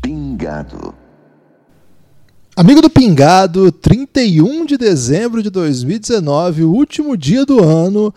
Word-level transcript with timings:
Pingado. 0.00 0.94
Amigo 2.54 2.80
do 2.80 2.88
Pingado, 2.88 3.72
31 3.72 4.66
de 4.66 4.76
dezembro 4.76 5.42
de 5.42 5.50
2019, 5.50 6.62
o 6.62 6.70
último 6.70 7.16
dia 7.16 7.44
do 7.44 7.60
ano, 7.60 8.14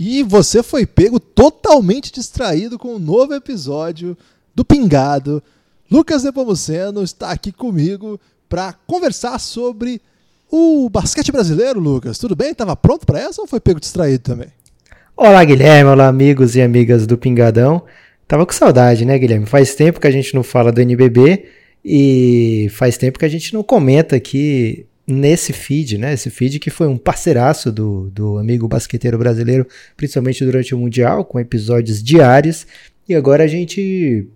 e 0.00 0.24
você 0.24 0.64
foi 0.64 0.84
pego 0.84 1.20
totalmente 1.20 2.12
distraído 2.12 2.76
com 2.76 2.96
um 2.96 2.98
novo 2.98 3.34
episódio 3.34 4.16
do 4.60 4.64
Pingado. 4.64 5.42
Lucas 5.90 6.22
Nepomuceno 6.22 7.02
está 7.02 7.30
aqui 7.30 7.50
comigo 7.50 8.20
para 8.46 8.74
conversar 8.86 9.38
sobre 9.38 10.02
o 10.50 10.90
basquete 10.90 11.32
brasileiro, 11.32 11.80
Lucas. 11.80 12.18
Tudo 12.18 12.36
bem? 12.36 12.52
Tava 12.52 12.76
pronto 12.76 13.06
para 13.06 13.20
essa 13.20 13.40
ou 13.40 13.46
foi 13.46 13.58
pego 13.58 13.80
distraído 13.80 14.22
também? 14.22 14.48
Olá, 15.16 15.42
Guilherme. 15.42 15.88
Olá, 15.90 16.08
amigos 16.08 16.56
e 16.56 16.60
amigas 16.60 17.06
do 17.06 17.16
Pingadão. 17.16 17.82
Tava 18.28 18.44
com 18.44 18.52
saudade, 18.52 19.06
né, 19.06 19.18
Guilherme? 19.18 19.46
Faz 19.46 19.74
tempo 19.74 19.98
que 19.98 20.06
a 20.06 20.10
gente 20.10 20.34
não 20.34 20.42
fala 20.42 20.70
do 20.70 20.82
NBB 20.82 21.46
e 21.82 22.68
faz 22.72 22.98
tempo 22.98 23.18
que 23.18 23.24
a 23.24 23.30
gente 23.30 23.54
não 23.54 23.62
comenta 23.62 24.14
aqui 24.14 24.86
nesse 25.06 25.54
feed, 25.54 25.96
né? 25.96 26.12
Esse 26.12 26.28
feed 26.28 26.58
que 26.58 26.68
foi 26.68 26.86
um 26.86 26.98
parceiraço 26.98 27.72
do, 27.72 28.10
do 28.10 28.36
amigo 28.36 28.68
basqueteiro 28.68 29.16
brasileiro, 29.16 29.66
principalmente 29.96 30.44
durante 30.44 30.74
o 30.74 30.78
Mundial, 30.78 31.24
com 31.24 31.40
episódios 31.40 32.02
diários. 32.02 32.66
E 33.08 33.14
agora 33.14 33.42
a 33.42 33.46
gente. 33.48 34.28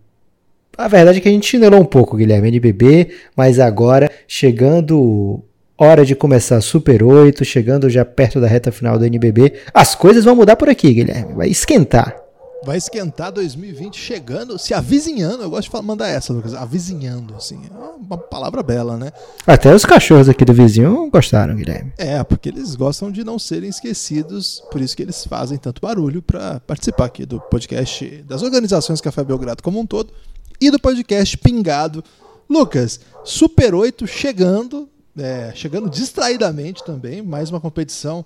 A 0.76 0.88
verdade 0.88 1.18
é 1.18 1.20
que 1.20 1.28
a 1.28 1.32
gente 1.32 1.46
chinelou 1.46 1.80
um 1.80 1.84
pouco, 1.84 2.16
Guilherme, 2.16 2.48
NBB, 2.48 3.14
mas 3.36 3.60
agora 3.60 4.10
chegando 4.26 5.42
hora 5.78 6.04
de 6.04 6.16
começar 6.16 6.60
Super 6.60 7.02
8, 7.02 7.44
chegando 7.44 7.88
já 7.88 8.04
perto 8.04 8.40
da 8.40 8.48
reta 8.48 8.72
final 8.72 8.98
do 8.98 9.04
NBB, 9.04 9.54
as 9.72 9.94
coisas 9.94 10.24
vão 10.24 10.34
mudar 10.34 10.56
por 10.56 10.68
aqui, 10.68 10.92
Guilherme. 10.92 11.34
Vai 11.34 11.48
esquentar. 11.48 12.16
Vai 12.64 12.78
esquentar 12.78 13.30
2020 13.30 13.96
chegando, 13.96 14.58
se 14.58 14.72
avizinhando. 14.72 15.42
Eu 15.42 15.50
gosto 15.50 15.64
de 15.64 15.70
falar, 15.70 15.84
mandar 15.84 16.08
essa, 16.08 16.32
Lucas. 16.32 16.54
Avizinhando, 16.54 17.34
assim. 17.36 17.60
É 17.66 18.02
uma 18.02 18.16
palavra 18.16 18.62
bela, 18.62 18.96
né? 18.96 19.12
Até 19.46 19.74
os 19.74 19.84
cachorros 19.84 20.30
aqui 20.30 20.46
do 20.46 20.54
vizinho 20.54 21.10
gostaram, 21.10 21.54
Guilherme. 21.54 21.92
É, 21.98 22.24
porque 22.24 22.48
eles 22.48 22.74
gostam 22.74 23.10
de 23.10 23.22
não 23.22 23.38
serem 23.38 23.68
esquecidos, 23.68 24.62
por 24.72 24.80
isso 24.80 24.96
que 24.96 25.02
eles 25.02 25.24
fazem 25.26 25.58
tanto 25.58 25.82
barulho 25.82 26.22
para 26.22 26.58
participar 26.60 27.04
aqui 27.04 27.26
do 27.26 27.38
podcast 27.38 28.24
das 28.26 28.42
organizações 28.42 29.00
Café 29.00 29.22
Belgrado 29.22 29.62
como 29.62 29.78
um 29.78 29.84
todo 29.86 30.10
e 30.60 30.70
do 30.70 30.78
podcast 30.78 31.36
Pingado. 31.38 32.02
Lucas, 32.48 33.00
Super 33.24 33.74
8 33.74 34.06
chegando, 34.06 34.88
é, 35.16 35.52
chegando 35.54 35.88
distraidamente 35.88 36.84
também, 36.84 37.22
mais 37.22 37.50
uma 37.50 37.60
competição 37.60 38.24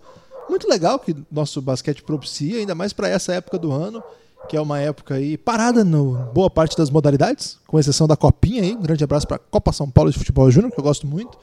muito 0.48 0.69
legal 0.69 0.98
que 0.98 1.15
nosso 1.31 1.61
basquete 1.61 2.03
propicia, 2.03 2.59
ainda 2.59 2.75
mais 2.75 2.93
para 2.93 3.09
essa 3.09 3.35
época 3.35 3.59
do 3.59 3.70
ano 3.70 4.03
que 4.48 4.57
é 4.57 4.61
uma 4.61 4.81
época 4.81 5.15
aí 5.15 5.37
parada 5.37 5.85
no 5.85 6.15
boa 6.33 6.48
parte 6.48 6.77
das 6.77 6.91
modalidades, 6.91 7.59
com 7.67 7.79
exceção 7.79 8.07
da 8.07 8.17
Copinha 8.17 8.63
aí. 8.63 8.75
Um 8.75 8.83
grande 8.83 9.05
abraço 9.05 9.27
para 9.27 9.37
a 9.37 9.41
Copa 9.41 9.73
São 9.73 9.91
Paulo 9.91 10.11
de 10.11 10.19
Futebol 10.19 10.51
Júnior, 10.51 10.73
que 10.73 10.79
eu 10.79 10.85
gosto 10.85 11.07
muito. 11.07 11.37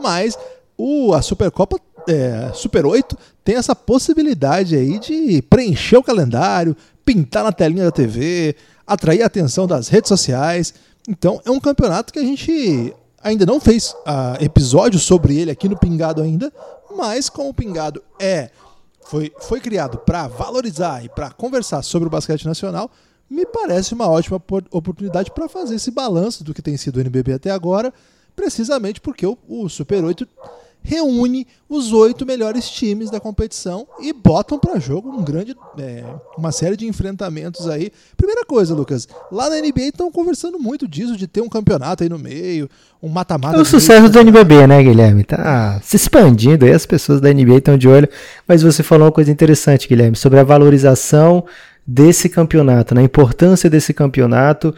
Mas 0.00 0.38
o, 0.76 1.12
a 1.12 1.20
Supercopa 1.20 1.78
é, 2.08 2.50
Super 2.54 2.86
8 2.86 3.16
tem 3.44 3.56
essa 3.56 3.76
possibilidade 3.76 4.76
aí 4.76 4.98
de 4.98 5.42
preencher 5.42 5.98
o 5.98 6.02
calendário, 6.02 6.76
pintar 7.04 7.44
na 7.44 7.52
telinha 7.52 7.84
da 7.84 7.90
TV, 7.90 8.56
atrair 8.88 9.22
a 9.22 9.26
atenção 9.26 9.66
das 9.66 9.88
redes 9.88 10.08
sociais. 10.08 10.74
Então 11.06 11.40
é 11.44 11.50
um 11.50 11.60
campeonato 11.60 12.12
que 12.12 12.18
a 12.18 12.24
gente 12.24 12.94
ainda 13.22 13.44
não 13.44 13.60
fez 13.60 13.90
uh, 13.90 14.42
episódio 14.42 14.98
sobre 14.98 15.36
ele 15.36 15.50
aqui 15.50 15.68
no 15.68 15.78
Pingado 15.78 16.22
ainda, 16.22 16.52
mas 16.96 17.28
como 17.28 17.50
o 17.50 17.54
Pingado 17.54 18.02
é 18.18 18.50
foi, 19.02 19.32
foi 19.40 19.60
criado 19.60 19.98
para 19.98 20.26
valorizar 20.26 21.04
e 21.04 21.08
para 21.08 21.30
conversar 21.30 21.82
sobre 21.82 22.08
o 22.08 22.10
basquete 22.10 22.44
nacional, 22.44 22.90
me 23.28 23.44
parece 23.46 23.94
uma 23.94 24.08
ótima 24.08 24.40
oportunidade 24.70 25.30
para 25.30 25.48
fazer 25.48 25.76
esse 25.76 25.90
balanço 25.90 26.44
do 26.44 26.54
que 26.54 26.62
tem 26.62 26.76
sido 26.76 26.96
o 26.96 27.00
NBB 27.00 27.34
até 27.34 27.50
agora, 27.50 27.92
precisamente 28.36 29.00
porque 29.00 29.26
o, 29.26 29.36
o 29.48 29.68
Super 29.68 30.04
8 30.04 30.26
reúne 30.82 31.46
os 31.68 31.92
oito 31.92 32.24
melhores 32.24 32.68
times 32.68 33.10
da 33.10 33.20
competição 33.20 33.86
e 34.00 34.12
botam 34.12 34.58
para 34.58 34.78
jogo 34.78 35.10
um 35.10 35.22
grande, 35.22 35.54
é, 35.78 36.02
uma 36.36 36.50
série 36.50 36.76
de 36.76 36.86
enfrentamentos 36.86 37.68
aí. 37.68 37.92
Primeira 38.16 38.44
coisa, 38.44 38.74
Lucas, 38.74 39.06
lá 39.30 39.50
na 39.50 39.56
NBA 39.56 39.88
estão 39.88 40.10
conversando 40.10 40.58
muito 40.58 40.88
disso, 40.88 41.16
de 41.16 41.26
ter 41.26 41.42
um 41.42 41.48
campeonato 41.48 42.02
aí 42.02 42.08
no 42.08 42.18
meio, 42.18 42.68
um 43.02 43.08
mata-mata. 43.08 43.58
É 43.58 43.60
o 43.60 43.64
sucesso 43.64 44.08
do 44.08 44.18
NBB, 44.18 44.66
né, 44.66 44.82
Guilherme? 44.82 45.24
Tá 45.24 45.80
se 45.82 45.96
expandindo 45.96 46.64
aí, 46.64 46.72
as 46.72 46.86
pessoas 46.86 47.20
da 47.20 47.32
NBA 47.32 47.58
estão 47.58 47.76
de 47.76 47.86
olho. 47.86 48.08
Mas 48.46 48.62
você 48.62 48.82
falou 48.82 49.06
uma 49.06 49.12
coisa 49.12 49.30
interessante, 49.30 49.86
Guilherme, 49.86 50.16
sobre 50.16 50.38
a 50.38 50.44
valorização 50.44 51.44
desse 51.86 52.28
campeonato, 52.28 52.94
na 52.94 53.00
né? 53.00 53.04
importância 53.04 53.70
desse 53.70 53.92
campeonato. 53.92 54.74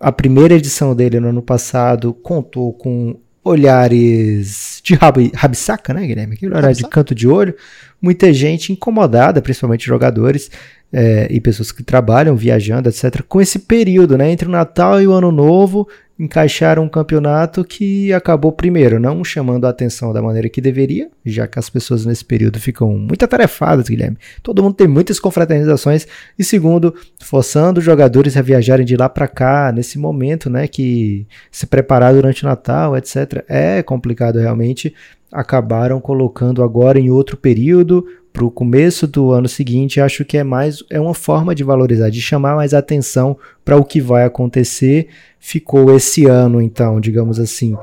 A 0.00 0.12
primeira 0.12 0.54
edição 0.54 0.94
dele 0.94 1.18
no 1.18 1.28
ano 1.28 1.42
passado 1.42 2.12
contou 2.12 2.72
com 2.72 3.16
olhares 3.48 4.80
de 4.84 4.94
rab, 4.94 5.30
rabissaca, 5.34 5.94
né, 5.94 6.06
Guilherme? 6.06 6.34
Aquele 6.34 6.54
olhar 6.54 6.72
de 6.72 6.86
canto 6.88 7.14
de 7.14 7.26
olho. 7.26 7.54
Muita 8.00 8.32
gente 8.32 8.72
incomodada, 8.72 9.42
principalmente 9.42 9.86
jogadores 9.86 10.50
é, 10.92 11.26
e 11.30 11.40
pessoas 11.40 11.72
que 11.72 11.82
trabalham, 11.82 12.36
viajando, 12.36 12.88
etc., 12.88 13.22
com 13.28 13.40
esse 13.40 13.60
período, 13.60 14.16
né, 14.16 14.30
entre 14.30 14.48
o 14.48 14.50
Natal 14.50 15.00
e 15.00 15.06
o 15.06 15.12
Ano 15.12 15.32
Novo, 15.32 15.88
encaixaram 16.18 16.82
um 16.82 16.88
campeonato 16.88 17.64
que 17.64 18.12
acabou, 18.12 18.50
primeiro, 18.50 18.98
não 18.98 19.22
chamando 19.22 19.66
a 19.66 19.70
atenção 19.70 20.12
da 20.12 20.20
maneira 20.20 20.48
que 20.48 20.60
deveria, 20.60 21.08
já 21.24 21.46
que 21.46 21.58
as 21.58 21.70
pessoas 21.70 22.04
nesse 22.04 22.24
período 22.24 22.58
ficam 22.58 22.98
muito 22.98 23.24
atarefadas, 23.24 23.88
Guilherme. 23.88 24.18
Todo 24.42 24.62
mundo 24.62 24.74
tem 24.74 24.88
muitas 24.88 25.20
confraternizações. 25.20 26.08
E 26.36 26.42
segundo, 26.42 26.92
forçando 27.22 27.78
os 27.78 27.84
jogadores 27.84 28.36
a 28.36 28.42
viajarem 28.42 28.84
de 28.84 28.96
lá 28.96 29.08
para 29.08 29.28
cá, 29.28 29.70
nesse 29.72 29.98
momento, 29.98 30.50
né, 30.50 30.66
que 30.66 31.26
se 31.52 31.66
preparar 31.66 32.12
durante 32.12 32.44
o 32.44 32.48
Natal, 32.48 32.96
etc. 32.96 33.44
É 33.48 33.82
complicado 33.82 34.38
realmente. 34.38 34.92
Acabaram 35.30 36.00
colocando 36.00 36.62
agora 36.62 36.98
em 36.98 37.10
outro 37.10 37.36
período, 37.36 38.04
para 38.38 38.46
o 38.46 38.52
começo 38.52 39.04
do 39.08 39.32
ano 39.32 39.48
seguinte, 39.48 40.00
acho 40.00 40.24
que 40.24 40.38
é 40.38 40.44
mais 40.44 40.84
é 40.88 41.00
uma 41.00 41.12
forma 41.12 41.56
de 41.56 41.64
valorizar, 41.64 42.08
de 42.08 42.22
chamar 42.22 42.54
mais 42.54 42.72
atenção 42.72 43.36
para 43.64 43.76
o 43.76 43.84
que 43.84 44.00
vai 44.00 44.22
acontecer. 44.22 45.08
Ficou 45.40 45.92
esse 45.92 46.24
ano, 46.26 46.62
então, 46.62 47.00
digamos 47.00 47.40
assim, 47.40 47.76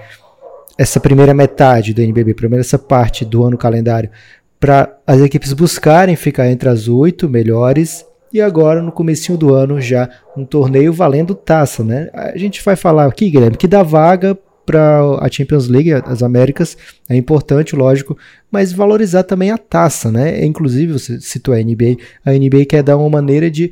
essa 0.77 0.97
primeira 0.97 1.33
metade 1.33 1.93
do 1.93 2.01
NBB, 2.01 2.33
primeira 2.35 2.61
essa 2.61 2.79
parte 2.79 3.25
do 3.25 3.43
ano 3.43 3.57
calendário, 3.57 4.09
para 4.57 4.97
as 5.05 5.19
equipes 5.19 5.51
buscarem 5.51 6.15
ficar 6.15 6.49
entre 6.49 6.69
as 6.69 6.87
oito 6.87 7.27
melhores. 7.27 8.05
E 8.31 8.39
agora, 8.39 8.81
no 8.81 8.93
comecinho 8.93 9.37
do 9.37 9.53
ano, 9.53 9.81
já 9.81 10.09
um 10.37 10.45
torneio 10.45 10.93
valendo 10.93 11.35
taça, 11.35 11.83
né? 11.83 12.09
A 12.13 12.37
gente 12.37 12.63
vai 12.63 12.77
falar 12.77 13.07
aqui, 13.07 13.29
Guilherme, 13.29 13.57
que 13.57 13.67
dá 13.67 13.83
vaga 13.83 14.37
para 14.65 14.99
a 15.19 15.29
Champions 15.29 15.67
League, 15.67 15.93
as 15.93 16.23
Américas, 16.23 16.77
é 17.07 17.15
importante, 17.15 17.75
lógico, 17.75 18.17
mas 18.51 18.73
valorizar 18.73 19.23
também 19.23 19.51
a 19.51 19.57
taça, 19.57 20.11
né? 20.11 20.43
Inclusive, 20.45 20.93
você 20.93 21.19
citou 21.19 21.53
a 21.53 21.57
NBA, 21.57 21.97
a 22.25 22.31
NBA 22.31 22.65
quer 22.67 22.83
dar 22.83 22.97
uma 22.97 23.09
maneira 23.09 23.49
de 23.49 23.71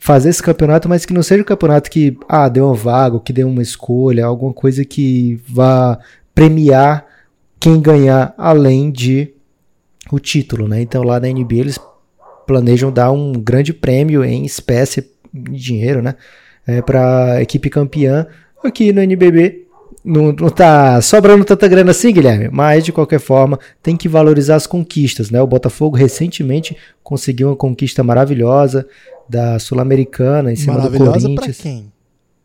fazer 0.00 0.28
esse 0.28 0.42
campeonato, 0.42 0.88
mas 0.88 1.06
que 1.06 1.14
não 1.14 1.22
seja 1.22 1.42
um 1.42 1.46
campeonato 1.46 1.90
que, 1.90 2.16
ah, 2.28 2.48
deu 2.48 2.66
uma 2.66 2.74
vaga, 2.74 3.18
que 3.20 3.32
deu 3.32 3.48
uma 3.48 3.62
escolha, 3.62 4.26
alguma 4.26 4.52
coisa 4.52 4.84
que 4.84 5.40
vá 5.48 5.98
premiar 6.34 7.06
quem 7.58 7.80
ganhar 7.80 8.34
além 8.36 8.90
de 8.90 9.32
o 10.12 10.18
título, 10.18 10.68
né? 10.68 10.82
Então 10.82 11.02
lá 11.02 11.18
na 11.18 11.28
NBA 11.28 11.54
eles 11.54 11.78
planejam 12.46 12.92
dar 12.92 13.10
um 13.10 13.32
grande 13.32 13.72
prêmio 13.72 14.22
em 14.22 14.44
espécie, 14.44 15.10
de 15.32 15.58
dinheiro, 15.58 16.02
né? 16.02 16.14
É, 16.66 16.82
para 16.82 17.42
equipe 17.42 17.70
campeã. 17.70 18.26
Aqui 18.62 18.92
no 18.92 19.00
NBB 19.00 19.63
não, 20.04 20.32
não 20.32 20.50
tá 20.50 21.00
sobrando 21.00 21.44
tanta 21.44 21.66
grana 21.66 21.92
assim, 21.92 22.12
Guilherme, 22.12 22.48
mas 22.52 22.84
de 22.84 22.92
qualquer 22.92 23.18
forma 23.18 23.58
tem 23.82 23.96
que 23.96 24.08
valorizar 24.08 24.56
as 24.56 24.66
conquistas, 24.66 25.30
né? 25.30 25.40
O 25.40 25.46
Botafogo 25.46 25.96
recentemente 25.96 26.76
conseguiu 27.02 27.48
uma 27.48 27.56
conquista 27.56 28.04
maravilhosa 28.04 28.86
da 29.28 29.58
Sul-Americana 29.58 30.52
em 30.52 30.56
cima 30.56 30.78
do 30.78 30.98
Corinthians. 30.98 31.56
Pra 31.56 31.62
quem? 31.62 31.92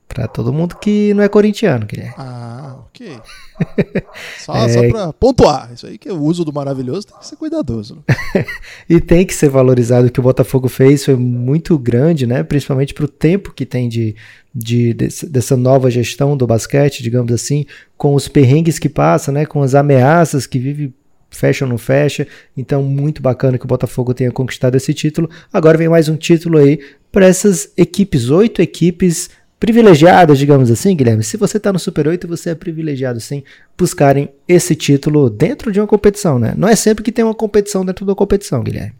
Pra 0.07 0.27
todo 0.27 0.53
mundo 0.53 0.77
que 0.77 1.13
não 1.13 1.23
é 1.23 1.27
corintiano, 1.27 1.85
Guilherme. 1.85 2.15
Ah, 2.17 2.77
ok. 2.87 3.19
Só, 4.39 4.55
é... 4.55 4.69
só 4.69 4.89
pra 4.89 5.13
pontuar. 5.13 5.71
Isso 5.73 5.85
aí 5.85 5.97
que 5.97 6.09
é 6.09 6.13
o 6.13 6.21
uso 6.21 6.43
do 6.43 6.53
maravilhoso 6.53 7.07
tem 7.07 7.17
que 7.17 7.27
ser 7.27 7.35
cuidadoso. 7.35 8.03
e 8.89 8.99
tem 8.99 9.25
que 9.25 9.33
ser 9.33 9.49
valorizado. 9.49 10.07
O 10.07 10.11
que 10.11 10.19
o 10.19 10.23
Botafogo 10.23 10.67
fez 10.67 11.05
foi 11.05 11.15
muito 11.15 11.77
grande, 11.77 12.25
né? 12.25 12.43
Principalmente 12.43 12.93
pro 12.93 13.07
tempo 13.07 13.53
que 13.53 13.65
tem 13.65 13.87
de, 13.89 14.15
de, 14.53 14.93
dessa 14.93 15.55
nova 15.55 15.91
gestão 15.91 16.35
do 16.35 16.47
basquete, 16.47 17.03
digamos 17.03 17.31
assim, 17.31 17.65
com 17.97 18.15
os 18.15 18.27
perrengues 18.27 18.79
que 18.79 18.89
passa, 18.89 19.31
né, 19.31 19.45
com 19.45 19.61
as 19.61 19.75
ameaças 19.75 20.47
que 20.47 20.59
vive 20.59 20.93
fecha 21.29 21.65
ou 21.65 21.69
não 21.69 21.77
fecha. 21.77 22.27
Então, 22.57 22.83
muito 22.83 23.21
bacana 23.21 23.57
que 23.57 23.65
o 23.65 23.67
Botafogo 23.67 24.13
tenha 24.13 24.31
conquistado 24.31 24.75
esse 24.75 24.93
título. 24.93 25.29
Agora 25.51 25.77
vem 25.77 25.89
mais 25.89 26.09
um 26.09 26.15
título 26.15 26.57
aí 26.57 26.79
para 27.11 27.25
essas 27.25 27.71
equipes, 27.77 28.29
oito 28.29 28.61
equipes 28.61 29.29
privilegiadas, 29.59 30.39
digamos 30.39 30.71
assim, 30.71 30.95
Guilherme. 30.95 31.23
Se 31.23 31.35
você 31.35 31.57
está 31.57 31.73
no 31.73 31.79
Super 31.79 32.07
8, 32.07 32.27
você 32.27 32.51
é 32.51 32.55
privilegiado 32.55 33.19
sim 33.19 33.43
buscarem 33.77 34.29
esse 34.47 34.75
título 34.75 35.29
dentro 35.29 35.71
de 35.71 35.79
uma 35.79 35.87
competição, 35.87 36.39
né? 36.39 36.53
Não 36.57 36.67
é 36.67 36.75
sempre 36.75 37.03
que 37.03 37.11
tem 37.11 37.25
uma 37.25 37.35
competição 37.35 37.85
dentro 37.85 38.05
da 38.05 38.15
competição, 38.15 38.63
Guilherme. 38.63 38.93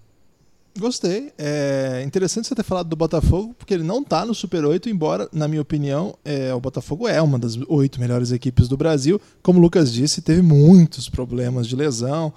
Gostei. 0.78 1.32
É 1.38 2.04
interessante 2.06 2.48
você 2.48 2.56
ter 2.56 2.64
falado 2.64 2.88
do 2.88 2.96
Botafogo, 2.96 3.56
porque 3.58 3.74
ele 3.74 3.84
não 3.84 4.02
está 4.02 4.26
no 4.26 4.36
Super 4.36 4.64
8, 4.66 4.90
embora, 4.90 5.28
na 5.32 5.48
minha 5.48 5.62
opinião, 5.62 6.16
é, 6.24 6.54
o 6.54 6.60
Botafogo 6.60 7.08
é 7.08 7.22
uma 7.22 7.40
das 7.40 7.58
oito 7.68 8.00
melhores 8.00 8.32
equipes 8.32 8.68
do 8.68 8.78
Brasil. 8.78 9.20
Como 9.42 9.60
o 9.60 9.62
Lucas 9.62 9.92
disse, 9.92 10.22
teve 10.22 10.42
muitos 10.42 11.10
problemas 11.10 11.68
de 11.68 11.76
lesão, 11.76 12.34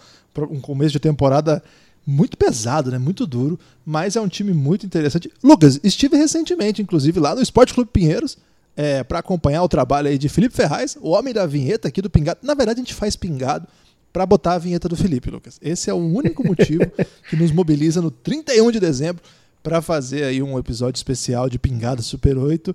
um 0.51 0.61
começo 0.61 0.93
de 0.93 1.01
temporada 1.01 1.63
muito 2.07 2.37
pesado, 2.37 2.91
né? 2.91 2.99
Muito 2.99 3.27
duro, 3.27 3.59
mas 3.85 4.17
é 4.17 4.21
um 4.21 4.29
time 4.29 4.53
muito 4.53 4.85
interessante. 4.85 5.31
Lucas, 5.43 5.81
estive 5.83 6.17
recentemente, 6.17 6.83
inclusive, 6.83 7.19
lá 7.21 7.35
no 7.35 7.43
Esporte 7.43 7.75
Clube 7.75 7.91
Pinheiros, 7.93 8.37
é, 8.77 9.05
para 9.05 9.19
acompanhar 9.19 9.63
o 9.63 9.69
trabalho 9.69 10.09
aí 10.09 10.19
de 10.19 10.29
Felipe 10.29 10.55
Ferraz, 10.55 10.97
o 11.01 11.11
homem 11.11 11.33
da 11.33 11.47
vinheta 11.47 11.89
aqui 11.89 12.03
do 12.03 12.11
Pingado. 12.11 12.41
Na 12.43 12.55
verdade, 12.55 12.81
a 12.81 12.83
gente 12.83 12.95
faz 12.95 13.17
Pingado 13.17 13.67
para 14.13 14.27
botar 14.27 14.55
a 14.55 14.59
vinheta 14.59 14.89
do 14.89 14.97
Felipe, 14.97 15.31
Lucas. 15.31 15.59
Esse 15.63 15.89
é 15.89 15.95
o 15.95 15.99
único 15.99 16.47
motivo 16.47 16.85
que 17.31 17.37
nos 17.37 17.51
mobiliza 17.51 18.03
no 18.03 18.11
31 18.11 18.71
de 18.71 18.81
dezembro 18.81 19.23
para 19.63 19.81
fazer 19.81 20.25
aí 20.25 20.43
um 20.43 20.59
episódio 20.59 20.99
especial 20.99 21.49
de 21.49 21.59
Pingado 21.59 22.03
Super 22.03 22.37
8. 22.37 22.75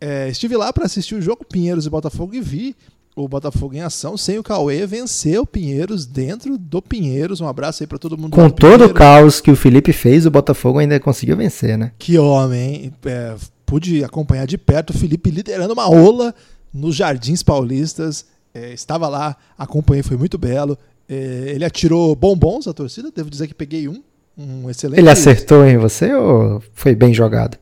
É, 0.00 0.28
estive 0.28 0.56
lá 0.56 0.72
para 0.72 0.84
assistir 0.84 1.14
o 1.14 1.22
jogo 1.22 1.44
Pinheiros 1.44 1.86
e 1.86 1.90
Botafogo 1.90 2.34
e 2.34 2.40
vi 2.40 2.76
o 3.16 3.26
Botafogo 3.26 3.74
em 3.74 3.80
ação, 3.80 4.14
sem 4.14 4.38
o 4.38 4.42
Cauê, 4.42 4.86
venceu 4.86 5.42
o 5.42 5.46
Pinheiros 5.46 6.04
dentro 6.04 6.58
do 6.58 6.82
Pinheiros. 6.82 7.40
Um 7.40 7.48
abraço 7.48 7.82
aí 7.82 7.86
para 7.86 7.98
todo 7.98 8.16
mundo. 8.16 8.30
Com 8.30 8.50
todo 8.50 8.84
o 8.84 8.92
caos 8.92 9.40
que 9.40 9.50
o 9.50 9.56
Felipe 9.56 9.90
fez, 9.90 10.26
o 10.26 10.30
Botafogo 10.30 10.78
ainda 10.78 11.00
conseguiu 11.00 11.34
vencer, 11.34 11.78
né? 11.78 11.92
Que 11.98 12.18
homem, 12.18 12.92
é, 13.06 13.34
pude 13.64 14.04
acompanhar 14.04 14.46
de 14.46 14.58
perto 14.58 14.90
o 14.90 14.98
Felipe 14.98 15.30
liderando 15.30 15.72
uma 15.72 15.88
ola 15.88 16.34
nos 16.70 16.94
Jardins 16.94 17.42
Paulistas. 17.42 18.26
É, 18.52 18.74
estava 18.74 19.08
lá, 19.08 19.34
acompanhei, 19.56 20.02
foi 20.02 20.18
muito 20.18 20.36
belo. 20.36 20.76
É, 21.08 21.52
ele 21.54 21.64
atirou 21.64 22.14
bombons 22.14 22.68
à 22.68 22.74
torcida, 22.74 23.10
devo 23.10 23.30
dizer 23.30 23.46
que 23.46 23.54
peguei 23.54 23.88
um, 23.88 24.02
um 24.36 24.68
excelente. 24.68 25.00
Ele 25.00 25.08
acertou 25.08 25.64
em 25.64 25.78
você 25.78 26.12
ou 26.12 26.62
foi 26.74 26.94
bem 26.94 27.14
jogado? 27.14 27.56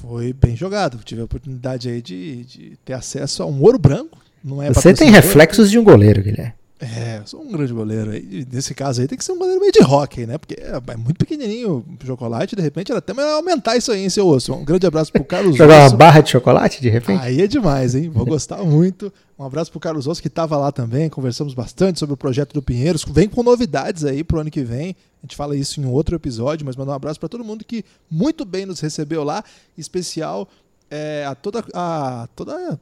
Foi 0.00 0.32
bem 0.32 0.56
jogado. 0.56 0.98
Tive 1.04 1.20
a 1.20 1.24
oportunidade 1.24 1.88
aí 1.88 2.02
de, 2.02 2.44
de 2.44 2.78
ter 2.84 2.94
acesso 2.94 3.44
a 3.44 3.46
um 3.46 3.62
ouro 3.62 3.78
branco 3.78 4.18
é 4.62 4.72
Você 4.72 4.94
tem 4.94 5.10
reflexos 5.10 5.70
de 5.70 5.78
um 5.78 5.84
goleiro, 5.84 6.22
Guilherme. 6.22 6.54
É, 6.80 7.18
eu 7.18 7.26
sou 7.26 7.42
um 7.42 7.50
grande 7.50 7.72
goleiro. 7.72 8.12
Aí, 8.12 8.46
nesse 8.52 8.72
caso 8.72 9.00
aí 9.00 9.08
tem 9.08 9.18
que 9.18 9.24
ser 9.24 9.32
um 9.32 9.38
goleiro 9.38 9.60
meio 9.60 9.72
de 9.72 9.82
hockey, 9.82 10.26
né? 10.26 10.38
Porque 10.38 10.54
é, 10.54 10.80
é 10.92 10.96
muito 10.96 11.18
pequenininho 11.18 11.84
o 11.88 12.06
chocolate, 12.06 12.54
de 12.54 12.62
repente 12.62 12.92
era 12.92 13.00
até 13.00 13.12
melhor 13.12 13.32
aumentar 13.32 13.76
isso 13.76 13.90
aí, 13.90 14.02
hein, 14.02 14.10
seu 14.10 14.28
osso. 14.28 14.54
Um 14.54 14.64
grande 14.64 14.86
abraço 14.86 15.10
pro 15.10 15.24
Carlos 15.24 15.56
Jogar 15.56 15.88
uma 15.88 15.96
barra 15.96 16.20
de 16.20 16.30
chocolate, 16.30 16.80
de 16.80 16.88
repente? 16.88 17.20
Aí 17.20 17.40
é 17.42 17.48
demais, 17.48 17.96
hein? 17.96 18.08
Vou 18.08 18.24
gostar 18.24 18.58
muito. 18.58 19.12
Um 19.36 19.44
abraço 19.44 19.72
pro 19.72 19.80
Carlos 19.80 20.06
Osso, 20.06 20.22
que 20.22 20.28
estava 20.28 20.56
lá 20.56 20.70
também. 20.70 21.08
Conversamos 21.08 21.52
bastante 21.52 21.98
sobre 21.98 22.14
o 22.14 22.16
projeto 22.16 22.52
do 22.52 22.62
Pinheiros. 22.62 23.04
Vem 23.08 23.28
com 23.28 23.42
novidades 23.42 24.04
aí 24.04 24.22
pro 24.22 24.40
ano 24.40 24.50
que 24.50 24.62
vem. 24.62 24.94
A 25.20 25.26
gente 25.26 25.34
fala 25.34 25.56
isso 25.56 25.80
em 25.80 25.86
outro 25.86 26.14
episódio, 26.14 26.64
mas 26.64 26.76
mandar 26.76 26.92
um 26.92 26.96
abraço 26.96 27.18
para 27.18 27.28
todo 27.28 27.44
mundo 27.44 27.64
que 27.64 27.84
muito 28.08 28.44
bem 28.44 28.66
nos 28.66 28.80
recebeu 28.80 29.24
lá. 29.24 29.42
Especial 29.76 30.48
é, 30.90 31.24
a 31.26 31.34
toda 31.34 31.64
a 31.74 32.28
toda 32.34 32.78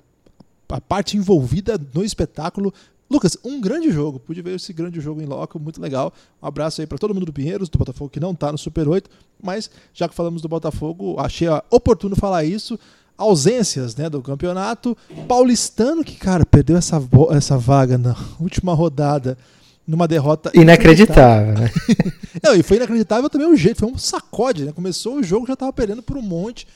a 0.68 0.80
parte 0.80 1.16
envolvida 1.16 1.80
no 1.94 2.04
espetáculo. 2.04 2.72
Lucas, 3.08 3.36
um 3.44 3.60
grande 3.60 3.90
jogo. 3.90 4.18
Pude 4.18 4.42
ver 4.42 4.56
esse 4.56 4.72
grande 4.72 5.00
jogo 5.00 5.22
em 5.22 5.26
loco, 5.26 5.58
muito 5.58 5.80
legal. 5.80 6.12
Um 6.42 6.46
abraço 6.46 6.80
aí 6.80 6.86
para 6.86 6.98
todo 6.98 7.14
mundo 7.14 7.26
do 7.26 7.32
Pinheiros, 7.32 7.68
do 7.68 7.78
Botafogo 7.78 8.10
que 8.10 8.20
não 8.20 8.32
está 8.32 8.50
no 8.50 8.58
Super 8.58 8.88
8, 8.88 9.08
mas 9.42 9.70
já 9.94 10.08
que 10.08 10.14
falamos 10.14 10.42
do 10.42 10.48
Botafogo, 10.48 11.16
achei 11.18 11.48
oportuno 11.70 12.16
falar 12.16 12.44
isso. 12.44 12.78
Ausências 13.16 13.96
né, 13.96 14.10
do 14.10 14.20
campeonato. 14.20 14.96
Paulistano, 15.26 16.04
que, 16.04 16.16
cara, 16.16 16.44
perdeu 16.44 16.76
essa, 16.76 17.00
essa 17.30 17.56
vaga 17.56 17.96
na 17.96 18.14
última 18.38 18.74
rodada 18.74 19.38
numa 19.86 20.08
derrota 20.08 20.50
inacreditável, 20.52 21.54
né? 21.54 21.70
não, 22.42 22.54
e 22.56 22.62
foi 22.62 22.76
inacreditável 22.76 23.30
também 23.30 23.46
o 23.46 23.56
jeito, 23.56 23.78
foi 23.78 23.88
um 23.88 23.96
sacode, 23.96 24.64
né? 24.64 24.72
Começou 24.72 25.16
o 25.16 25.22
jogo, 25.22 25.46
já 25.46 25.52
estava 25.52 25.72
perdendo 25.72 26.02
por 26.02 26.16
um 26.16 26.22
monte. 26.22 26.66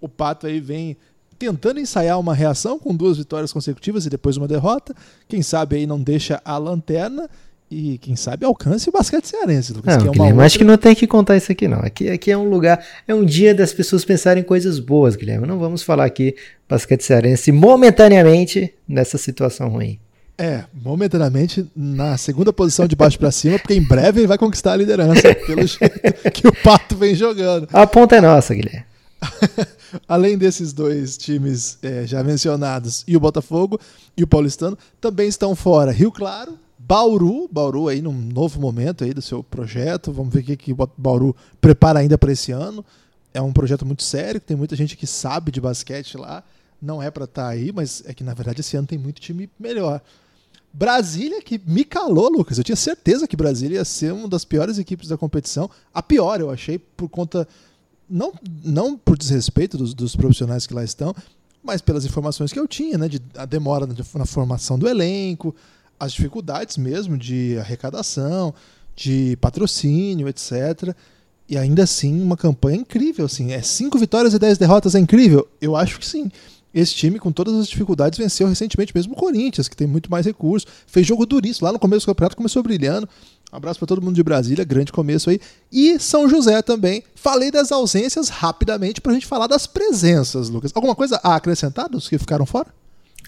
O 0.00 0.08
Pato 0.08 0.46
aí 0.46 0.60
vem 0.60 0.96
tentando 1.38 1.80
ensaiar 1.80 2.18
uma 2.18 2.34
reação 2.34 2.78
com 2.78 2.94
duas 2.94 3.16
vitórias 3.16 3.52
consecutivas 3.52 4.04
e 4.04 4.10
depois 4.10 4.36
uma 4.36 4.48
derrota. 4.48 4.94
Quem 5.28 5.42
sabe 5.42 5.76
aí 5.76 5.86
não 5.86 6.00
deixa 6.00 6.40
a 6.44 6.58
lanterna 6.58 7.28
e 7.70 7.98
quem 7.98 8.16
sabe 8.16 8.46
alcance 8.46 8.88
o 8.88 8.92
basquete 8.92 9.26
cearense, 9.26 9.72
Lucas. 9.72 9.96
Não, 9.96 10.10
que 10.10 10.18
é 10.18 10.22
outra... 10.22 10.44
acho 10.44 10.58
que 10.58 10.64
não 10.64 10.78
tem 10.78 10.94
que 10.94 11.06
contar 11.06 11.36
isso 11.36 11.52
aqui 11.52 11.68
não. 11.68 11.80
Aqui, 11.80 12.08
aqui 12.08 12.30
é 12.30 12.36
um 12.36 12.48
lugar, 12.48 12.84
é 13.06 13.14
um 13.14 13.24
dia 13.24 13.54
das 13.54 13.72
pessoas 13.72 14.04
pensarem 14.04 14.42
coisas 14.42 14.78
boas, 14.78 15.14
Guilherme. 15.16 15.46
Não 15.46 15.58
vamos 15.58 15.82
falar 15.82 16.06
aqui 16.06 16.34
basquete 16.68 17.02
cearense 17.02 17.52
momentaneamente 17.52 18.72
nessa 18.88 19.18
situação 19.18 19.68
ruim. 19.68 19.98
É, 20.40 20.62
momentaneamente 20.72 21.66
na 21.74 22.16
segunda 22.16 22.52
posição 22.52 22.86
de 22.86 22.94
baixo 22.94 23.18
para 23.18 23.30
cima, 23.32 23.58
porque 23.58 23.74
em 23.74 23.82
breve 23.82 24.20
ele 24.20 24.28
vai 24.28 24.38
conquistar 24.38 24.72
a 24.72 24.76
liderança, 24.76 25.34
pelo 25.34 25.66
jeito 25.66 26.30
que 26.32 26.46
o 26.46 26.52
Pato 26.62 26.96
vem 26.96 27.14
jogando. 27.14 27.68
A 27.72 27.86
ponta 27.86 28.16
é 28.16 28.20
nossa, 28.20 28.54
Guilherme. 28.54 28.87
Além 30.06 30.38
desses 30.38 30.72
dois 30.72 31.16
times 31.16 31.78
é, 31.82 32.06
já 32.06 32.22
mencionados 32.22 33.04
e 33.06 33.16
o 33.16 33.20
Botafogo 33.20 33.80
e 34.16 34.22
o 34.22 34.26
Paulistano, 34.26 34.78
também 35.00 35.28
estão 35.28 35.54
fora 35.54 35.90
Rio 35.90 36.12
Claro, 36.12 36.58
Bauru, 36.78 37.48
Bauru 37.50 37.88
aí 37.88 38.00
num 38.00 38.12
novo 38.12 38.60
momento 38.60 39.04
aí 39.04 39.12
do 39.12 39.20
seu 39.20 39.42
projeto. 39.42 40.12
Vamos 40.12 40.32
ver 40.32 40.40
o 40.40 40.44
que, 40.44 40.56
que 40.56 40.74
Bauru 40.96 41.34
prepara 41.60 41.98
ainda 41.98 42.16
para 42.16 42.32
esse 42.32 42.52
ano. 42.52 42.84
É 43.34 43.42
um 43.42 43.52
projeto 43.52 43.84
muito 43.84 44.02
sério, 44.02 44.40
tem 44.40 44.56
muita 44.56 44.74
gente 44.74 44.96
que 44.96 45.06
sabe 45.06 45.50
de 45.50 45.60
basquete 45.60 46.16
lá. 46.16 46.42
Não 46.80 47.02
é 47.02 47.10
para 47.10 47.24
estar 47.24 47.42
tá 47.42 47.48
aí, 47.48 47.72
mas 47.72 48.02
é 48.06 48.14
que 48.14 48.22
na 48.22 48.34
verdade 48.34 48.60
esse 48.60 48.76
ano 48.76 48.86
tem 48.86 48.98
muito 48.98 49.20
time 49.20 49.50
melhor. 49.58 50.00
Brasília, 50.72 51.42
que 51.42 51.60
me 51.66 51.84
calou, 51.84 52.30
Lucas. 52.30 52.56
Eu 52.56 52.64
tinha 52.64 52.76
certeza 52.76 53.26
que 53.26 53.36
Brasília 53.36 53.76
ia 53.76 53.84
ser 53.84 54.12
uma 54.12 54.28
das 54.28 54.44
piores 54.44 54.78
equipes 54.78 55.08
da 55.08 55.16
competição. 55.16 55.68
A 55.92 56.02
pior, 56.02 56.40
eu 56.40 56.50
achei, 56.50 56.78
por 56.78 57.08
conta 57.08 57.48
não, 58.08 58.32
não 58.64 58.96
por 58.96 59.16
desrespeito 59.16 59.76
dos, 59.76 59.94
dos, 59.94 60.16
profissionais 60.16 60.66
que 60.66 60.74
lá 60.74 60.82
estão, 60.82 61.14
mas 61.62 61.80
pelas 61.80 62.04
informações 62.04 62.52
que 62.52 62.58
eu 62.58 62.66
tinha, 62.66 62.96
né, 62.96 63.08
de 63.08 63.20
a 63.36 63.44
demora 63.44 63.86
na, 63.86 63.94
na 64.14 64.26
formação 64.26 64.78
do 64.78 64.88
elenco, 64.88 65.54
as 65.98 66.12
dificuldades 66.12 66.76
mesmo 66.76 67.18
de 67.18 67.58
arrecadação, 67.58 68.54
de 68.94 69.36
patrocínio, 69.40 70.28
etc. 70.28 70.94
E 71.48 71.56
ainda 71.56 71.84
assim, 71.84 72.20
uma 72.20 72.36
campanha 72.36 72.78
incrível. 72.78 73.24
Assim, 73.24 73.52
é 73.52 73.62
cinco 73.62 73.98
vitórias 73.98 74.34
e 74.34 74.38
dez 74.38 74.58
derrotas, 74.58 74.94
é 74.94 74.98
incrível? 74.98 75.48
Eu 75.60 75.76
acho 75.76 75.98
que 75.98 76.06
sim. 76.06 76.30
Esse 76.74 76.94
time, 76.94 77.18
com 77.18 77.32
todas 77.32 77.54
as 77.54 77.66
dificuldades, 77.66 78.18
venceu 78.18 78.46
recentemente 78.46 78.92
mesmo 78.94 79.14
o 79.14 79.16
Corinthians, 79.16 79.68
que 79.68 79.76
tem 79.76 79.86
muito 79.86 80.10
mais 80.10 80.26
recursos. 80.26 80.70
Fez 80.86 81.06
jogo 81.06 81.24
duríssimo. 81.24 81.66
Lá 81.66 81.72
no 81.72 81.78
começo 81.78 82.04
do 82.04 82.10
campeonato 82.10 82.36
começou 82.36 82.62
brilhando. 82.62 83.08
Um 83.52 83.56
abraço 83.56 83.78
para 83.78 83.86
todo 83.86 84.02
mundo 84.02 84.14
de 84.14 84.22
Brasília, 84.22 84.64
grande 84.64 84.92
começo 84.92 85.30
aí. 85.30 85.40
E 85.72 85.98
São 85.98 86.28
José 86.28 86.60
também. 86.60 87.02
Falei 87.14 87.50
das 87.50 87.72
ausências 87.72 88.28
rapidamente 88.28 89.00
para 89.00 89.12
a 89.12 89.14
gente 89.14 89.26
falar 89.26 89.46
das 89.46 89.66
presenças, 89.66 90.50
Lucas. 90.50 90.70
Alguma 90.74 90.94
coisa 90.94 91.18
a 91.22 91.34
acrescentar 91.34 91.88
dos 91.88 92.08
que 92.08 92.18
ficaram 92.18 92.44
fora? 92.44 92.66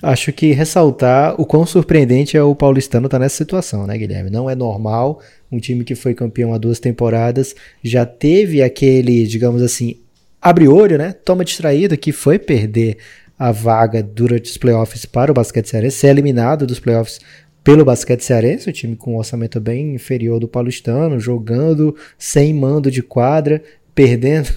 Acho 0.03 0.33
que 0.33 0.53
ressaltar 0.53 1.39
o 1.39 1.45
quão 1.45 1.67
surpreendente 1.67 2.37
é 2.37 2.43
o 2.43 2.55
paulistano 2.55 3.07
estar 3.07 3.19
tá 3.19 3.23
nessa 3.23 3.37
situação, 3.37 3.87
né, 3.87 3.97
Guilherme? 3.97 4.31
Não 4.31 4.49
é 4.49 4.55
normal 4.55 5.21
um 5.51 5.59
time 5.59 5.85
que 5.85 5.95
foi 5.95 6.15
campeão 6.15 6.55
há 6.55 6.59
duas 6.59 6.79
temporadas 6.79 7.55
já 7.83 8.07
teve 8.07 8.63
aquele, 8.63 9.27
digamos 9.27 9.61
assim, 9.61 9.97
abre 10.41 10.69
olho, 10.69 10.97
né? 10.97 11.13
Toma 11.13 11.45
distraído 11.45 11.97
que 11.99 12.13
foi 12.13 12.39
perder 12.39 12.97
a 13.39 13.53
vaga 13.53 14.03
durante 14.03 14.51
os 14.51 14.57
playoffs 14.57 15.05
para 15.07 15.31
o 15.31 15.35
basquete 15.35 15.67
sério, 15.67 15.91
ser 15.91 16.09
eliminado 16.09 16.67
dos 16.67 16.79
playoffs 16.79 17.21
pelo 17.63 17.85
basquete 17.85 18.23
cearense, 18.23 18.69
o 18.69 18.73
time 18.73 18.97
com 18.97 19.15
um 19.15 19.19
orçamento 19.19 19.61
bem 19.61 19.95
inferior 19.95 20.41
do 20.41 20.49
paulistano, 20.49 21.21
jogando 21.21 21.95
sem 22.19 22.55
mando 22.55 22.91
de 22.91 23.03
quadra, 23.03 23.63
perdendo. 23.95 24.49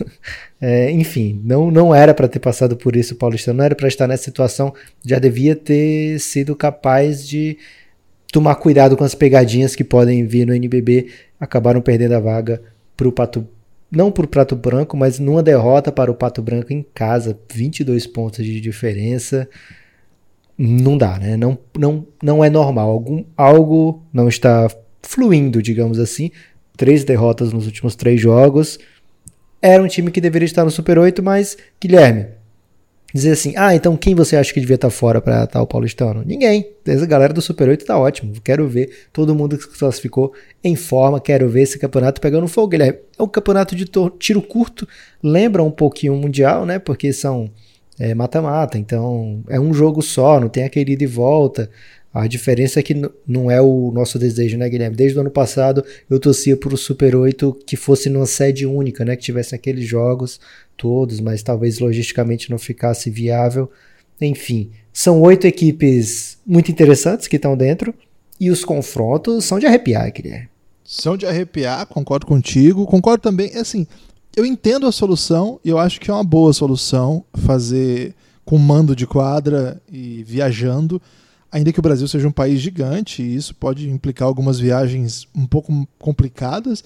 É, 0.61 0.89
enfim, 0.91 1.41
não, 1.43 1.69
não 1.69 1.93
era 1.93 2.13
para 2.13 2.27
ter 2.27 2.39
passado 2.39 2.77
por 2.77 2.95
isso 2.95 3.13
o 3.13 3.17
paulistano, 3.17 3.57
não 3.57 3.65
era 3.65 3.75
para 3.75 3.87
estar 3.87 4.07
nessa 4.07 4.23
situação, 4.23 4.73
já 5.05 5.19
devia 5.19 5.55
ter 5.55 6.17
sido 6.19 6.55
capaz 6.55 7.27
de 7.27 7.57
tomar 8.31 8.55
cuidado 8.55 8.95
com 8.95 9.03
as 9.03 9.13
pegadinhas 9.13 9.75
que 9.75 9.83
podem 9.83 10.25
vir 10.25 10.47
no 10.47 10.55
NBB. 10.55 11.07
Acabaram 11.39 11.81
perdendo 11.81 12.13
a 12.13 12.19
vaga 12.19 12.61
para 12.95 13.07
o 13.07 13.11
Pato 13.11 13.47
não 13.91 14.11
por 14.11 14.25
Prato 14.25 14.55
Branco, 14.55 14.97
mas 14.97 15.19
numa 15.19 15.43
derrota 15.43 15.91
para 15.91 16.09
o 16.09 16.15
Pato 16.15 16.41
Branco 16.41 16.73
em 16.73 16.83
casa, 16.95 17.37
22 17.53 18.07
pontos 18.07 18.43
de 18.43 18.59
diferença 18.59 19.47
não 20.57 20.97
dá, 20.97 21.17
né? 21.17 21.35
Não, 21.35 21.57
não, 21.77 22.07
não 22.21 22.43
é 22.43 22.49
normal. 22.49 22.89
Algum, 22.89 23.23
algo 23.35 24.03
não 24.13 24.27
está 24.27 24.69
fluindo, 25.01 25.61
digamos 25.61 25.99
assim. 25.99 26.31
Três 26.77 27.03
derrotas 27.03 27.51
nos 27.51 27.65
últimos 27.65 27.95
três 27.95 28.19
jogos. 28.19 28.79
Era 29.61 29.81
um 29.81 29.87
time 29.87 30.11
que 30.11 30.21
deveria 30.21 30.45
estar 30.45 30.63
no 30.63 30.71
Super 30.71 30.99
8, 30.99 31.23
mas, 31.23 31.57
Guilherme, 31.79 32.27
dizer 33.13 33.31
assim, 33.31 33.53
ah, 33.55 33.73
então 33.73 33.95
quem 33.95 34.15
você 34.15 34.35
acha 34.35 34.53
que 34.53 34.59
devia 34.59 34.75
estar 34.75 34.89
fora 34.89 35.21
para 35.21 35.61
o 35.61 35.67
paulistano? 35.67 36.23
Ninguém. 36.25 36.69
Essa 36.85 37.05
galera 37.05 37.33
do 37.33 37.41
Super 37.41 37.69
8 37.69 37.85
tá 37.85 37.97
ótimo. 37.97 38.33
Quero 38.43 38.67
ver 38.67 39.07
todo 39.13 39.35
mundo 39.35 39.57
que 39.57 39.63
se 39.63 39.77
classificou 39.77 40.33
em 40.63 40.75
forma. 40.75 41.21
Quero 41.21 41.47
ver 41.47 41.61
esse 41.61 41.79
campeonato 41.79 42.19
pegando 42.19 42.47
fogo, 42.47 42.69
Guilherme. 42.69 42.99
É 43.17 43.23
um 43.23 43.27
campeonato 43.27 43.75
de 43.75 43.85
tiro 44.19 44.41
curto. 44.41 44.87
Lembra 45.21 45.63
um 45.63 45.71
pouquinho 45.71 46.13
o 46.13 46.17
Mundial, 46.17 46.65
né? 46.65 46.79
Porque 46.79 47.13
são 47.13 47.49
é 47.99 48.13
mata-mata, 48.13 48.77
então 48.77 49.43
é 49.49 49.59
um 49.59 49.73
jogo 49.73 50.01
só, 50.01 50.39
não 50.39 50.49
tem 50.49 50.63
aquele 50.63 50.93
ida 50.93 51.03
e 51.03 51.07
volta. 51.07 51.69
A 52.13 52.27
diferença 52.27 52.79
é 52.79 52.83
que 52.83 52.93
não 53.27 53.49
é 53.49 53.59
o 53.59 53.91
nosso 53.91 54.19
desejo, 54.19 54.55
né, 54.55 54.69
Guilherme? 54.69 54.95
Desde 54.95 55.17
o 55.17 55.21
ano 55.21 55.31
passado 55.31 55.83
eu 56.07 56.19
torcia 56.19 56.55
para 56.55 56.73
o 56.73 56.77
Super 56.77 57.15
8 57.15 57.59
que 57.65 57.75
fosse 57.75 58.07
numa 58.07 58.27
sede 58.27 58.67
única, 58.67 59.03
né? 59.03 59.15
Que 59.15 59.23
tivesse 59.23 59.55
aqueles 59.55 59.87
jogos 59.87 60.39
todos, 60.77 61.19
mas 61.19 61.41
talvez 61.41 61.79
logisticamente 61.79 62.51
não 62.51 62.59
ficasse 62.59 63.09
viável. 63.09 63.69
Enfim, 64.21 64.69
são 64.91 65.21
oito 65.21 65.47
equipes 65.47 66.37
muito 66.45 66.69
interessantes 66.69 67.27
que 67.27 67.37
estão 67.37 67.57
dentro 67.57 67.93
e 68.39 68.51
os 68.51 68.63
confrontos 68.63 69.45
são 69.45 69.57
de 69.57 69.65
arrepiar, 69.65 70.11
Guilherme. 70.11 70.49
São 70.83 71.17
de 71.17 71.25
arrepiar, 71.25 71.87
concordo 71.87 72.27
contigo. 72.27 72.85
Concordo 72.85 73.23
também, 73.23 73.55
assim, 73.55 73.87
eu 74.35 74.45
entendo 74.45 74.87
a 74.87 74.91
solução 74.91 75.59
e 75.63 75.69
eu 75.69 75.77
acho 75.77 75.99
que 75.99 76.09
é 76.09 76.13
uma 76.13 76.23
boa 76.23 76.51
solução 76.53 77.23
fazer 77.33 78.15
com 78.43 78.57
mando 78.57 78.95
de 78.95 79.05
quadra 79.05 79.81
e 79.91 80.23
viajando, 80.23 81.01
ainda 81.51 81.71
que 81.71 81.79
o 81.79 81.83
Brasil 81.83 82.07
seja 82.07 82.27
um 82.27 82.31
país 82.31 82.59
gigante, 82.59 83.21
e 83.21 83.35
isso 83.35 83.55
pode 83.55 83.89
implicar 83.89 84.27
algumas 84.27 84.59
viagens 84.59 85.27
um 85.35 85.45
pouco 85.45 85.87
complicadas. 85.99 86.83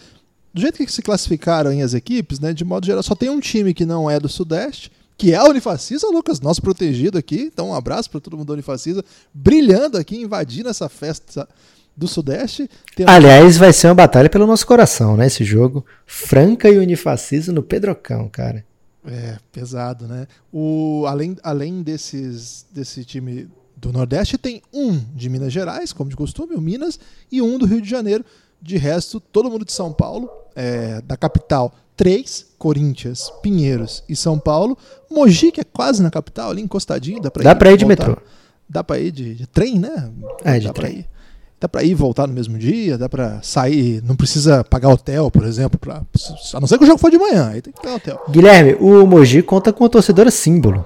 Do 0.53 0.61
jeito 0.61 0.77
que 0.77 0.91
se 0.91 1.01
classificaram 1.01 1.71
as 1.81 1.93
equipes, 1.93 2.39
né, 2.39 2.53
de 2.53 2.65
modo 2.65 2.85
geral, 2.85 3.01
só 3.01 3.15
tem 3.15 3.29
um 3.29 3.39
time 3.39 3.73
que 3.73 3.85
não 3.85 4.09
é 4.09 4.19
do 4.19 4.27
Sudeste, 4.27 4.91
que 5.17 5.33
é 5.33 5.35
a 5.35 5.45
Unifacisa, 5.45 6.07
Lucas, 6.09 6.39
nosso 6.39 6.61
protegido 6.61 7.17
aqui. 7.17 7.49
Então, 7.51 7.69
um 7.69 7.73
abraço 7.73 8.09
para 8.09 8.19
todo 8.19 8.37
mundo 8.37 8.47
da 8.47 8.53
Unifacisa, 8.53 9.03
brilhando 9.33 9.97
aqui, 9.97 10.17
invadindo 10.17 10.69
essa 10.69 10.87
festa 10.89 11.47
do 11.97 12.07
Sudeste. 12.07 12.69
Aliás, 13.07 13.57
vai 13.57 13.73
ser 13.73 13.87
uma 13.87 13.95
batalha 13.95 14.29
pelo 14.29 14.45
nosso 14.45 14.67
coração, 14.67 15.17
né? 15.17 15.25
Esse 15.25 15.43
jogo. 15.43 15.83
Franca 16.05 16.69
e 16.69 16.77
Unifacisa 16.77 17.51
no 17.51 17.63
Pedrocão, 17.63 18.29
cara. 18.29 18.63
É, 19.05 19.37
pesado, 19.51 20.07
né? 20.07 20.27
O, 20.53 21.05
além 21.07 21.35
além 21.41 21.81
desses, 21.81 22.67
desse 22.71 23.03
time 23.03 23.49
do 23.75 23.91
Nordeste, 23.91 24.37
tem 24.37 24.61
um 24.71 24.97
de 25.15 25.27
Minas 25.29 25.51
Gerais, 25.51 25.91
como 25.91 26.09
de 26.09 26.15
costume, 26.15 26.55
o 26.55 26.61
Minas, 26.61 26.99
e 27.31 27.41
um 27.41 27.57
do 27.57 27.65
Rio 27.65 27.81
de 27.81 27.89
Janeiro. 27.89 28.23
De 28.61 28.77
resto, 28.77 29.19
todo 29.19 29.49
mundo 29.49 29.63
de 29.63 29.71
São 29.71 29.93
Paulo, 29.93 30.29
é, 30.55 31.01
da 31.01 31.15
capital, 31.15 31.73
três, 31.95 32.47
Corinthians, 32.57 33.31
Pinheiros 33.41 34.03
e 34.09 34.15
São 34.15 34.37
Paulo. 34.37 34.77
Mogi, 35.09 35.51
que 35.51 35.61
é 35.61 35.63
quase 35.63 36.01
na 36.01 36.11
capital, 36.11 36.51
ali 36.51 36.61
encostadinho, 36.61 37.21
dá 37.21 37.31
pra 37.31 37.43
dá 37.43 37.49
ir. 37.49 37.53
Dá 37.53 37.55
pra 37.55 37.71
ir 37.71 37.77
de 37.77 37.85
metrô. 37.85 38.17
Dá 38.69 38.83
pra 38.83 38.99
ir 38.99 39.11
de, 39.11 39.35
de 39.35 39.47
trem, 39.47 39.79
né? 39.79 40.11
É, 40.43 40.59
de 40.59 40.67
dá 40.67 40.73
trem. 40.73 41.05
Dá 41.59 41.67
pra 41.67 41.83
ir 41.83 41.91
e 41.91 41.95
voltar 41.95 42.27
no 42.27 42.33
mesmo 42.33 42.57
dia, 42.57 42.97
dá 42.97 43.09
pra 43.09 43.41
sair, 43.41 44.03
não 44.03 44.15
precisa 44.15 44.63
pagar 44.63 44.89
hotel, 44.89 45.31
por 45.31 45.43
exemplo, 45.43 45.79
pra, 45.79 46.03
a 46.53 46.59
não 46.59 46.67
ser 46.67 46.77
que 46.77 46.83
o 46.83 46.87
jogo 46.87 46.99
for 46.99 47.09
de 47.09 47.17
manhã, 47.17 47.49
aí 47.49 47.61
tem 47.63 47.73
que 47.73 47.81
pagar 47.81 47.95
hotel. 47.95 48.21
Guilherme, 48.29 48.77
o 48.79 49.07
Mogi 49.07 49.41
conta 49.41 49.73
com 49.73 49.83
a 49.83 49.89
torcedora 49.89 50.29
símbolo. 50.29 50.85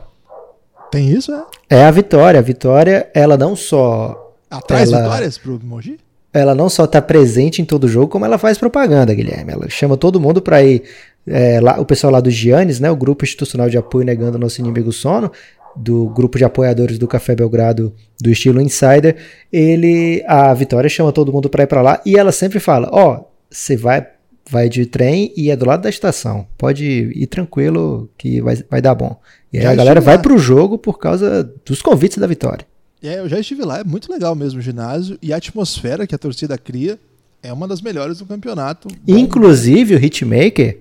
Tem 0.90 1.10
isso, 1.10 1.34
é? 1.34 1.44
É 1.70 1.84
a 1.84 1.92
Vitória. 1.92 2.40
A 2.40 2.44
Vitória, 2.44 3.10
ela 3.14 3.38
não 3.38 3.56
só. 3.56 4.34
Atrás 4.50 4.92
ela... 4.92 5.04
vitórias 5.04 5.38
pro 5.38 5.60
Mogi? 5.64 5.98
ela 6.34 6.56
não 6.56 6.70
só 6.70 6.86
está 6.86 7.02
presente 7.02 7.62
em 7.62 7.66
todo 7.66 7.88
jogo, 7.88 8.08
como 8.08 8.26
ela 8.26 8.38
faz 8.38 8.58
propaganda, 8.58 9.14
Guilherme. 9.14 9.52
Ela 9.52 9.70
chama 9.70 9.98
todo 9.98 10.20
mundo 10.20 10.42
para 10.42 10.64
ir. 10.64 10.84
É, 11.28 11.60
lá, 11.62 11.80
o 11.80 11.86
pessoal 11.86 12.12
lá 12.12 12.20
do 12.20 12.32
Giannis, 12.32 12.80
né, 12.80 12.90
o 12.90 12.96
grupo 12.96 13.24
institucional 13.24 13.70
de 13.70 13.78
apoio 13.78 14.04
negando 14.04 14.40
nosso 14.40 14.60
inimigo 14.60 14.92
sono, 14.92 15.32
do 15.76 16.06
grupo 16.08 16.38
de 16.38 16.44
apoiadores 16.44 16.98
do 16.98 17.08
Café 17.08 17.36
Belgrado 17.36 17.94
do 18.20 18.30
estilo 18.30 18.62
Insider, 18.62 19.16
ele, 19.52 20.24
a 20.28 20.54
Vitória 20.54 20.90
chama 20.90 21.12
todo 21.12 21.32
mundo 21.32 21.50
para 21.50 21.64
ir 21.64 21.68
para 21.68 21.82
lá 21.82 22.02
e 22.06 22.18
ela 22.18 22.32
sempre 22.32 22.60
fala: 22.60 22.90
ó, 22.92 23.16
oh, 23.16 23.26
você 23.50 23.76
vai 23.76 24.06
vai 24.50 24.68
de 24.68 24.86
trem 24.86 25.32
e 25.38 25.50
é 25.50 25.56
do 25.56 25.66
lado 25.66 25.84
da 25.84 25.90
estação. 25.90 26.46
Pode 26.58 26.86
ir, 26.86 27.28
tranquilo 27.28 28.10
que 28.18 28.42
vai, 28.42 28.58
vai 28.70 28.82
dar 28.82 28.94
bom. 28.94 29.20
E 29.54 29.58
aí 29.58 29.64
Já 29.64 29.72
a 29.72 29.76
galera 29.76 30.02
vai 30.02 30.20
pro 30.20 30.38
jogo 30.38 30.78
por 30.78 31.00
causa 31.00 31.50
dos 31.66 31.82
convites 31.82 32.18
da 32.18 32.28
Vitória. 32.28 32.66
É, 33.02 33.20
eu 33.20 33.30
já 33.30 33.40
estive 33.40 33.64
lá, 33.64 33.80
é 33.80 33.84
muito 33.84 34.12
legal 34.12 34.36
mesmo 34.36 34.60
o 34.60 34.62
ginásio 34.62 35.18
e 35.22 35.34
a 35.34 35.38
atmosfera 35.38 36.06
que 36.06 36.14
a 36.14 36.18
torcida 36.18 36.58
cria 36.58 37.00
é 37.42 37.52
uma 37.52 37.68
das 37.68 37.82
melhores 37.82 38.20
do 38.20 38.26
campeonato. 38.26 38.88
Inclusive, 39.08 39.96
o 39.96 39.98
hitmaker, 39.98 40.78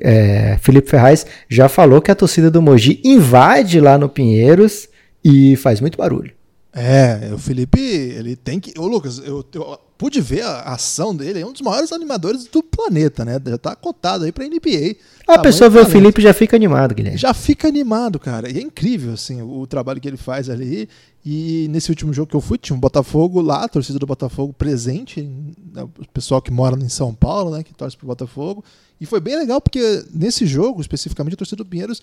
é, 0.00 0.58
Felipe 0.60 0.90
Ferraz, 0.90 1.26
já 1.48 1.68
falou 1.68 2.00
que 2.00 2.10
a 2.10 2.14
torcida 2.14 2.50
do 2.50 2.62
Mogi 2.62 3.00
invade 3.04 3.80
lá 3.80 3.98
no 3.98 4.08
Pinheiros 4.08 4.88
e 5.24 5.56
faz 5.56 5.80
muito 5.80 5.96
barulho. 5.98 6.32
É, 6.72 7.30
o 7.32 7.38
Felipe, 7.38 7.80
ele 7.80 8.34
tem 8.34 8.58
que. 8.58 8.78
Ô, 8.78 8.86
Lucas, 8.86 9.18
eu, 9.18 9.44
eu 9.54 9.78
pude 10.04 10.20
ver 10.20 10.42
a 10.42 10.74
ação 10.74 11.16
dele, 11.16 11.40
é 11.40 11.46
um 11.46 11.52
dos 11.52 11.62
maiores 11.62 11.90
animadores 11.90 12.44
do 12.44 12.62
planeta, 12.62 13.24
né? 13.24 13.40
Já 13.42 13.56
tá 13.56 13.74
cotado 13.74 14.24
aí 14.24 14.32
pra 14.32 14.44
NBA. 14.44 14.96
A 15.26 15.38
pessoa 15.38 15.70
vê 15.70 15.80
o 15.80 15.86
Felipe 15.86 16.20
e 16.20 16.22
já 16.22 16.34
fica 16.34 16.54
animado, 16.54 16.94
Guilherme. 16.94 17.16
Já 17.16 17.32
fica 17.32 17.68
animado, 17.68 18.18
cara. 18.18 18.50
E 18.50 18.58
é 18.58 18.60
incrível, 18.60 19.14
assim, 19.14 19.40
o, 19.40 19.60
o 19.60 19.66
trabalho 19.66 19.98
que 20.02 20.06
ele 20.06 20.18
faz 20.18 20.50
ali. 20.50 20.90
E 21.24 21.68
nesse 21.70 21.88
último 21.88 22.12
jogo 22.12 22.28
que 22.28 22.36
eu 22.36 22.40
fui, 22.42 22.58
tinha 22.58 22.76
um 22.76 22.78
Botafogo 22.80 23.40
lá, 23.40 23.64
a 23.64 23.68
torcida 23.68 23.98
do 23.98 24.04
Botafogo 24.04 24.52
presente, 24.52 25.22
né, 25.22 25.84
o 25.84 26.08
pessoal 26.12 26.42
que 26.42 26.50
mora 26.50 26.76
em 26.76 26.88
São 26.90 27.14
Paulo, 27.14 27.56
né, 27.56 27.62
que 27.62 27.72
torce 27.72 27.96
pro 27.96 28.06
Botafogo. 28.06 28.62
E 29.00 29.06
foi 29.06 29.20
bem 29.20 29.38
legal 29.38 29.58
porque 29.58 30.04
nesse 30.12 30.44
jogo, 30.44 30.82
especificamente, 30.82 31.32
a 31.32 31.38
torcida 31.38 31.64
do 31.64 31.66
Pinheiros 31.66 32.02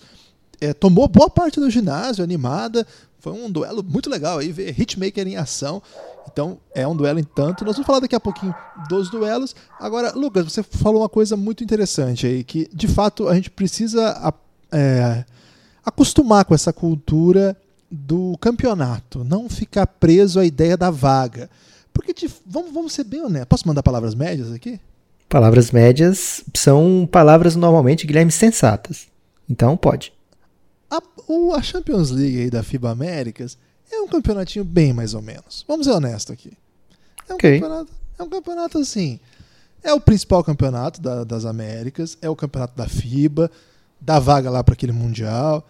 é, 0.62 0.72
tomou 0.72 1.08
boa 1.08 1.28
parte 1.28 1.58
do 1.58 1.68
ginásio, 1.68 2.22
animada. 2.22 2.86
Foi 3.18 3.32
um 3.32 3.50
duelo 3.50 3.82
muito 3.82 4.08
legal 4.08 4.38
aí, 4.38 4.52
ver 4.52 4.78
Hitmaker 4.78 5.26
em 5.26 5.36
ação. 5.36 5.82
Então, 6.30 6.58
é 6.72 6.86
um 6.86 6.94
duelo 6.94 7.18
em 7.18 7.24
tanto. 7.24 7.64
Nós 7.64 7.74
vamos 7.74 7.86
falar 7.86 7.98
daqui 7.98 8.14
a 8.14 8.20
pouquinho 8.20 8.54
dos 8.88 9.10
duelos. 9.10 9.56
Agora, 9.80 10.12
Lucas, 10.12 10.44
você 10.44 10.62
falou 10.62 11.02
uma 11.02 11.08
coisa 11.08 11.36
muito 11.36 11.64
interessante 11.64 12.26
aí, 12.26 12.44
que 12.44 12.68
de 12.72 12.86
fato 12.86 13.28
a 13.28 13.34
gente 13.34 13.50
precisa 13.50 14.32
é, 14.70 15.24
acostumar 15.84 16.44
com 16.44 16.54
essa 16.54 16.72
cultura 16.72 17.56
do 17.90 18.38
campeonato, 18.40 19.24
não 19.24 19.48
ficar 19.48 19.86
preso 19.86 20.38
à 20.38 20.44
ideia 20.44 20.76
da 20.76 20.90
vaga. 20.90 21.50
Porque, 21.92 22.14
de, 22.14 22.30
vamos, 22.46 22.72
vamos 22.72 22.92
ser 22.92 23.04
bem 23.04 23.20
honestos. 23.20 23.48
Posso 23.48 23.68
mandar 23.68 23.82
palavras 23.82 24.14
médias 24.14 24.52
aqui? 24.52 24.80
Palavras 25.28 25.72
médias 25.72 26.44
são 26.54 27.08
palavras 27.10 27.56
normalmente, 27.56 28.06
Guilherme, 28.06 28.30
sensatas. 28.30 29.08
Então, 29.48 29.76
pode. 29.76 30.12
A, 30.92 31.02
o, 31.26 31.54
a 31.54 31.62
Champions 31.62 32.10
League 32.10 32.38
aí 32.38 32.50
da 32.50 32.62
FIBA 32.62 32.90
Américas 32.90 33.56
é 33.90 33.98
um 34.02 34.06
campeonatinho 34.06 34.62
bem 34.62 34.92
mais 34.92 35.14
ou 35.14 35.22
menos. 35.22 35.64
Vamos 35.66 35.86
ser 35.86 35.92
honestos 35.92 36.34
aqui. 36.34 36.52
É 37.26 37.32
um, 37.32 37.36
okay. 37.36 37.60
campeonato, 37.60 37.92
é 38.18 38.22
um 38.22 38.28
campeonato 38.28 38.78
assim. 38.78 39.18
É 39.82 39.94
o 39.94 40.00
principal 40.00 40.44
campeonato 40.44 41.00
da, 41.00 41.24
das 41.24 41.46
Américas, 41.46 42.18
é 42.20 42.28
o 42.28 42.36
campeonato 42.36 42.76
da 42.76 42.86
FIBA, 42.86 43.50
dá 43.98 44.18
vaga 44.18 44.50
lá 44.50 44.62
para 44.62 44.74
aquele 44.74 44.92
Mundial. 44.92 45.66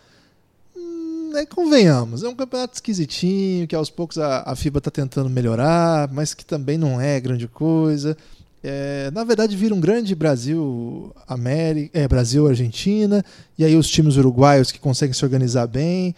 Hum, 0.76 1.30
é, 1.36 1.46
convenhamos, 1.46 2.24
é 2.24 2.28
um 2.28 2.34
campeonato 2.34 2.74
esquisitinho, 2.74 3.68
que 3.68 3.76
aos 3.76 3.90
poucos 3.90 4.18
a, 4.18 4.42
a 4.44 4.56
FIBA 4.56 4.78
está 4.78 4.90
tentando 4.90 5.30
melhorar, 5.30 6.12
mas 6.12 6.34
que 6.34 6.44
também 6.44 6.76
não 6.76 7.00
é 7.00 7.20
grande 7.20 7.46
coisa. 7.46 8.16
É, 8.62 9.10
na 9.12 9.24
verdade, 9.24 9.56
vira 9.56 9.74
um 9.74 9.80
grande 9.80 10.14
Brasil 10.14 11.12
América, 11.26 11.98
é, 11.98 12.06
Brasil 12.06 12.46
Argentina, 12.46 13.24
e 13.58 13.64
aí 13.64 13.74
os 13.76 13.88
times 13.88 14.16
uruguaios 14.16 14.70
que 14.70 14.78
conseguem 14.78 15.12
se 15.12 15.24
organizar 15.24 15.66
bem. 15.66 16.14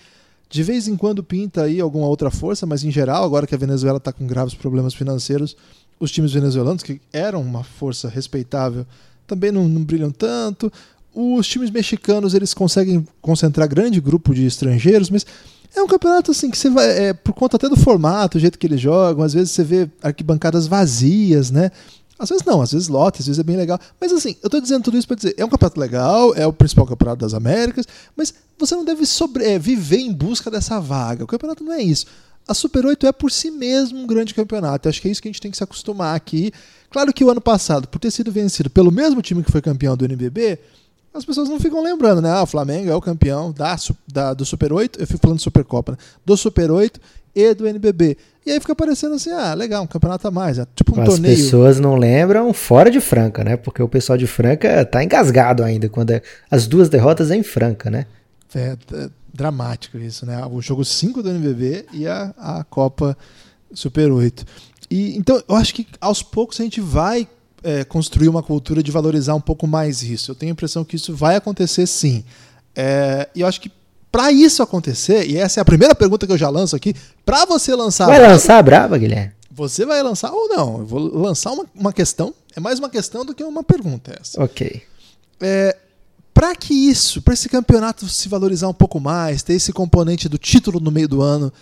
De 0.50 0.62
vez 0.62 0.86
em 0.86 0.96
quando 0.96 1.24
pinta 1.24 1.62
aí 1.62 1.80
alguma 1.80 2.06
outra 2.06 2.30
força, 2.30 2.66
mas 2.66 2.84
em 2.84 2.90
geral, 2.90 3.24
agora 3.24 3.46
que 3.46 3.54
a 3.54 3.58
Venezuela 3.58 3.96
está 3.96 4.12
com 4.12 4.26
graves 4.26 4.54
problemas 4.54 4.94
financeiros, 4.94 5.56
os 5.98 6.10
times 6.10 6.32
venezuelanos, 6.32 6.82
que 6.82 7.00
eram 7.12 7.40
uma 7.40 7.64
força 7.64 8.08
respeitável, 8.08 8.86
também 9.26 9.50
não, 9.50 9.66
não 9.66 9.82
brilham 9.82 10.10
tanto. 10.10 10.70
Os 11.14 11.46
times 11.46 11.70
mexicanos 11.70 12.34
eles 12.34 12.52
conseguem 12.52 13.06
concentrar 13.22 13.68
grande 13.68 14.00
grupo 14.00 14.34
de 14.34 14.44
estrangeiros, 14.44 15.08
mas 15.08 15.24
é 15.74 15.82
um 15.82 15.86
campeonato 15.86 16.30
assim 16.30 16.50
que 16.50 16.58
você 16.58 16.70
vai, 16.70 17.06
é, 17.06 17.12
por 17.12 17.32
conta 17.32 17.56
até 17.56 17.68
do 17.68 17.76
formato, 17.76 18.36
o 18.36 18.40
jeito 18.40 18.58
que 18.58 18.66
eles 18.66 18.80
jogam, 18.80 19.24
às 19.24 19.32
vezes 19.32 19.50
você 19.50 19.64
vê 19.64 19.90
arquibancadas 20.02 20.66
vazias, 20.66 21.50
né? 21.50 21.70
Às 22.18 22.28
vezes 22.28 22.44
não, 22.44 22.62
às 22.62 22.72
vezes 22.72 22.88
lota, 22.88 23.20
às 23.20 23.26
vezes 23.26 23.40
é 23.40 23.42
bem 23.42 23.56
legal. 23.56 23.78
Mas 24.00 24.12
assim, 24.12 24.36
eu 24.42 24.48
tô 24.48 24.60
dizendo 24.60 24.84
tudo 24.84 24.96
isso 24.96 25.06
para 25.06 25.16
dizer, 25.16 25.34
é 25.36 25.44
um 25.44 25.48
campeonato 25.48 25.80
legal, 25.80 26.34
é 26.34 26.46
o 26.46 26.52
principal 26.52 26.86
campeonato 26.86 27.20
das 27.20 27.34
Américas, 27.34 27.86
mas 28.16 28.32
você 28.58 28.76
não 28.76 28.84
deve 28.84 29.04
sobre, 29.04 29.44
é, 29.44 29.58
viver 29.58 29.98
em 29.98 30.12
busca 30.12 30.50
dessa 30.50 30.80
vaga. 30.80 31.24
O 31.24 31.26
campeonato 31.26 31.64
não 31.64 31.72
é 31.72 31.82
isso. 31.82 32.06
A 32.46 32.54
Super 32.54 32.84
8 32.84 33.06
é 33.06 33.12
por 33.12 33.30
si 33.30 33.50
mesmo 33.50 33.98
um 33.98 34.06
grande 34.06 34.34
campeonato. 34.34 34.88
Acho 34.88 35.00
que 35.00 35.08
é 35.08 35.10
isso 35.10 35.20
que 35.20 35.28
a 35.28 35.32
gente 35.32 35.40
tem 35.40 35.50
que 35.50 35.56
se 35.56 35.64
acostumar 35.64 36.14
aqui. 36.14 36.52
Claro 36.90 37.12
que 37.12 37.24
o 37.24 37.30
ano 37.30 37.40
passado, 37.40 37.88
por 37.88 37.98
ter 37.98 38.10
sido 38.10 38.30
vencido 38.30 38.70
pelo 38.70 38.92
mesmo 38.92 39.22
time 39.22 39.42
que 39.42 39.50
foi 39.50 39.62
campeão 39.62 39.96
do 39.96 40.04
NBB, 40.04 40.58
as 41.12 41.24
pessoas 41.24 41.48
não 41.48 41.58
ficam 41.58 41.82
lembrando, 41.82 42.20
né? 42.20 42.30
Ah, 42.30 42.42
o 42.42 42.46
Flamengo 42.46 42.90
é 42.90 42.94
o 42.94 43.00
campeão 43.00 43.50
da, 43.50 43.76
da, 44.06 44.34
do 44.34 44.44
Super 44.44 44.72
8, 44.72 45.00
eu 45.00 45.06
fico 45.06 45.20
falando 45.20 45.40
Supercopa, 45.40 45.92
né? 45.92 45.98
Do 46.24 46.36
Super 46.36 46.70
8 46.70 47.00
e 47.34 47.54
do 47.54 47.66
NBB. 47.66 48.18
E 48.46 48.50
aí 48.50 48.60
fica 48.60 48.74
parecendo 48.74 49.14
assim, 49.14 49.30
ah, 49.30 49.54
legal, 49.54 49.82
um 49.82 49.86
campeonato 49.86 50.28
a 50.28 50.30
mais, 50.30 50.58
é 50.58 50.66
tipo 50.74 50.98
um 50.98 51.02
As 51.02 51.08
torneio. 51.08 51.34
As 51.34 51.40
pessoas 51.40 51.80
não 51.80 51.96
lembram 51.96 52.52
fora 52.52 52.90
de 52.90 53.00
Franca, 53.00 53.42
né? 53.42 53.56
Porque 53.56 53.82
o 53.82 53.88
pessoal 53.88 54.18
de 54.18 54.26
Franca 54.26 54.84
tá 54.84 55.02
engasgado 55.02 55.62
ainda 55.62 55.88
quando 55.88 56.10
é, 56.10 56.22
as 56.50 56.66
duas 56.66 56.88
derrotas 56.88 57.30
é 57.30 57.36
em 57.36 57.42
Franca, 57.42 57.90
né? 57.90 58.06
É, 58.54 58.76
é 58.92 59.10
dramático 59.32 59.98
isso, 59.98 60.26
né? 60.26 60.44
O 60.46 60.60
jogo 60.60 60.84
5 60.84 61.22
do 61.22 61.30
NBB 61.30 61.86
e 61.92 62.06
a, 62.06 62.34
a 62.36 62.64
Copa 62.64 63.16
Super 63.72 64.12
8. 64.12 64.44
E 64.90 65.16
então 65.16 65.42
eu 65.48 65.56
acho 65.56 65.74
que 65.74 65.86
aos 66.00 66.22
poucos 66.22 66.60
a 66.60 66.64
gente 66.64 66.80
vai 66.80 67.26
é, 67.62 67.82
construir 67.82 68.28
uma 68.28 68.42
cultura 68.42 68.82
de 68.82 68.92
valorizar 68.92 69.34
um 69.34 69.40
pouco 69.40 69.66
mais 69.66 70.02
isso. 70.02 70.30
Eu 70.30 70.34
tenho 70.34 70.52
a 70.52 70.54
impressão 70.54 70.84
que 70.84 70.96
isso 70.96 71.14
vai 71.14 71.34
acontecer 71.34 71.86
sim. 71.86 72.24
É, 72.76 73.28
e 73.34 73.40
eu 73.40 73.46
acho 73.46 73.60
que 73.60 73.72
Para 74.14 74.30
isso 74.30 74.62
acontecer, 74.62 75.28
e 75.28 75.36
essa 75.36 75.58
é 75.58 75.60
a 75.60 75.64
primeira 75.64 75.92
pergunta 75.92 76.24
que 76.24 76.32
eu 76.32 76.38
já 76.38 76.48
lanço 76.48 76.76
aqui, 76.76 76.94
para 77.26 77.44
você 77.46 77.74
lançar. 77.74 78.06
Vai 78.06 78.20
lançar 78.20 78.58
a 78.58 78.62
braba, 78.62 78.96
Guilherme? 78.96 79.32
Você 79.50 79.84
vai 79.84 80.00
lançar 80.04 80.30
ou 80.30 80.48
não? 80.50 80.78
Eu 80.78 80.86
vou 80.86 81.00
lançar 81.00 81.50
uma, 81.50 81.66
uma 81.74 81.92
questão. 81.92 82.32
É 82.54 82.60
mais 82.60 82.78
uma 82.78 82.88
questão 82.88 83.24
do 83.24 83.34
que 83.34 83.42
uma 83.42 83.64
pergunta 83.64 84.16
essa. 84.20 84.40
Ok. 84.40 84.84
É, 85.40 85.76
para 86.32 86.54
que 86.54 86.72
isso, 86.72 87.22
para 87.22 87.34
esse 87.34 87.48
campeonato 87.48 88.08
se 88.08 88.28
valorizar 88.28 88.68
um 88.68 88.72
pouco 88.72 89.00
mais, 89.00 89.42
ter 89.42 89.54
esse 89.54 89.72
componente 89.72 90.28
do 90.28 90.38
título 90.38 90.78
no 90.78 90.92
meio 90.92 91.08
do 91.08 91.20
ano, 91.20 91.52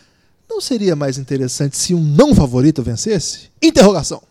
não 0.47 0.61
seria 0.61 0.95
mais 0.95 1.17
interessante 1.17 1.75
se 1.79 1.95
um 1.95 2.03
não 2.03 2.35
favorito 2.35 2.83
vencesse? 2.83 3.51
Interrogação. 3.63 4.23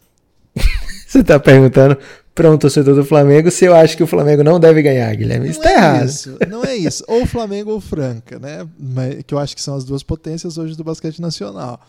Você 1.08 1.22
está 1.22 1.40
perguntando 1.40 1.98
para 2.34 2.50
um 2.50 2.58
torcedor 2.58 2.96
do 2.96 3.06
Flamengo 3.06 3.52
se 3.52 3.66
eu 3.66 3.76
acho 3.76 3.98
que 3.98 4.04
o 4.04 4.08
Flamengo 4.08 4.44
não 4.44 4.60
deve 4.60 4.82
ganhar, 4.82 5.14
Guilherme. 5.16 5.50
Isso 5.50 5.60
está 5.60 5.72
é 5.72 5.74
errado. 5.76 6.06
Isso, 6.06 6.38
não 6.48 6.64
é 6.64 6.76
isso. 6.76 7.04
Ou 7.08 7.26
Flamengo 7.26 7.72
ou 7.72 7.82
Franca, 7.82 8.40
né? 8.40 8.68
Que 9.26 9.34
eu 9.34 9.40
acho 9.40 9.56
que 9.56 9.62
são 9.62 9.76
as 9.76 9.84
duas 9.84 10.02
potências 10.02 10.58
hoje 10.58 10.76
do 10.76 10.84
basquete 10.84 11.22
nacional. 11.22 11.80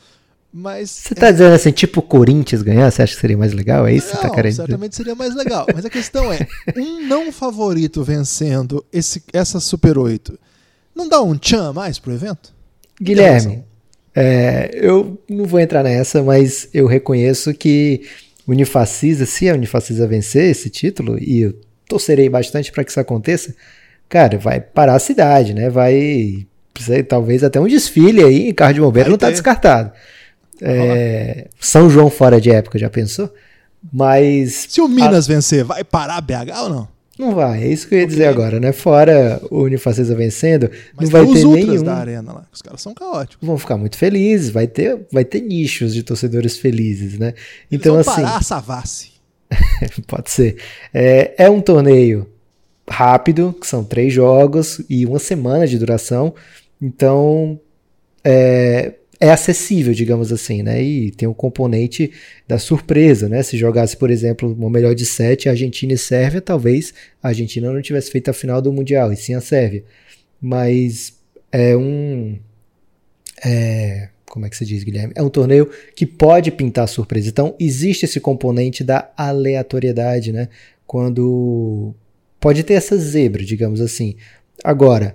Mas. 0.52 0.90
Você 0.90 1.14
tá 1.14 1.28
é... 1.28 1.32
dizendo 1.32 1.54
assim, 1.54 1.70
tipo 1.70 2.00
o 2.00 2.02
Corinthians 2.02 2.60
ganhar? 2.60 2.90
Você 2.90 3.02
acha 3.02 3.14
que 3.14 3.20
seria 3.20 3.38
mais 3.38 3.52
legal? 3.52 3.86
É 3.86 3.94
isso 3.94 4.08
não, 4.08 4.16
que 4.16 4.20
você 4.20 4.28
tá 4.28 4.34
querendo 4.34 4.54
certamente 4.54 4.96
seria 4.96 5.14
mais 5.14 5.34
legal. 5.34 5.66
Mas 5.72 5.84
a 5.84 5.90
questão 5.90 6.30
é: 6.32 6.46
um 6.76 7.06
não 7.06 7.32
favorito 7.32 8.04
vencendo 8.04 8.84
esse, 8.92 9.22
essa 9.32 9.60
Super 9.60 9.96
8, 9.96 10.38
não 10.94 11.08
dá 11.08 11.22
um 11.22 11.38
tchan 11.38 11.72
mais 11.72 11.98
pro 11.98 12.12
evento? 12.12 12.52
Guilherme, 13.00 13.64
é, 14.14 14.70
eu 14.74 15.18
não 15.28 15.46
vou 15.46 15.58
entrar 15.58 15.82
nessa, 15.82 16.22
mas 16.22 16.68
eu 16.74 16.86
reconheço 16.86 17.54
que 17.54 18.02
Unifacisa, 18.46 19.26
se 19.26 19.48
a 19.48 19.54
Unifacisa 19.54 20.06
vencer 20.06 20.50
esse 20.50 20.68
título, 20.68 21.18
e 21.18 21.42
eu 21.42 21.60
torcerei 21.88 22.28
bastante 22.28 22.72
para 22.72 22.84
que 22.84 22.90
isso 22.90 23.00
aconteça, 23.00 23.54
cara, 24.08 24.38
vai 24.38 24.60
parar 24.60 24.94
a 24.94 24.98
cidade, 24.98 25.54
né? 25.54 25.70
Vai, 25.70 26.46
sei, 26.78 27.02
talvez 27.02 27.44
até 27.44 27.60
um 27.60 27.66
desfile 27.66 28.22
aí 28.22 28.48
em 28.48 28.54
carro 28.54 28.74
de 28.74 28.80
bombeiro 28.80 29.10
não 29.10 29.16
está 29.16 29.30
descartado. 29.30 29.92
É, 30.60 31.48
São 31.60 31.90
João 31.90 32.08
fora 32.08 32.40
de 32.40 32.50
época, 32.50 32.78
já 32.78 32.88
pensou? 32.88 33.32
Mas. 33.92 34.66
Se 34.68 34.80
o 34.80 34.88
Minas 34.88 35.28
a... 35.28 35.32
vencer, 35.32 35.64
vai 35.64 35.82
parar 35.82 36.16
a 36.16 36.20
BH 36.20 36.62
ou 36.62 36.68
não? 36.68 36.88
Não 37.18 37.34
vai, 37.34 37.62
é 37.62 37.68
isso 37.68 37.86
que 37.86 37.94
eu 37.94 37.98
ia 38.00 38.06
dizer 38.06 38.24
agora, 38.26 38.58
né? 38.58 38.72
Fora 38.72 39.40
o 39.50 39.62
Unifacisa 39.62 40.14
vencendo, 40.14 40.70
Mas 40.96 41.10
não 41.10 41.24
vai 41.24 41.26
ter 41.26 41.46
os 41.46 41.54
nenhum. 41.54 41.82
da 41.84 41.96
arena 41.96 42.32
lá, 42.32 42.46
os 42.50 42.62
caras 42.62 42.80
são 42.80 42.94
caóticos. 42.94 43.46
Vão 43.46 43.58
ficar 43.58 43.76
muito 43.76 43.98
felizes, 43.98 44.48
vai 44.48 44.66
ter, 44.66 45.06
vai 45.12 45.24
ter 45.24 45.42
nichos 45.42 45.92
de 45.92 46.02
torcedores 46.02 46.56
felizes, 46.56 47.18
né? 47.18 47.34
Eles 47.70 47.80
então 47.80 47.92
vão 47.92 48.00
assim, 48.00 48.22
parar 48.22 48.36
a 48.38 48.42
Savassi. 48.42 49.12
pode 50.08 50.30
ser. 50.30 50.56
É, 50.92 51.34
é 51.36 51.50
um 51.50 51.60
torneio 51.60 52.26
rápido, 52.88 53.54
que 53.60 53.66
são 53.66 53.84
três 53.84 54.12
jogos 54.12 54.80
e 54.88 55.04
uma 55.04 55.18
semana 55.18 55.66
de 55.66 55.78
duração. 55.78 56.34
Então, 56.80 57.60
é, 58.24 58.94
é 59.22 59.30
acessível, 59.30 59.94
digamos 59.94 60.32
assim, 60.32 60.64
né? 60.64 60.82
E 60.82 61.12
tem 61.12 61.28
o 61.28 61.30
um 61.30 61.34
componente 61.34 62.10
da 62.48 62.58
surpresa, 62.58 63.28
né? 63.28 63.40
Se 63.44 63.56
jogasse, 63.56 63.96
por 63.96 64.10
exemplo, 64.10 64.52
uma 64.52 64.68
melhor 64.68 64.96
de 64.96 65.06
sete, 65.06 65.48
Argentina 65.48 65.92
e 65.92 65.96
Sérvia, 65.96 66.40
talvez 66.40 66.92
a 67.22 67.28
Argentina 67.28 67.72
não 67.72 67.80
tivesse 67.80 68.10
feito 68.10 68.28
a 68.28 68.32
final 68.32 68.60
do 68.60 68.72
Mundial, 68.72 69.12
e 69.12 69.16
sim 69.16 69.32
a 69.32 69.40
Sérvia. 69.40 69.84
Mas 70.40 71.12
é 71.52 71.76
um. 71.76 72.36
É, 73.44 74.08
como 74.26 74.44
é 74.44 74.50
que 74.50 74.56
se 74.56 74.66
diz, 74.66 74.82
Guilherme? 74.82 75.12
É 75.14 75.22
um 75.22 75.30
torneio 75.30 75.70
que 75.94 76.04
pode 76.04 76.50
pintar 76.50 76.88
surpresa. 76.88 77.28
Então, 77.28 77.54
existe 77.60 78.04
esse 78.06 78.18
componente 78.18 78.82
da 78.82 79.12
aleatoriedade, 79.16 80.32
né? 80.32 80.48
Quando 80.84 81.94
pode 82.40 82.64
ter 82.64 82.74
essa 82.74 82.96
zebra, 82.96 83.44
digamos 83.44 83.80
assim. 83.80 84.16
Agora, 84.64 85.14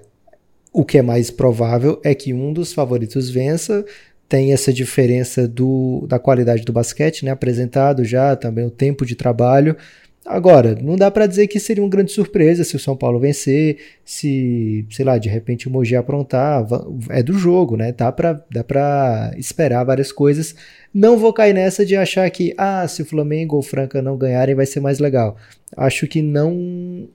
o 0.77 0.85
que 0.85 0.99
é 0.99 1.01
mais 1.01 1.31
provável 1.31 1.99
é 2.03 2.13
que 2.13 2.31
um 2.31 2.53
dos 2.53 2.71
favoritos 2.71 3.31
vença, 3.31 3.83
tem 4.29 4.53
essa 4.53 4.71
diferença 4.71 5.47
do, 5.47 6.05
da 6.07 6.19
qualidade 6.19 6.63
do 6.63 6.71
basquete, 6.71 7.25
né, 7.25 7.31
apresentado 7.31 8.05
já, 8.05 8.35
também 8.35 8.63
o 8.63 8.69
tempo 8.69 9.03
de 9.03 9.15
trabalho. 9.15 9.75
Agora, 10.23 10.77
não 10.79 10.95
dá 10.95 11.09
para 11.09 11.25
dizer 11.25 11.47
que 11.47 11.59
seria 11.59 11.81
uma 11.81 11.89
grande 11.89 12.11
surpresa 12.11 12.63
se 12.63 12.75
o 12.75 12.79
São 12.79 12.95
Paulo 12.95 13.19
vencer, 13.19 13.77
se, 14.05 14.85
sei 14.91 15.03
lá, 15.03 15.17
de 15.17 15.27
repente 15.29 15.67
o 15.67 15.71
Mogi 15.71 15.95
aprontar, 15.95 16.63
é 17.09 17.23
do 17.23 17.33
jogo, 17.33 17.75
né? 17.75 17.91
Dá 17.91 18.11
para 18.11 18.39
dá 18.51 18.63
pra 18.63 19.33
esperar 19.35 19.83
várias 19.83 20.11
coisas. 20.11 20.53
Não 20.93 21.17
vou 21.17 21.33
cair 21.33 21.55
nessa 21.55 21.83
de 21.83 21.95
achar 21.95 22.29
que, 22.29 22.53
ah, 22.55 22.87
se 22.87 23.01
o 23.01 23.05
Flamengo 23.05 23.55
ou 23.55 23.61
o 23.61 23.63
Franca 23.63 23.99
não 23.99 24.15
ganharem 24.15 24.53
vai 24.53 24.67
ser 24.67 24.79
mais 24.79 24.99
legal. 24.99 25.37
Acho 25.75 26.05
que 26.05 26.21
não 26.21 27.09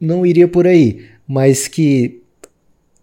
não 0.00 0.24
iria 0.24 0.48
por 0.48 0.66
aí, 0.66 1.04
mas 1.28 1.68
que 1.68 2.21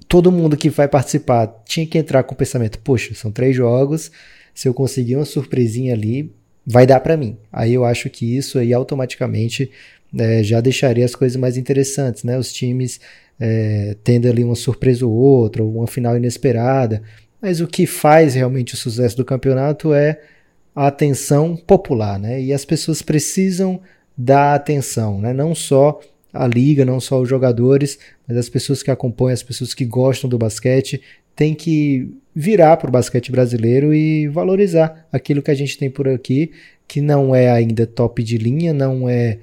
todo 0.10 0.32
mundo 0.32 0.58
que 0.58 0.70
vai 0.70 0.88
participar 0.88 1.48
tinha 1.64 1.86
que 1.86 1.98
entrar 1.98 2.24
com 2.24 2.34
o 2.34 2.38
pensamento: 2.38 2.80
poxa, 2.80 3.14
são 3.14 3.32
três 3.32 3.56
jogos, 3.56 4.12
se 4.54 4.68
eu 4.68 4.74
conseguir 4.74 5.16
uma 5.16 5.24
surpresinha 5.24 5.94
ali, 5.94 6.34
vai 6.66 6.86
dar 6.86 7.00
para 7.00 7.16
mim. 7.16 7.38
Aí 7.54 7.74
eu 7.74 7.86
acho 7.86 8.10
que 8.10 8.36
isso 8.36 8.58
aí 8.58 8.74
automaticamente 8.74 9.72
é, 10.18 10.44
já 10.44 10.60
deixaria 10.60 11.06
as 11.06 11.16
coisas 11.16 11.38
mais 11.38 11.56
interessantes, 11.56 12.24
né? 12.24 12.38
Os 12.38 12.52
times 12.52 13.00
é, 13.40 13.96
tendo 14.04 14.28
ali 14.28 14.44
uma 14.44 14.56
surpresa 14.56 15.06
ou 15.06 15.14
outra, 15.14 15.64
ou 15.64 15.78
uma 15.78 15.88
final 15.88 16.18
inesperada. 16.18 17.02
Mas 17.40 17.62
o 17.62 17.68
que 17.68 17.86
faz 17.86 18.34
realmente 18.34 18.74
o 18.74 18.78
sucesso 18.78 19.16
do 19.16 19.24
campeonato 19.24 19.94
é 19.94 20.20
a 20.76 20.88
atenção 20.88 21.56
popular, 21.56 22.20
né? 22.20 22.42
E 22.42 22.52
as 22.52 22.66
pessoas 22.66 23.02
precisam 23.02 23.80
dar 24.18 24.56
atenção, 24.56 25.22
né? 25.22 25.34
Não 25.34 25.54
só 25.54 26.02
a 26.34 26.48
liga, 26.48 26.86
não 26.86 27.00
só 27.00 27.20
os 27.20 27.28
jogadores, 27.28 28.00
mas 28.28 28.38
as 28.38 28.50
pessoas 28.50 28.84
que 28.84 28.92
acompanham, 28.92 29.34
as 29.34 29.44
pessoas 29.44 29.74
que 29.74 29.86
gostam 29.86 30.30
do 30.30 30.38
basquete, 30.38 31.02
tem 31.36 31.54
que 31.54 32.12
virar 32.36 32.78
para 32.78 32.90
o 32.90 32.92
basquete 32.92 33.32
brasileiro 33.32 33.94
e 33.94 34.28
valorizar 34.28 35.08
aquilo 35.12 35.42
que 35.42 35.52
a 35.52 35.56
gente 35.56 35.78
tem 35.78 35.90
por 35.90 36.08
aqui, 36.08 36.52
que 36.88 37.02
não 37.02 37.34
é 37.34 37.50
ainda 37.50 37.88
top 37.88 38.24
de 38.24 38.38
linha, 38.38 38.74
não 38.74 39.08
é 39.08 39.40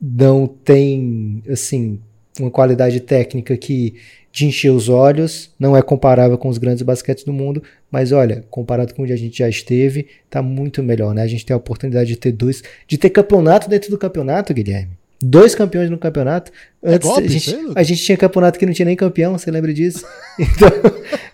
não 0.00 0.46
tem 0.46 1.42
assim 1.48 1.98
uma 2.38 2.50
qualidade 2.50 3.00
técnica 3.00 3.56
que 3.56 3.94
de 4.30 4.44
encher 4.44 4.70
os 4.70 4.90
olhos, 4.90 5.50
não 5.58 5.74
é 5.74 5.80
comparável 5.80 6.36
com 6.36 6.48
os 6.48 6.58
grandes 6.58 6.82
basquetes 6.82 7.24
do 7.24 7.32
mundo, 7.32 7.62
mas 7.90 8.12
olha, 8.12 8.44
comparado 8.50 8.94
com 8.94 9.02
onde 9.02 9.12
a 9.12 9.16
gente 9.16 9.38
já 9.38 9.48
esteve, 9.48 10.06
está 10.26 10.42
muito 10.42 10.82
melhor, 10.82 11.14
né? 11.14 11.22
A 11.22 11.26
gente 11.26 11.46
tem 11.46 11.54
a 11.54 11.56
oportunidade 11.56 12.10
de 12.10 12.16
ter 12.16 12.32
dois, 12.32 12.62
de 12.86 12.98
ter 12.98 13.08
campeonato 13.08 13.68
dentro 13.70 13.90
do 13.90 13.96
campeonato, 13.96 14.52
Guilherme 14.52 14.92
dois 15.20 15.54
campeões 15.54 15.90
no 15.90 15.98
campeonato. 15.98 16.52
É 16.82 16.94
Antes, 16.94 17.08
é 17.08 17.12
golpe, 17.12 17.26
a, 17.26 17.30
gente, 17.30 17.56
a 17.74 17.82
gente 17.82 18.04
tinha 18.04 18.18
campeonato 18.18 18.58
que 18.58 18.66
não 18.66 18.72
tinha 18.72 18.86
nem 18.86 18.96
campeão, 18.96 19.36
você 19.36 19.50
lembra 19.50 19.72
disso? 19.72 20.04
Então, 20.38 20.70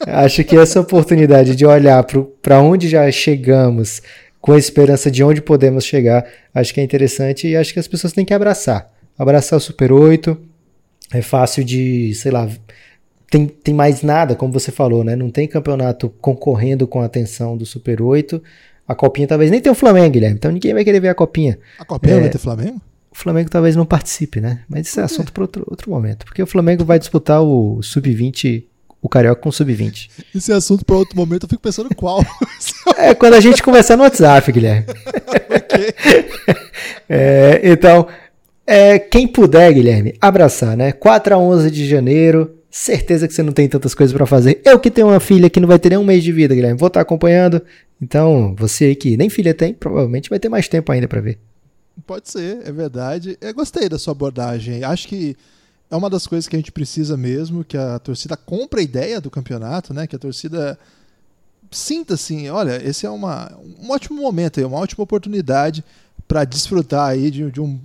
acho 0.06 0.44
que 0.44 0.56
essa 0.56 0.80
oportunidade 0.80 1.56
de 1.56 1.66
olhar 1.66 2.04
para 2.40 2.60
onde 2.60 2.88
já 2.88 3.10
chegamos, 3.10 4.00
com 4.40 4.52
a 4.52 4.58
esperança 4.58 5.10
de 5.10 5.22
onde 5.22 5.40
podemos 5.40 5.84
chegar, 5.84 6.26
acho 6.52 6.74
que 6.74 6.80
é 6.80 6.84
interessante 6.84 7.46
e 7.48 7.56
acho 7.56 7.72
que 7.72 7.78
as 7.78 7.88
pessoas 7.88 8.12
têm 8.12 8.24
que 8.24 8.34
abraçar. 8.34 8.90
Abraçar 9.18 9.56
o 9.56 9.60
Super 9.60 9.92
8. 9.92 10.36
É 11.14 11.22
fácil 11.22 11.62
de, 11.62 12.12
sei 12.14 12.32
lá, 12.32 12.48
tem, 13.30 13.46
tem 13.46 13.74
mais 13.74 14.02
nada, 14.02 14.34
como 14.34 14.52
você 14.52 14.72
falou, 14.72 15.04
né? 15.04 15.14
Não 15.14 15.30
tem 15.30 15.46
campeonato 15.46 16.10
concorrendo 16.20 16.86
com 16.86 17.00
a 17.00 17.04
atenção 17.04 17.56
do 17.56 17.64
Super 17.64 18.02
8. 18.02 18.42
A 18.86 18.94
copinha 18.94 19.28
talvez 19.28 19.50
nem 19.50 19.60
tenha 19.60 19.72
o 19.72 19.76
Flamengo, 19.76 20.10
Guilherme. 20.10 20.36
Então 20.36 20.50
ninguém 20.50 20.74
vai 20.74 20.84
querer 20.84 21.00
ver 21.00 21.08
a 21.08 21.14
copinha. 21.14 21.58
A 21.78 21.84
copinha 21.84 22.16
é, 22.16 22.20
vai 22.20 22.30
ter 22.30 22.38
Flamengo? 22.38 22.80
O 23.12 23.18
Flamengo 23.18 23.50
talvez 23.50 23.76
não 23.76 23.84
participe, 23.84 24.40
né? 24.40 24.60
Mas 24.68 24.88
isso 24.88 24.98
é 24.98 25.02
assunto 25.02 25.32
para 25.32 25.42
outro, 25.42 25.64
outro 25.68 25.90
momento. 25.90 26.24
Porque 26.24 26.42
o 26.42 26.46
Flamengo 26.46 26.84
vai 26.84 26.98
disputar 26.98 27.42
o 27.42 27.82
Sub-20, 27.82 28.64
o 29.02 29.08
Carioca 29.08 29.40
com 29.40 29.50
o 29.50 29.52
Sub-20. 29.52 30.08
Isso 30.34 30.50
é 30.50 30.54
assunto 30.54 30.84
para 30.84 30.96
outro 30.96 31.14
momento, 31.14 31.44
eu 31.44 31.48
fico 31.48 31.62
pensando 31.62 31.94
qual. 31.94 32.24
é 32.96 33.14
quando 33.14 33.34
a 33.34 33.40
gente 33.40 33.62
conversar 33.62 33.96
no 33.96 34.02
WhatsApp, 34.02 34.50
Guilherme. 34.50 34.86
ok. 35.54 35.94
é, 37.06 37.60
então, 37.62 38.08
é, 38.66 38.98
quem 38.98 39.28
puder, 39.28 39.74
Guilherme, 39.74 40.14
abraçar, 40.18 40.74
né? 40.74 40.92
4 40.92 41.34
a 41.34 41.38
11 41.38 41.70
de 41.70 41.86
janeiro. 41.86 42.56
Certeza 42.70 43.28
que 43.28 43.34
você 43.34 43.42
não 43.42 43.52
tem 43.52 43.68
tantas 43.68 43.94
coisas 43.94 44.16
para 44.16 44.24
fazer. 44.24 44.62
Eu 44.64 44.80
que 44.80 44.90
tenho 44.90 45.08
uma 45.08 45.20
filha 45.20 45.50
que 45.50 45.60
não 45.60 45.68
vai 45.68 45.78
ter 45.78 45.90
nem 45.90 45.98
um 45.98 46.04
mês 46.04 46.24
de 46.24 46.32
vida, 46.32 46.54
Guilherme. 46.54 46.78
Vou 46.78 46.86
estar 46.86 47.02
acompanhando. 47.02 47.60
Então, 48.00 48.54
você 48.58 48.86
aí 48.86 48.96
que 48.96 49.18
nem 49.18 49.28
filha 49.28 49.52
tem, 49.52 49.74
provavelmente 49.74 50.30
vai 50.30 50.38
ter 50.38 50.48
mais 50.48 50.66
tempo 50.66 50.90
ainda 50.90 51.06
para 51.06 51.20
ver. 51.20 51.38
Pode 52.06 52.30
ser, 52.30 52.66
é 52.66 52.72
verdade. 52.72 53.36
Eu 53.40 53.54
gostei 53.54 53.88
da 53.88 53.98
sua 53.98 54.12
abordagem. 54.12 54.82
Acho 54.84 55.08
que 55.08 55.36
é 55.90 55.96
uma 55.96 56.08
das 56.08 56.26
coisas 56.26 56.48
que 56.48 56.56
a 56.56 56.58
gente 56.58 56.72
precisa 56.72 57.16
mesmo, 57.16 57.64
que 57.64 57.76
a 57.76 57.98
torcida 57.98 58.36
compre 58.36 58.80
a 58.80 58.82
ideia 58.82 59.20
do 59.20 59.30
campeonato, 59.30 59.92
né? 59.92 60.06
Que 60.06 60.16
a 60.16 60.18
torcida 60.18 60.78
sinta 61.70 62.14
assim, 62.14 62.48
olha, 62.48 62.80
esse 62.86 63.06
é 63.06 63.10
uma, 63.10 63.52
um 63.80 63.90
ótimo 63.90 64.20
momento, 64.20 64.64
uma 64.66 64.78
ótima 64.78 65.04
oportunidade 65.04 65.84
para 66.28 66.44
desfrutar 66.44 67.08
aí 67.08 67.30
de, 67.30 67.50
de, 67.50 67.60
um 67.60 67.80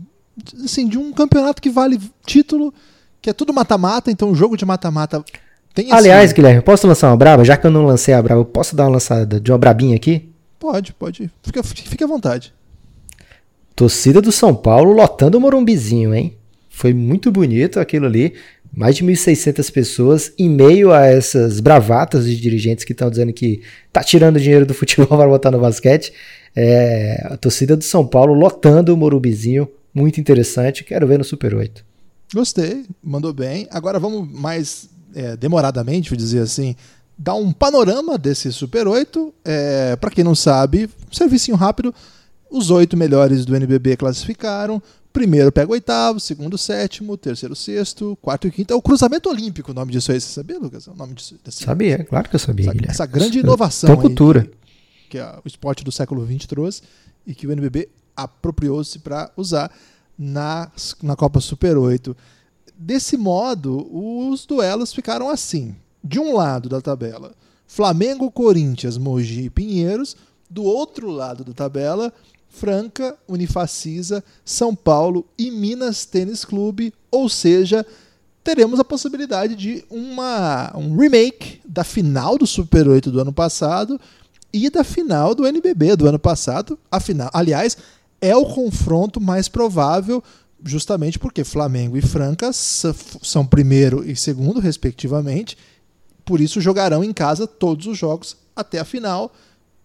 assim, 0.64 0.88
de 0.88 0.98
um 0.98 1.12
campeonato 1.12 1.62
que 1.62 1.70
vale 1.70 2.00
título, 2.26 2.74
que 3.22 3.30
é 3.30 3.34
tudo 3.34 3.54
mata-mata, 3.54 4.12
então 4.12 4.32
o 4.32 4.36
jogo 4.36 4.58
de 4.58 4.66
mata-mata 4.66 5.24
tem 5.74 5.92
Aliás, 5.92 6.34
Guilherme, 6.34 6.62
posso 6.62 6.88
lançar 6.88 7.10
uma 7.10 7.18
braba? 7.18 7.46
Já 7.46 7.56
que 7.56 7.68
eu 7.68 7.72
não 7.72 7.86
lancei 7.86 8.14
a 8.14 8.22
braba, 8.22 8.44
posso 8.44 8.76
dar 8.76 8.86
uma 8.86 8.94
lançada 8.94 9.40
de 9.40 9.52
uma 9.52 9.58
brabinha 9.58 9.96
aqui? 9.96 10.34
Pode, 10.60 10.94
pode. 10.94 11.32
Fica, 11.44 11.62
fique 11.62 12.04
à 12.04 12.08
vontade. 12.08 12.54
Torcida 13.78 14.20
do 14.20 14.32
São 14.32 14.56
Paulo 14.56 14.92
lotando 14.92 15.38
o 15.38 15.40
Morumbizinho, 15.40 16.12
hein? 16.12 16.36
Foi 16.68 16.96
muito 16.96 17.32
bonito 17.32 17.80
aquilo 17.80 18.08
ali. 18.08 18.34
mais 18.76 18.96
de 18.96 19.06
1.600 19.06 19.72
pessoas, 19.72 20.34
em 20.36 20.50
meio 20.50 20.92
a 20.92 21.06
essas 21.06 21.60
bravatas 21.60 22.26
de 22.26 22.42
dirigentes 22.42 22.84
que 22.84 22.92
estão 22.92 23.08
dizendo 23.08 23.32
que 23.32 23.62
tá 23.94 24.04
tirando 24.04 24.40
dinheiro 24.40 24.66
do 24.66 24.74
futebol 24.74 25.06
para 25.16 25.28
botar 25.28 25.52
no 25.52 25.60
basquete. 25.60 26.12
É, 26.56 27.22
a 27.26 27.38
torcida 27.38 27.78
do 27.78 27.84
São 27.84 28.04
Paulo 28.04 28.34
lotando 28.34 28.92
o 28.92 28.98
Morubizinho, 28.98 29.70
muito 29.94 30.20
interessante. 30.20 30.84
Quero 30.84 31.06
ver 31.06 31.20
no 31.20 31.24
Super 31.24 31.54
8. 31.54 31.86
Gostei, 32.34 32.84
mandou 33.04 33.32
bem. 33.32 33.68
Agora 33.70 34.00
vamos 34.00 34.28
mais 34.28 34.90
é, 35.14 35.38
demoradamente, 35.38 36.10
vou 36.10 36.18
dizer 36.18 36.40
assim, 36.40 36.76
dar 37.16 37.36
um 37.36 37.52
panorama 37.52 38.18
desse 38.18 38.52
Super 38.52 38.88
8. 38.88 39.32
É, 39.46 39.96
para 39.98 40.10
quem 40.10 40.24
não 40.24 40.34
sabe, 40.34 40.90
um 41.12 41.16
serviço 41.16 41.54
rápido. 41.54 41.94
Os 42.50 42.70
oito 42.70 42.96
melhores 42.96 43.46
do 43.46 43.56
NBB 43.56 43.98
classificaram. 43.98 44.82
Primeiro 45.12 45.52
pega 45.52 45.70
o 45.70 45.74
oitavo, 45.74 46.20
segundo 46.20 46.58
sétimo, 46.58 47.18
terceiro 47.18 47.56
sexto, 47.56 48.18
quarto 48.22 48.48
e 48.48 48.52
quinto. 48.52 48.74
É 48.74 48.76
o 48.76 48.82
cruzamento 48.82 49.30
olímpico 49.30 49.72
o 49.72 49.74
nome 49.74 49.92
disso 49.92 50.12
aí. 50.12 50.22
Você 50.22 50.28
sabia, 50.28 50.60
Lucas? 50.60 50.88
É 50.88 50.92
o 50.92 50.96
nome 50.96 51.16
disso, 51.16 51.36
desse... 51.44 51.64
Sabia, 51.64 52.04
claro 52.04 52.30
que 52.30 52.36
eu 52.36 52.40
sabia. 52.40 52.70
Essa, 52.70 52.92
essa 52.92 53.06
grande 53.06 53.40
inovação. 53.40 53.96
Cultura. 53.98 54.42
Aí, 54.42 54.50
que, 55.10 55.18
que 55.18 55.20
o 55.20 55.48
esporte 55.48 55.84
do 55.84 55.92
século 55.92 56.26
XX 56.26 56.46
trouxe 56.46 56.82
e 57.26 57.34
que 57.34 57.48
o 57.48 57.52
NBB 57.52 57.90
apropriou-se 58.16 59.00
para 59.00 59.32
usar 59.36 59.72
na, 60.18 60.72
na 61.02 61.16
Copa 61.16 61.40
Super 61.40 61.78
8. 61.78 62.16
Desse 62.78 63.18
modo, 63.18 63.88
os 63.92 64.46
duelos 64.46 64.94
ficaram 64.94 65.30
assim. 65.30 65.76
De 66.04 66.20
um 66.20 66.36
lado 66.36 66.70
da 66.70 66.80
tabela, 66.80 67.34
Flamengo, 67.66 68.32
Corinthians, 68.32 68.98
Mogi 68.98 69.44
e 69.46 69.50
Pinheiros. 69.50 70.16
Do 70.50 70.64
outro 70.64 71.10
lado 71.10 71.44
da 71.44 71.54
tabela, 71.54 72.14
Franca, 72.58 73.16
Unifacisa, 73.28 74.24
São 74.44 74.76
Paulo 74.76 75.26
e 75.38 75.52
Minas 75.52 76.06
Tênis 76.06 76.44
Clube, 76.44 76.92
ou 77.12 77.30
seja, 77.30 77.86
teremos 78.44 78.80
a 78.80 78.84
possibilidade 78.84 79.56
de 79.56 79.86
uma, 79.90 80.72
um 80.76 80.98
remake 80.98 81.62
da 81.64 81.84
final 81.84 82.38
do 82.38 82.48
Super 82.48 82.88
8 82.88 83.12
do 83.12 83.20
ano 83.20 83.32
passado 83.32 84.00
e 84.52 84.70
da 84.70 84.84
final 84.84 85.36
do 85.36 85.46
NBB 85.46 85.96
do 85.96 86.08
ano 86.08 86.18
passado. 86.18 86.80
A 86.92 87.00
final, 87.00 87.30
aliás, 87.32 87.78
é 88.20 88.36
o 88.36 88.46
confronto 88.46 89.22
mais 89.22 89.48
provável, 89.48 90.24
justamente 90.66 91.20
porque 91.20 91.44
Flamengo 91.44 91.96
e 91.96 92.02
Franca 92.02 92.50
são 92.52 93.46
primeiro 93.46 94.04
e 94.10 94.16
segundo, 94.16 94.60
respectivamente. 94.60 95.56
Por 96.26 96.42
isso 96.42 96.60
jogarão 96.60 97.04
em 97.04 97.14
casa 97.14 97.46
todos 97.46 97.86
os 97.86 97.98
jogos 97.98 98.36
até 98.56 98.80
a 98.80 98.86
final 98.86 99.32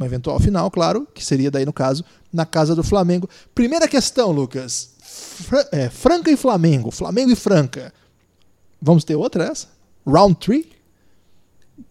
uma 0.02 0.06
eventual 0.06 0.38
final, 0.40 0.70
claro, 0.70 1.06
que 1.14 1.24
seria 1.24 1.50
daí 1.50 1.64
no 1.64 1.72
caso 1.72 2.04
na 2.32 2.44
casa 2.44 2.74
do 2.74 2.82
Flamengo. 2.82 3.28
Primeira 3.54 3.86
questão, 3.86 4.30
Lucas. 4.30 4.94
Fra 5.00 5.68
é, 5.72 5.88
Franca 5.88 6.30
e 6.30 6.36
Flamengo, 6.36 6.90
Flamengo 6.90 7.30
e 7.30 7.36
Franca. 7.36 7.92
Vamos 8.80 9.04
ter 9.04 9.14
outra 9.14 9.44
essa? 9.44 9.68
Round 10.06 10.34
3? 10.36 10.66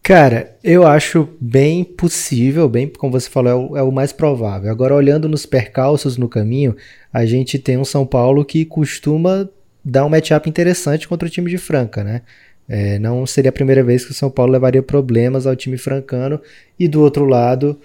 Cara, 0.04 0.56
eu 0.63 0.86
acho 0.86 1.30
bem 1.39 1.84
possível, 1.84 2.67
bem 2.67 2.88
como 2.88 3.12
você 3.12 3.30
falou, 3.30 3.52
é 3.52 3.56
o, 3.56 3.78
é 3.78 3.84
o, 3.84 3.91
mais 3.91 4.12
provável. 4.12 4.71
Agora, 4.71 4.95
olhando 4.95 5.28
nos 5.28 5.45
percalços 5.45 6.17
no 6.17 6.30
caminho, 6.30 6.76
a 7.12 7.26
gente 7.26 7.58
tem 7.60 7.78
um 7.78 7.86
São 7.86 8.06
Paulo 8.06 8.43
que 8.45 8.65
costuma 8.65 9.50
dar 9.84 10.06
um 10.06 10.10
matchup 10.10 10.50
interessante 10.50 11.08
contra 11.08 11.28
o 11.28 11.32
time 11.32 11.50
de 11.50 11.58
Franca, 11.58 12.04
né? 12.04 12.21
É, 12.67 12.97
não 13.00 13.26
seria 13.26 13.50
a 13.50 13.54
primeira 13.54 13.84
vez 13.84 14.06
que 14.06 14.12
o 14.12 14.13
São 14.13 14.30
Paulo 14.30 14.54
levaria 14.54 14.82
problemas 14.82 15.45
ao 15.45 15.56
time 15.56 15.78
francano. 15.78 16.39
E 16.80 16.88
do 16.88 17.02
outro 17.02 17.26
lado, 17.26 17.78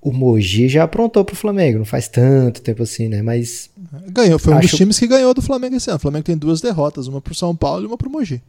o 0.00 0.12
Mogi 0.12 0.68
já 0.68 0.84
aprontou 0.84 1.24
pro 1.24 1.34
Flamengo, 1.34 1.78
não 1.78 1.84
faz 1.84 2.08
tanto 2.08 2.62
tempo 2.62 2.82
assim, 2.82 3.08
né? 3.08 3.22
Mas. 3.22 3.70
Ganhou, 4.10 4.38
foi 4.38 4.54
um 4.54 4.60
dos 4.60 4.70
times 4.70 4.98
que 4.98 5.06
ganhou 5.06 5.34
do 5.34 5.42
Flamengo 5.42 5.76
esse 5.76 5.90
ano. 5.90 5.96
O 5.96 6.00
Flamengo 6.00 6.24
tem 6.24 6.36
duas 6.36 6.60
derrotas, 6.60 7.06
uma 7.06 7.20
pro 7.20 7.34
São 7.34 7.54
Paulo 7.54 7.84
e 7.84 7.86
uma 7.86 7.96
pro 7.96 8.10
Mogi. 8.10 8.40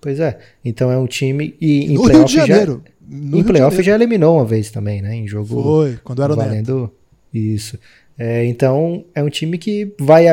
Pois 0.00 0.20
é. 0.20 0.38
Então 0.64 0.90
é 0.90 0.98
um 0.98 1.06
time. 1.06 1.54
E 1.60 1.92
em 1.92 1.94
no 1.94 2.04
Rio 2.04 2.24
de 2.24 2.34
Janeiro. 2.34 2.82
Já, 2.84 2.92
no 3.08 3.38
em 3.38 3.44
playoff 3.44 3.82
já 3.82 3.94
eliminou 3.94 4.36
uma 4.36 4.44
vez 4.44 4.70
também, 4.70 5.02
né? 5.02 5.14
Em 5.14 5.28
jogo. 5.28 5.62
Foi, 5.62 5.98
quando 6.02 6.22
era 6.22 6.34
valendo. 6.34 6.80
Neto. 6.82 6.92
Isso. 7.32 7.78
É, 8.18 8.44
então 8.46 9.04
é 9.14 9.22
um 9.22 9.28
time 9.28 9.58
que 9.58 9.92
vai 9.98 10.26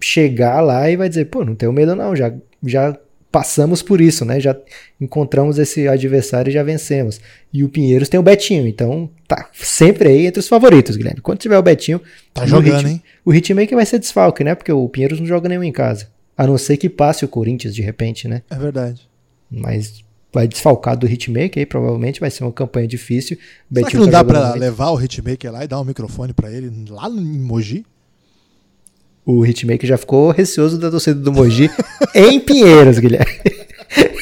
chegar 0.00 0.60
lá 0.60 0.90
e 0.90 0.96
vai 0.96 1.08
dizer, 1.08 1.26
pô, 1.26 1.44
não 1.44 1.54
tenho 1.54 1.72
medo 1.72 1.94
não, 1.94 2.14
já, 2.16 2.32
já 2.64 2.98
passamos 3.36 3.82
por 3.82 4.00
isso, 4.00 4.24
né? 4.24 4.40
Já 4.40 4.56
encontramos 4.98 5.58
esse 5.58 5.86
adversário 5.86 6.48
e 6.48 6.54
já 6.54 6.62
vencemos. 6.62 7.20
E 7.52 7.62
o 7.62 7.68
Pinheiros 7.68 8.08
tem 8.08 8.18
o 8.18 8.22
Betinho, 8.22 8.66
então 8.66 9.10
tá 9.28 9.50
sempre 9.52 10.08
aí 10.08 10.26
entre 10.26 10.40
os 10.40 10.48
favoritos, 10.48 10.96
Guilherme. 10.96 11.20
Quando 11.20 11.38
tiver 11.38 11.58
o 11.58 11.62
Betinho, 11.62 12.00
tá 12.32 12.46
jogando, 12.46 12.88
hein? 12.88 13.02
O 13.26 13.34
hitmaker 13.34 13.76
vai 13.76 13.84
ser 13.84 13.98
desfalque, 13.98 14.42
né? 14.42 14.54
Porque 14.54 14.72
o 14.72 14.88
Pinheiros 14.88 15.20
não 15.20 15.26
joga 15.26 15.50
nenhum 15.50 15.62
em 15.62 15.70
casa. 15.70 16.08
A 16.34 16.46
não 16.46 16.56
ser 16.56 16.78
que 16.78 16.88
passe 16.88 17.26
o 17.26 17.28
Corinthians 17.28 17.74
de 17.74 17.82
repente, 17.82 18.26
né? 18.26 18.40
É 18.48 18.56
verdade. 18.56 19.06
Mas 19.50 20.02
vai 20.32 20.48
desfalcar 20.48 20.96
do 20.96 21.06
hitmaker 21.06 21.58
aí, 21.60 21.66
provavelmente 21.66 22.20
vai 22.20 22.30
ser 22.30 22.42
uma 22.42 22.52
campanha 22.52 22.88
difícil. 22.88 23.36
Será 23.70 23.86
que 23.86 23.98
não 23.98 24.06
tá 24.06 24.22
dá 24.22 24.24
para 24.24 24.54
levar 24.54 24.92
o 24.92 24.98
hitmaker 24.98 25.52
lá 25.52 25.62
e 25.62 25.68
dar 25.68 25.78
um 25.78 25.84
microfone 25.84 26.32
para 26.32 26.50
ele 26.50 26.72
lá 26.88 27.06
no 27.06 27.20
Mogi? 27.20 27.84
O 29.26 29.44
Hitmaker 29.44 29.88
já 29.88 29.98
ficou 29.98 30.30
receoso 30.30 30.78
da 30.78 30.88
torcida 30.88 31.18
do 31.18 31.32
Mogi 31.32 31.68
em 32.14 32.38
Pinheiros, 32.38 33.00
Guilherme. 33.00 33.32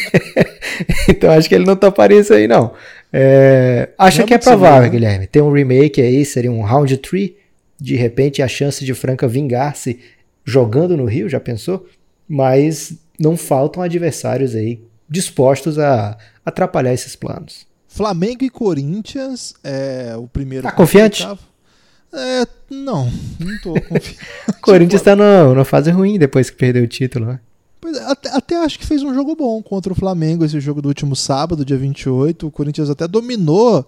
então 1.08 1.30
acho 1.30 1.46
que 1.46 1.54
ele 1.54 1.66
não 1.66 1.76
toparia 1.76 2.18
isso 2.18 2.32
aí, 2.32 2.48
não. 2.48 2.72
É, 3.12 3.90
acho 3.98 4.22
é 4.22 4.24
que 4.24 4.32
é 4.32 4.38
provável, 4.38 4.90
Guilherme. 4.90 5.26
Tem 5.26 5.42
um 5.42 5.52
remake 5.52 6.00
aí, 6.00 6.24
seria 6.24 6.50
um 6.50 6.62
Round 6.62 6.96
3. 6.96 7.32
De 7.78 7.96
repente, 7.96 8.40
a 8.40 8.48
chance 8.48 8.82
de 8.82 8.94
Franca 8.94 9.28
vingar-se 9.28 10.00
jogando 10.42 10.96
no 10.96 11.04
Rio, 11.04 11.28
já 11.28 11.38
pensou? 11.38 11.86
Mas 12.26 12.94
não 13.20 13.36
faltam 13.36 13.82
adversários 13.82 14.54
aí 14.54 14.80
dispostos 15.08 15.78
a 15.78 16.16
atrapalhar 16.44 16.94
esses 16.94 17.14
planos. 17.14 17.66
Flamengo 17.86 18.42
e 18.42 18.50
Corinthians 18.50 19.54
é 19.62 20.14
o 20.16 20.26
primeiro. 20.26 20.64
Tá 20.64 20.72
confiante? 20.72 21.26
É, 22.14 22.46
não, 22.70 23.10
não 23.40 23.58
tô 23.60 23.72
confiante. 23.72 24.18
o 24.48 24.60
Corinthians 24.60 25.02
tá 25.02 25.16
no, 25.16 25.54
numa 25.54 25.64
fase 25.64 25.90
ruim 25.90 26.18
depois 26.18 26.48
que 26.48 26.56
perdeu 26.56 26.84
o 26.84 26.88
título, 26.88 27.26
né? 27.26 27.40
Pois 27.80 27.96
é, 27.96 28.04
até, 28.04 28.30
até, 28.30 28.56
acho 28.56 28.78
que 28.78 28.86
fez 28.86 29.02
um 29.02 29.12
jogo 29.12 29.34
bom 29.34 29.62
contra 29.62 29.92
o 29.92 29.96
Flamengo, 29.96 30.44
esse 30.44 30.58
jogo 30.60 30.80
do 30.80 30.88
último 30.88 31.14
sábado, 31.16 31.64
dia 31.64 31.76
28. 31.76 32.46
O 32.46 32.50
Corinthians 32.50 32.88
até 32.88 33.06
dominou. 33.08 33.84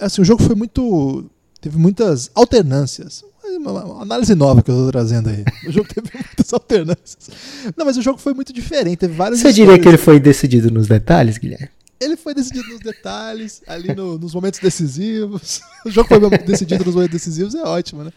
Assim, 0.00 0.20
o 0.20 0.24
jogo 0.24 0.42
foi 0.42 0.54
muito. 0.54 1.24
Teve 1.60 1.78
muitas 1.78 2.30
alternâncias. 2.34 3.24
Uma 3.58 4.02
análise 4.02 4.34
nova 4.34 4.62
que 4.62 4.70
eu 4.70 4.76
tô 4.76 4.90
trazendo 4.90 5.30
aí. 5.30 5.44
O 5.66 5.72
jogo 5.72 5.88
teve 5.92 6.10
muitas 6.12 6.52
alternâncias. 6.52 7.30
Não, 7.76 7.86
mas 7.86 7.96
o 7.96 8.02
jogo 8.02 8.18
foi 8.18 8.34
muito 8.34 8.52
diferente. 8.52 8.98
Teve 8.98 9.14
vários 9.14 9.40
Você 9.40 9.52
diria 9.52 9.78
que 9.78 9.88
ele 9.88 9.96
foi 9.96 10.20
decidido 10.20 10.70
nos 10.70 10.86
detalhes, 10.86 11.38
Guilherme? 11.38 11.70
Ele 11.98 12.16
foi 12.16 12.34
decidido 12.34 12.68
nos 12.68 12.80
detalhes, 12.80 13.62
ali 13.66 13.94
no, 13.94 14.18
nos 14.18 14.34
momentos 14.34 14.60
decisivos. 14.60 15.60
O 15.86 15.90
jogo 15.90 16.08
foi 16.08 16.18
decidido 16.38 16.84
nos 16.84 16.94
momentos 16.94 17.14
decisivos, 17.14 17.54
é 17.54 17.62
ótimo, 17.62 18.02
né? 18.02 18.12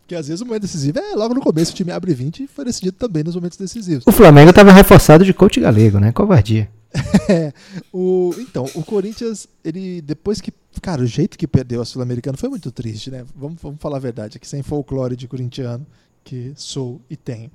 Porque 0.00 0.14
às 0.14 0.28
vezes 0.28 0.40
o 0.40 0.46
momento 0.46 0.62
decisivo 0.62 0.98
é 0.98 1.14
logo 1.14 1.34
no 1.34 1.40
começo, 1.40 1.72
o 1.72 1.74
time 1.74 1.92
abre 1.92 2.14
20 2.14 2.44
e 2.44 2.46
foi 2.46 2.64
decidido 2.64 2.96
também 2.96 3.22
nos 3.22 3.34
momentos 3.34 3.58
decisivos. 3.58 4.04
O 4.06 4.12
Flamengo 4.12 4.50
estava 4.50 4.72
reforçado 4.72 5.24
de 5.24 5.34
coach 5.34 5.60
galego, 5.60 5.98
né? 5.98 6.12
Covardia. 6.12 6.70
é, 7.28 7.52
o, 7.92 8.34
então, 8.38 8.64
o 8.74 8.82
Corinthians, 8.82 9.46
ele 9.64 10.00
depois 10.02 10.40
que. 10.40 10.52
Cara, 10.82 11.02
o 11.02 11.06
jeito 11.06 11.38
que 11.38 11.46
perdeu 11.46 11.80
a 11.80 11.84
Sul-Americana 11.84 12.36
foi 12.36 12.48
muito 12.48 12.70
triste, 12.72 13.10
né? 13.10 13.24
Vamos, 13.36 13.60
vamos 13.60 13.80
falar 13.80 13.98
a 13.98 14.00
verdade 14.00 14.36
aqui, 14.36 14.48
sem 14.48 14.62
folclore 14.62 15.14
de 15.14 15.28
corintiano, 15.28 15.86
que 16.24 16.52
sou 16.56 17.00
e 17.08 17.16
tenho 17.16 17.50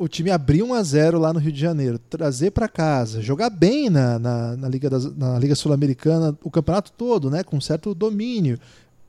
o 0.00 0.08
time 0.08 0.30
abrir 0.30 0.62
1 0.62 0.72
a 0.72 0.82
0 0.82 1.18
lá 1.18 1.30
no 1.30 1.38
Rio 1.38 1.52
de 1.52 1.60
Janeiro, 1.60 1.98
trazer 1.98 2.52
para 2.52 2.66
casa, 2.66 3.20
jogar 3.20 3.50
bem 3.50 3.90
na, 3.90 4.18
na, 4.18 4.56
na 4.56 4.66
Liga, 4.66 4.88
na 5.14 5.38
Liga 5.38 5.54
Sul-Americana 5.54 6.34
o 6.42 6.50
campeonato 6.50 6.90
todo, 6.92 7.28
né, 7.28 7.44
com 7.44 7.60
certo 7.60 7.94
domínio, 7.94 8.58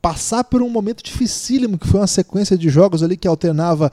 passar 0.02 0.44
por 0.44 0.60
um 0.60 0.68
momento 0.68 1.02
dificílimo, 1.02 1.78
que 1.78 1.88
foi 1.88 1.98
uma 1.98 2.06
sequência 2.06 2.58
de 2.58 2.68
jogos 2.68 3.02
ali 3.02 3.16
que 3.16 3.26
alternava 3.26 3.90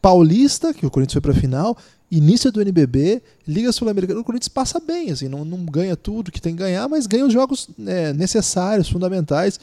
Paulista, 0.00 0.72
que 0.72 0.86
o 0.86 0.90
Corinthians 0.90 1.14
foi 1.14 1.20
para 1.20 1.32
a 1.32 1.34
final, 1.34 1.76
início 2.08 2.52
do 2.52 2.62
NBB, 2.62 3.20
Liga 3.48 3.72
Sul-Americana, 3.72 4.20
o 4.20 4.24
Corinthians 4.24 4.48
passa 4.48 4.78
bem, 4.78 5.10
assim, 5.10 5.28
não, 5.28 5.44
não 5.44 5.64
ganha 5.64 5.96
tudo 5.96 6.30
que 6.30 6.40
tem 6.40 6.54
que 6.54 6.62
ganhar, 6.62 6.88
mas 6.88 7.08
ganha 7.08 7.26
os 7.26 7.32
jogos 7.32 7.68
é, 7.84 8.12
necessários, 8.12 8.88
fundamentais, 8.88 9.58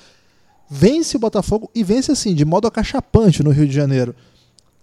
vence 0.69 1.15
o 1.15 1.19
Botafogo 1.19 1.72
e 1.74 1.82
vence 1.82 2.12
assim, 2.12 2.36
de 2.36 2.43
modo 2.43 2.67
acachapante 2.67 3.41
no 3.41 3.52
Rio 3.52 3.65
de 3.65 3.74
Janeiro 3.74 4.13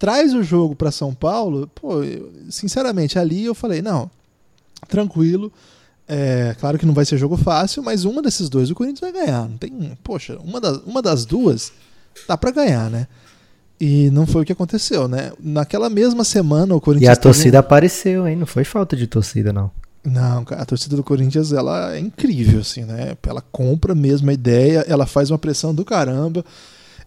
traz 0.01 0.33
o 0.33 0.41
jogo 0.41 0.75
para 0.75 0.89
São 0.89 1.13
Paulo, 1.13 1.69
pô, 1.75 2.01
eu, 2.03 2.33
sinceramente, 2.49 3.19
ali 3.19 3.45
eu 3.45 3.53
falei, 3.53 3.83
não, 3.83 4.09
tranquilo. 4.87 5.53
É, 6.07 6.55
claro 6.59 6.79
que 6.79 6.87
não 6.87 6.93
vai 6.95 7.05
ser 7.05 7.19
jogo 7.19 7.37
fácil, 7.37 7.83
mas 7.83 8.03
uma 8.03 8.19
desses 8.19 8.49
dois 8.49 8.71
o 8.71 8.73
Corinthians 8.73 8.99
vai 8.99 9.11
ganhar. 9.11 9.47
Não 9.47 9.57
tem, 9.57 9.95
poxa, 10.03 10.39
uma 10.43 10.59
das, 10.59 10.77
uma 10.87 11.03
das 11.03 11.23
duas 11.23 11.71
dá 12.27 12.35
para 12.35 12.49
ganhar, 12.49 12.89
né? 12.89 13.05
E 13.79 14.09
não 14.09 14.25
foi 14.25 14.41
o 14.41 14.45
que 14.45 14.51
aconteceu, 14.51 15.07
né? 15.07 15.33
Naquela 15.39 15.87
mesma 15.87 16.23
semana 16.23 16.73
o 16.73 16.81
Corinthians. 16.81 17.07
E 17.07 17.11
a 17.11 17.15
torcida 17.15 17.59
apareceu, 17.59 18.27
hein? 18.27 18.35
Não 18.35 18.47
foi 18.47 18.63
falta 18.63 18.97
de 18.97 19.05
torcida, 19.05 19.53
não. 19.53 19.69
Não, 20.03 20.43
a 20.49 20.65
torcida 20.65 20.95
do 20.95 21.03
Corinthians 21.03 21.53
ela 21.53 21.93
é 21.93 21.99
incrível, 21.99 22.61
assim, 22.61 22.85
né? 22.85 23.15
Ela 23.21 23.43
compra 23.51 23.93
mesmo 23.93 24.31
a 24.31 24.33
ideia, 24.33 24.83
ela 24.87 25.05
faz 25.05 25.29
uma 25.29 25.37
pressão 25.37 25.75
do 25.75 25.85
caramba. 25.85 26.43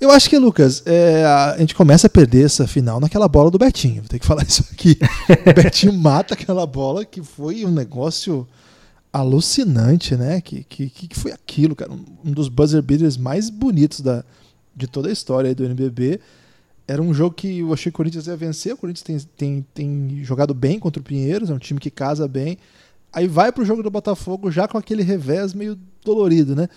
Eu 0.05 0.11
acho 0.11 0.29
que, 0.29 0.39
Lucas, 0.39 0.83
é, 0.85 1.25
a 1.25 1.57
gente 1.59 1.75
começa 1.75 2.09
a 2.09 2.11
perder 2.11 2.45
essa 2.45 2.67
final 2.67 3.01
naquela 3.01 3.27
bola 3.27 3.51
do 3.51 3.57
Betinho. 3.57 4.03
Vou 4.03 4.09
ter 4.09 4.19
que 4.19 4.27
falar 4.29 4.43
isso 4.43 4.63
aqui. 4.71 4.99
o 5.31 5.55
Betinho 5.55 5.95
mata 5.97 6.35
aquela 6.35 6.67
bola 6.67 7.07
que 7.07 7.23
foi 7.23 7.65
um 7.65 7.71
negócio 7.71 8.47
alucinante, 9.11 10.15
né? 10.15 10.43
Que, 10.43 10.63
que, 10.63 10.91
que 10.91 11.19
foi 11.19 11.33
aquilo, 11.33 11.75
cara? 11.75 11.91
Um 11.91 12.33
dos 12.33 12.49
buzzer 12.49 12.83
beaters 12.83 13.17
mais 13.17 13.49
bonitos 13.49 14.01
da, 14.01 14.23
de 14.77 14.87
toda 14.87 15.09
a 15.09 15.13
história 15.13 15.55
do 15.55 15.65
NBB. 15.65 16.21
Era 16.87 17.01
um 17.01 17.15
jogo 17.15 17.35
que 17.35 17.61
eu 17.61 17.73
achei 17.73 17.91
que 17.91 17.97
o 17.97 17.97
Corinthians 17.97 18.27
ia 18.27 18.37
vencer. 18.37 18.75
O 18.75 18.77
Corinthians 18.77 19.25
tem, 19.25 19.65
tem, 19.65 19.67
tem 19.73 20.23
jogado 20.23 20.53
bem 20.53 20.79
contra 20.79 21.01
o 21.01 21.05
Pinheiros, 21.05 21.49
é 21.49 21.55
um 21.55 21.59
time 21.59 21.81
que 21.81 21.91
casa 21.91 22.29
bem. 22.29 22.59
Aí 23.11 23.27
vai 23.27 23.51
pro 23.51 23.65
jogo 23.65 23.83
do 23.83 23.91
Botafogo 23.91 24.51
já 24.51 24.69
com 24.69 24.77
aquele 24.77 25.03
revés 25.03 25.55
meio 25.55 25.79
dolorido, 26.05 26.55
né? 26.55 26.69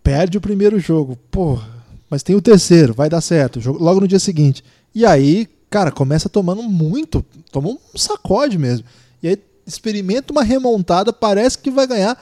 Perde 0.00 0.38
o 0.38 0.40
primeiro 0.40 0.78
jogo. 0.78 1.16
Porra, 1.28 1.79
mas 2.10 2.24
tem 2.24 2.34
o 2.34 2.42
terceiro, 2.42 2.92
vai 2.92 3.08
dar 3.08 3.20
certo. 3.20 3.60
Logo 3.72 4.00
no 4.00 4.08
dia 4.08 4.18
seguinte. 4.18 4.64
E 4.92 5.06
aí, 5.06 5.48
cara, 5.70 5.92
começa 5.92 6.28
tomando 6.28 6.62
muito. 6.62 7.24
Toma 7.52 7.68
um 7.68 7.78
sacode 7.94 8.58
mesmo. 8.58 8.84
E 9.22 9.28
aí 9.28 9.38
experimenta 9.64 10.32
uma 10.32 10.42
remontada, 10.42 11.12
parece 11.12 11.56
que 11.56 11.70
vai 11.70 11.86
ganhar 11.86 12.20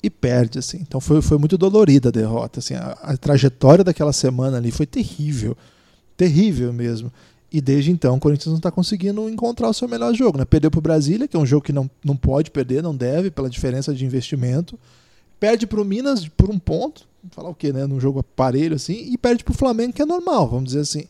e 0.00 0.08
perde, 0.08 0.60
assim. 0.60 0.78
Então 0.80 1.00
foi, 1.00 1.20
foi 1.20 1.36
muito 1.36 1.58
dolorida 1.58 2.10
a 2.10 2.12
derrota. 2.12 2.60
Assim, 2.60 2.74
a, 2.74 2.96
a 3.02 3.16
trajetória 3.16 3.82
daquela 3.82 4.12
semana 4.12 4.58
ali 4.58 4.70
foi 4.70 4.86
terrível. 4.86 5.56
Terrível 6.16 6.72
mesmo. 6.72 7.12
E 7.50 7.60
desde 7.60 7.90
então 7.90 8.16
o 8.16 8.20
Corinthians 8.20 8.52
não 8.52 8.58
está 8.58 8.70
conseguindo 8.70 9.28
encontrar 9.28 9.68
o 9.68 9.74
seu 9.74 9.88
melhor 9.88 10.14
jogo. 10.14 10.38
Né? 10.38 10.44
Perdeu 10.44 10.70
para 10.70 10.78
o 10.78 10.82
Brasília, 10.82 11.26
que 11.26 11.36
é 11.36 11.40
um 11.40 11.46
jogo 11.46 11.64
que 11.64 11.72
não, 11.72 11.90
não 12.04 12.16
pode 12.16 12.50
perder, 12.50 12.82
não 12.82 12.94
deve, 12.94 13.30
pela 13.30 13.50
diferença 13.50 13.92
de 13.92 14.04
investimento. 14.04 14.78
Perde 15.44 15.66
para 15.66 15.78
o 15.78 15.84
Minas 15.84 16.26
por 16.26 16.48
um 16.48 16.58
ponto, 16.58 17.06
falar 17.32 17.50
o 17.50 17.54
quê, 17.54 17.70
né? 17.70 17.86
Num 17.86 18.00
jogo 18.00 18.20
aparelho 18.20 18.76
assim, 18.76 18.94
e 19.12 19.18
perde 19.18 19.44
para 19.44 19.52
o 19.52 19.54
Flamengo, 19.54 19.92
que 19.92 20.00
é 20.00 20.06
normal, 20.06 20.48
vamos 20.48 20.68
dizer 20.68 20.80
assim. 20.80 21.04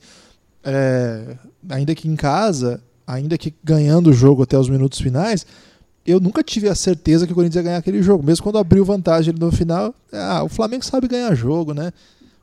É, 0.65 1.37
ainda 1.69 1.95
que 1.95 2.09
em 2.09 2.17
casa, 2.17 2.83
ainda 3.07 3.39
que 3.39 3.55
ganhando 3.63 4.11
o 4.11 4.13
jogo 4.13 4.43
até 4.43 4.59
os 4.59 4.69
minutos 4.69 4.99
finais, 4.99 5.47
eu 6.05 6.19
nunca 6.19 6.43
tive 6.43 6.69
a 6.69 6.75
certeza 6.75 7.29
que 7.29 7.33
o 7.33 7.35
Corinthians 7.37 7.55
ia 7.55 7.63
ganhar 7.63 7.79
aquele 7.79 8.03
jogo. 8.03 8.25
Mesmo 8.25 8.43
quando 8.43 8.59
abriu 8.59 8.85
vantagem 8.85 9.33
no 9.39 9.53
final, 9.53 9.95
ah, 10.13 10.43
o 10.43 10.49
Flamengo 10.49 10.85
sabe 10.85 11.07
ganhar 11.07 11.33
jogo, 11.37 11.73
né? 11.73 11.93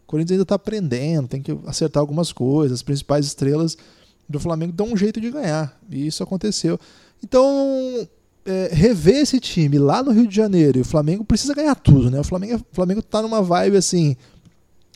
O 0.04 0.08
Corinthians 0.08 0.36
ainda 0.36 0.44
está 0.44 0.56
aprendendo, 0.56 1.28
tem 1.28 1.42
que 1.42 1.60
acertar 1.66 2.00
algumas 2.00 2.32
coisas. 2.32 2.76
As 2.80 2.84
principais 2.84 3.26
estrelas 3.26 3.78
do 4.30 4.40
Flamengo 4.40 4.72
dão 4.72 4.94
um 4.94 4.96
jeito 4.96 5.20
de 5.20 5.30
ganhar. 5.30 5.78
E 5.90 6.08
isso 6.08 6.24
aconteceu. 6.24 6.80
Então, 7.22 8.08
é, 8.46 8.70
rever 8.72 9.18
esse 9.18 9.40
time 9.40 9.78
lá 9.78 10.02
no 10.02 10.12
Rio 10.12 10.28
de 10.28 10.36
Janeiro 10.36 10.80
e 10.80 10.82
o 10.82 10.86
Flamengo 10.86 11.24
precisa 11.24 11.54
ganhar 11.54 11.76
tudo, 11.76 12.10
né? 12.10 12.20
O 12.20 12.24
Flamengo, 12.24 12.56
o 12.56 12.76
Flamengo 12.76 13.00
está 13.00 13.22
numa 13.22 13.42
vibe 13.42 13.78
assim: 13.78 14.16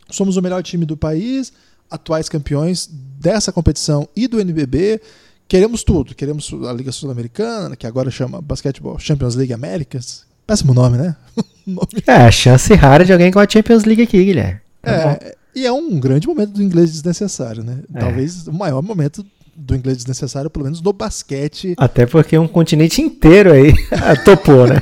somos 0.09 0.37
o 0.37 0.41
melhor 0.41 0.63
time 0.63 0.85
do 0.85 0.97
país, 0.97 1.53
atuais 1.89 2.29
campeões 2.29 2.89
dessa 3.19 3.51
competição 3.51 4.07
e 4.15 4.27
do 4.27 4.39
NBB. 4.39 5.01
Queremos 5.47 5.83
tudo. 5.83 6.15
Queremos 6.15 6.51
a 6.67 6.73
Liga 6.73 6.91
Sul-Americana, 6.91 7.75
que 7.75 7.85
agora 7.85 8.09
chama 8.09 8.41
Basquetebol 8.41 8.97
Champions 8.97 9.35
League 9.35 9.53
Américas. 9.53 10.25
Péssimo 10.47 10.73
nome, 10.73 10.97
né? 10.97 11.15
nome. 11.65 12.03
É, 12.07 12.31
chance 12.31 12.73
rara 12.73 13.05
de 13.05 13.13
alguém 13.13 13.31
com 13.31 13.39
a 13.39 13.47
Champions 13.47 13.83
League 13.83 14.01
aqui, 14.01 14.23
Guilherme. 14.23 14.59
Tá 14.81 14.91
é, 14.91 15.35
e 15.55 15.65
é 15.65 15.71
um 15.71 15.99
grande 15.99 16.27
momento 16.27 16.51
do 16.51 16.63
inglês 16.63 16.91
desnecessário, 16.91 17.63
né? 17.63 17.79
É. 17.93 17.99
Talvez 17.99 18.47
o 18.47 18.53
maior 18.53 18.81
momento 18.81 19.25
do 19.55 19.75
inglês 19.75 19.97
desnecessário, 19.97 20.49
pelo 20.49 20.65
menos 20.65 20.81
no 20.81 20.91
basquete. 20.91 21.73
Até 21.77 22.05
porque 22.05 22.37
um 22.37 22.47
continente 22.47 23.01
inteiro 23.01 23.53
aí 23.53 23.73
topou, 24.25 24.67
né? 24.67 24.81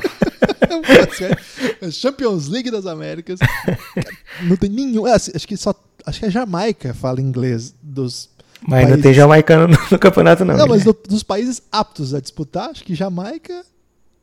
Champions 1.92 2.48
League 2.48 2.70
das 2.70 2.86
Américas. 2.86 3.38
Não 4.42 4.56
tem 4.56 4.70
nenhum. 4.70 5.06
Assim, 5.06 5.32
acho 5.34 5.46
que 5.46 5.56
só. 5.56 5.74
Acho 6.04 6.20
que 6.20 6.26
a 6.26 6.30
Jamaica 6.30 6.92
fala 6.92 7.20
inglês 7.20 7.74
dos. 7.82 8.30
Mas 8.60 8.80
países... 8.80 8.96
não 8.96 9.02
tem 9.02 9.14
jamaicano 9.14 9.68
no, 9.68 9.78
no 9.90 9.98
campeonato, 9.98 10.44
não. 10.44 10.56
Não, 10.56 10.66
mas 10.66 10.84
do, 10.84 10.96
dos 11.08 11.22
países 11.22 11.62
aptos 11.70 12.14
a 12.14 12.20
disputar, 12.20 12.70
acho 12.70 12.82
que 12.82 12.94
Jamaica, 12.94 13.64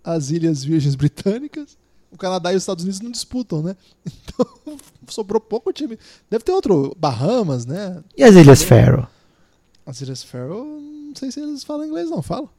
as 0.04 0.32
Ilhas 0.32 0.64
Virgens 0.64 0.96
Britânicas 0.96 1.78
o 2.12 2.18
Canadá 2.18 2.52
e 2.52 2.56
os 2.56 2.64
Estados 2.64 2.84
Unidos 2.84 3.00
não 3.02 3.10
disputam, 3.10 3.64
né? 3.64 3.76
Então 4.34 4.78
sobrou 5.08 5.42
pouco 5.42 5.74
time. 5.74 5.98
Deve 6.30 6.44
ter 6.44 6.52
outro, 6.52 6.96
Bahamas, 6.98 7.66
né? 7.66 8.02
E 8.18 8.24
as 8.24 8.36
Ilhas 8.36 8.64
Faroe? 8.64 9.06
As 9.86 10.02
Ilhas 10.02 10.24
Faroe, 10.24 10.64
não 10.64 11.16
sei 11.16 11.32
se 11.32 11.40
eles 11.40 11.64
falam 11.64 11.86
inglês, 11.86 12.10
não, 12.10 12.22
falam? 12.22 12.50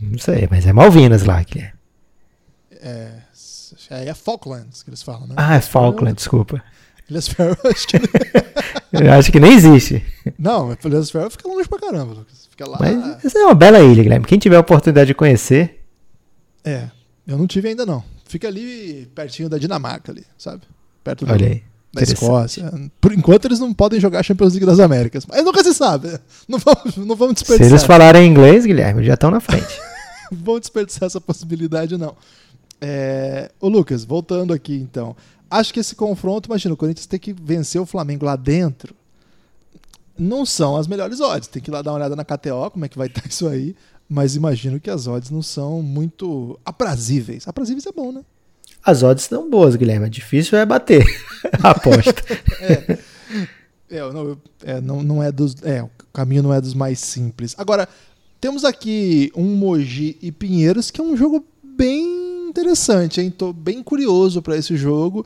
Não 0.00 0.18
sei, 0.18 0.48
mas 0.50 0.66
é 0.66 0.72
Malvinas 0.72 1.24
lá 1.24 1.42
que 1.44 1.58
é. 1.58 1.72
É, 2.70 3.12
aí 3.90 4.08
é 4.08 4.14
Falklands 4.14 4.82
que 4.82 4.90
eles 4.90 5.02
falam, 5.02 5.26
né? 5.26 5.34
Ah, 5.36 5.56
é 5.56 5.60
Falkland, 5.60 6.16
desculpa. 6.16 6.62
Ilhas 7.08 7.28
Faroe, 7.28 7.56
acho 7.70 7.86
que... 7.88 7.96
Eu 8.92 9.12
acho 9.12 9.32
que 9.32 9.40
nem 9.40 9.52
existe. 9.52 10.04
Não, 10.38 10.76
Ilhas 10.84 11.10
Faroe 11.10 11.30
fica 11.30 11.48
longe 11.48 11.68
pra 11.68 11.78
caramba, 11.78 12.14
Lucas. 12.14 12.46
Fica 12.48 12.68
lá... 12.68 12.78
Mas 12.80 13.24
essa 13.24 13.38
é 13.38 13.42
uma 13.44 13.54
bela 13.54 13.80
ilha, 13.80 14.02
Guilherme. 14.02 14.26
Quem 14.26 14.38
tiver 14.38 14.56
a 14.56 14.60
oportunidade 14.60 15.08
de 15.08 15.14
conhecer... 15.14 15.84
É, 16.64 16.88
eu 17.26 17.36
não 17.36 17.46
tive 17.46 17.68
ainda 17.68 17.84
não. 17.84 18.02
Fica 18.24 18.48
ali 18.48 19.06
pertinho 19.14 19.48
da 19.48 19.58
Dinamarca, 19.58 20.12
ali, 20.12 20.24
sabe? 20.38 20.62
Perto 21.02 21.26
Olha 21.28 21.48
aí. 21.48 21.62
Da 21.94 22.02
Escócia. 22.02 22.72
Por 23.00 23.12
enquanto 23.12 23.46
eles 23.46 23.58
não 23.58 23.72
podem 23.72 24.00
jogar 24.00 24.20
a 24.20 24.22
Champions 24.22 24.52
League 24.52 24.66
das 24.66 24.80
Américas. 24.80 25.26
Mas 25.26 25.44
nunca 25.44 25.62
se 25.62 25.72
sabe. 25.72 26.18
Não 26.48 26.58
vamos, 26.58 26.96
não 26.96 27.16
vamos 27.16 27.34
desperdiçar. 27.34 27.68
Se 27.68 27.72
eles 27.72 27.84
falarem 27.84 28.28
inglês, 28.28 28.66
Guilherme, 28.66 29.04
já 29.04 29.14
estão 29.14 29.30
na 29.30 29.40
frente. 29.40 29.80
não 30.30 30.38
vamos 30.38 30.62
desperdiçar 30.62 31.06
essa 31.06 31.20
possibilidade, 31.20 31.96
não. 31.96 32.14
É... 32.80 33.50
Ô 33.60 33.68
Lucas, 33.68 34.04
voltando 34.04 34.52
aqui 34.52 34.74
então. 34.74 35.16
Acho 35.50 35.72
que 35.72 35.80
esse 35.80 35.94
confronto, 35.94 36.48
imagina, 36.48 36.74
o 36.74 36.76
Corinthians 36.76 37.06
tem 37.06 37.20
que 37.20 37.32
vencer 37.32 37.80
o 37.80 37.86
Flamengo 37.86 38.24
lá 38.24 38.34
dentro. 38.34 38.94
Não 40.18 40.44
são 40.44 40.76
as 40.76 40.86
melhores 40.86 41.20
odds. 41.20 41.48
Tem 41.48 41.62
que 41.62 41.70
ir 41.70 41.72
lá 41.72 41.82
dar 41.82 41.92
uma 41.92 41.98
olhada 41.98 42.16
na 42.16 42.24
KTO, 42.24 42.70
como 42.72 42.84
é 42.84 42.88
que 42.88 42.98
vai 42.98 43.06
estar 43.06 43.22
isso 43.28 43.46
aí 43.46 43.74
mas 44.08 44.36
imagino 44.36 44.78
que 44.78 44.90
as 44.90 45.06
odds 45.06 45.30
não 45.30 45.42
são 45.42 45.82
muito 45.82 46.58
aprazíveis. 46.64 47.48
Aprazíveis 47.48 47.86
é 47.86 47.92
bom, 47.92 48.12
né? 48.12 48.22
As 48.84 49.02
odds 49.02 49.24
são 49.24 49.48
boas, 49.48 49.76
Guilherme. 49.76 50.10
Difícil 50.10 50.58
é 50.58 50.66
bater 50.66 51.04
a 51.62 51.70
aposta. 51.70 52.14
é, 52.60 52.98
é, 53.90 54.12
não, 54.12 54.38
é, 54.62 54.80
não, 54.80 55.02
não 55.02 55.22
é 55.22 55.32
dos. 55.32 55.56
É, 55.62 55.82
o 55.82 55.90
caminho 56.12 56.42
não 56.42 56.52
é 56.52 56.60
dos 56.60 56.74
mais 56.74 56.98
simples. 56.98 57.54
Agora, 57.56 57.88
temos 58.40 58.64
aqui 58.64 59.32
um 59.34 59.56
Mogi 59.56 60.18
e 60.20 60.30
Pinheiros, 60.30 60.90
que 60.90 61.00
é 61.00 61.04
um 61.04 61.16
jogo 61.16 61.44
bem 61.62 62.48
interessante, 62.48 63.20
hein? 63.20 63.30
Tô 63.30 63.52
bem 63.52 63.82
curioso 63.82 64.42
para 64.42 64.56
esse 64.56 64.76
jogo. 64.76 65.24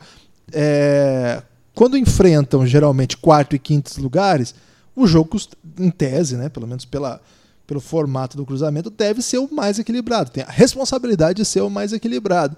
É, 0.52 1.42
quando 1.74 1.96
enfrentam 1.96 2.66
geralmente 2.66 3.16
quarto 3.16 3.56
e 3.56 3.58
quinto 3.58 4.00
lugares, 4.00 4.54
o 4.94 5.06
jogo, 5.06 5.36
em 5.78 5.90
tese, 5.90 6.36
né? 6.36 6.48
Pelo 6.48 6.66
menos 6.66 6.84
pela 6.84 7.20
pelo 7.68 7.80
formato 7.80 8.34
do 8.34 8.46
cruzamento, 8.46 8.88
deve 8.88 9.20
ser 9.20 9.36
o 9.36 9.54
mais 9.54 9.78
equilibrado. 9.78 10.30
Tem 10.30 10.42
a 10.42 10.50
responsabilidade 10.50 11.36
de 11.36 11.44
ser 11.44 11.60
o 11.60 11.68
mais 11.68 11.92
equilibrado. 11.92 12.56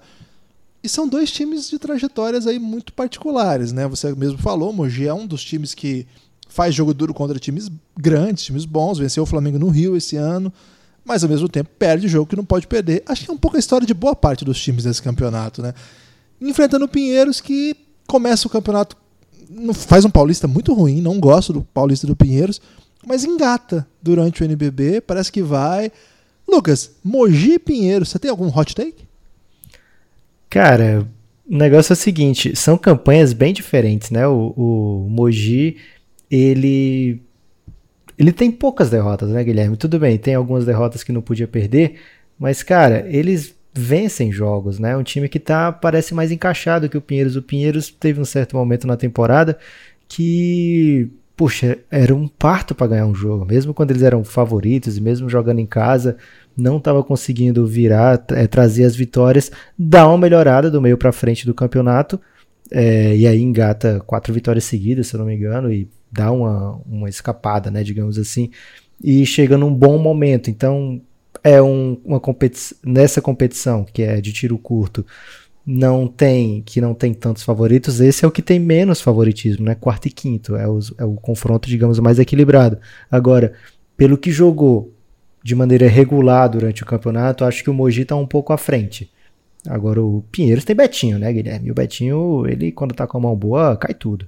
E 0.83 0.89
são 0.89 1.07
dois 1.07 1.31
times 1.31 1.69
de 1.69 1.77
trajetórias 1.77 2.47
aí 2.47 2.57
muito 2.57 2.91
particulares, 2.93 3.71
né? 3.71 3.87
Você 3.87 4.13
mesmo 4.15 4.37
falou, 4.37 4.73
Mogi 4.73 5.07
é 5.07 5.13
um 5.13 5.27
dos 5.27 5.43
times 5.43 5.73
que 5.73 6.07
faz 6.49 6.73
jogo 6.73 6.93
duro 6.93 7.13
contra 7.13 7.39
times 7.39 7.69
grandes, 7.97 8.43
times 8.43 8.65
bons, 8.65 8.97
venceu 8.97 9.23
o 9.23 9.25
Flamengo 9.25 9.59
no 9.59 9.69
Rio 9.69 9.95
esse 9.95 10.15
ano, 10.15 10.51
mas 11.05 11.23
ao 11.23 11.29
mesmo 11.29 11.47
tempo 11.47 11.69
perde 11.77 12.07
jogo 12.07 12.27
que 12.27 12.35
não 12.35 12.43
pode 12.43 12.67
perder. 12.67 13.03
Acho 13.05 13.23
que 13.23 13.31
é 13.31 13.33
um 13.33 13.37
pouco 13.37 13.57
a 13.57 13.59
história 13.59 13.85
de 13.85 13.93
boa 13.93 14.15
parte 14.15 14.43
dos 14.43 14.61
times 14.61 14.83
desse 14.83 15.01
campeonato, 15.01 15.61
né? 15.61 15.73
Enfrentando 16.41 16.85
o 16.85 16.89
Pinheiros 16.89 17.39
que 17.39 17.75
começa 18.07 18.47
o 18.47 18.51
campeonato 18.51 18.97
faz 19.73 20.03
um 20.03 20.09
paulista 20.09 20.47
muito 20.47 20.73
ruim, 20.73 21.01
não 21.01 21.19
gosto 21.19 21.53
do 21.53 21.61
paulista 21.61 22.07
do 22.07 22.15
Pinheiros, 22.15 22.59
mas 23.05 23.23
engata 23.23 23.87
durante 24.01 24.41
o 24.41 24.45
NBB, 24.45 25.01
parece 25.01 25.31
que 25.31 25.41
vai. 25.41 25.91
Lucas, 26.47 26.91
Mogi 27.03 27.53
e 27.53 27.59
Pinheiro, 27.59 28.05
você 28.05 28.17
tem 28.17 28.31
algum 28.31 28.47
hot 28.47 28.75
take? 28.75 29.10
Cara, 30.51 31.07
o 31.49 31.55
negócio 31.55 31.93
é 31.93 31.95
o 31.95 31.97
seguinte, 31.97 32.57
são 32.57 32.77
campanhas 32.77 33.31
bem 33.31 33.53
diferentes, 33.53 34.11
né? 34.11 34.27
O, 34.27 34.53
o 34.57 35.07
Mogi, 35.09 35.77
ele 36.29 37.21
ele 38.17 38.33
tem 38.33 38.51
poucas 38.51 38.89
derrotas, 38.89 39.29
né, 39.29 39.41
Guilherme? 39.45 39.77
Tudo 39.77 39.97
bem, 39.97 40.17
tem 40.17 40.35
algumas 40.35 40.65
derrotas 40.65 41.03
que 41.03 41.13
não 41.13 41.21
podia 41.21 41.47
perder, 41.47 42.01
mas 42.37 42.61
cara, 42.63 43.07
eles 43.09 43.55
vencem 43.73 44.29
jogos, 44.29 44.77
né? 44.77 44.95
Um 44.97 45.03
time 45.03 45.29
que 45.29 45.39
tá 45.39 45.71
parece 45.71 46.13
mais 46.13 46.33
encaixado 46.33 46.89
que 46.89 46.97
o 46.97 47.01
Pinheiros. 47.01 47.37
O 47.37 47.41
Pinheiros 47.41 47.89
teve 47.89 48.19
um 48.19 48.25
certo 48.25 48.57
momento 48.57 48.85
na 48.85 48.97
temporada 48.97 49.57
que 50.05 51.09
puxa, 51.41 51.79
era 51.89 52.13
um 52.13 52.27
parto 52.27 52.75
para 52.75 52.87
ganhar 52.87 53.07
um 53.07 53.15
jogo, 53.15 53.45
mesmo 53.45 53.73
quando 53.73 53.89
eles 53.91 54.03
eram 54.03 54.23
favoritos 54.23 54.97
e 54.97 55.01
mesmo 55.01 55.27
jogando 55.27 55.59
em 55.59 55.65
casa, 55.65 56.17
não 56.57 56.77
estava 56.77 57.03
conseguindo 57.03 57.65
virar, 57.65 58.23
é, 58.31 58.47
trazer 58.47 58.83
as 58.83 58.95
vitórias, 58.95 59.51
dá 59.77 60.07
uma 60.07 60.17
melhorada 60.17 60.69
do 60.69 60.81
meio 60.81 60.97
para 60.97 61.11
frente 61.11 61.45
do 61.45 61.53
campeonato, 61.53 62.19
é, 62.69 63.15
e 63.15 63.27
aí 63.27 63.41
engata 63.41 64.01
quatro 64.05 64.33
vitórias 64.33 64.63
seguidas, 64.63 65.07
se 65.07 65.15
eu 65.15 65.19
não 65.19 65.25
me 65.25 65.35
engano, 65.35 65.71
e 65.71 65.89
dá 66.11 66.31
uma, 66.31 66.81
uma 66.85 67.09
escapada, 67.09 67.71
né, 67.71 67.83
digamos 67.83 68.17
assim, 68.17 68.49
e 69.03 69.25
chega 69.25 69.57
num 69.57 69.73
bom 69.73 69.97
momento. 69.97 70.49
Então, 70.49 71.01
é 71.43 71.61
um, 71.61 71.99
uma 72.03 72.19
competição, 72.19 72.77
nessa 72.83 73.21
competição, 73.21 73.83
que 73.83 74.03
é 74.03 74.21
de 74.21 74.31
tiro 74.31 74.57
curto, 74.57 75.05
não 75.65 76.07
tem 76.07 76.61
que 76.63 76.81
não 76.81 76.93
tem 76.93 77.13
tantos 77.13 77.43
favoritos, 77.43 77.99
esse 77.99 78.25
é 78.25 78.27
o 78.27 78.31
que 78.31 78.41
tem 78.41 78.59
menos 78.59 78.99
favoritismo, 78.99 79.65
né? 79.65 79.75
Quarto 79.75 80.07
e 80.07 80.11
quinto 80.11 80.55
é, 80.55 80.67
os, 80.67 80.93
é 80.97 81.05
o 81.05 81.13
confronto, 81.13 81.69
digamos, 81.69 81.99
mais 81.99 82.19
equilibrado. 82.19 82.79
Agora, 83.09 83.53
pelo 83.95 84.17
que 84.17 84.31
jogou 84.31 84.93
de 85.43 85.55
maneira 85.55 85.87
regular 85.87 86.49
durante 86.49 86.83
o 86.83 86.85
campeonato, 86.85 87.43
acho 87.43 87.63
que 87.63 87.69
o 87.69 87.73
Mogi 87.73 88.01
está 88.01 88.15
um 88.15 88.27
pouco 88.27 88.53
à 88.53 88.57
frente. 88.57 89.11
Agora 89.67 90.01
o 90.01 90.23
Pinheiros 90.31 90.65
tem 90.65 90.75
Betinho, 90.75 91.19
né, 91.19 91.31
Guilherme? 91.31 91.67
E 91.67 91.71
o 91.71 91.75
Betinho, 91.75 92.45
ele 92.47 92.71
quando 92.71 92.93
tá 92.93 93.05
com 93.05 93.17
a 93.17 93.21
mão 93.21 93.35
boa, 93.35 93.75
cai 93.77 93.93
tudo. 93.93 94.27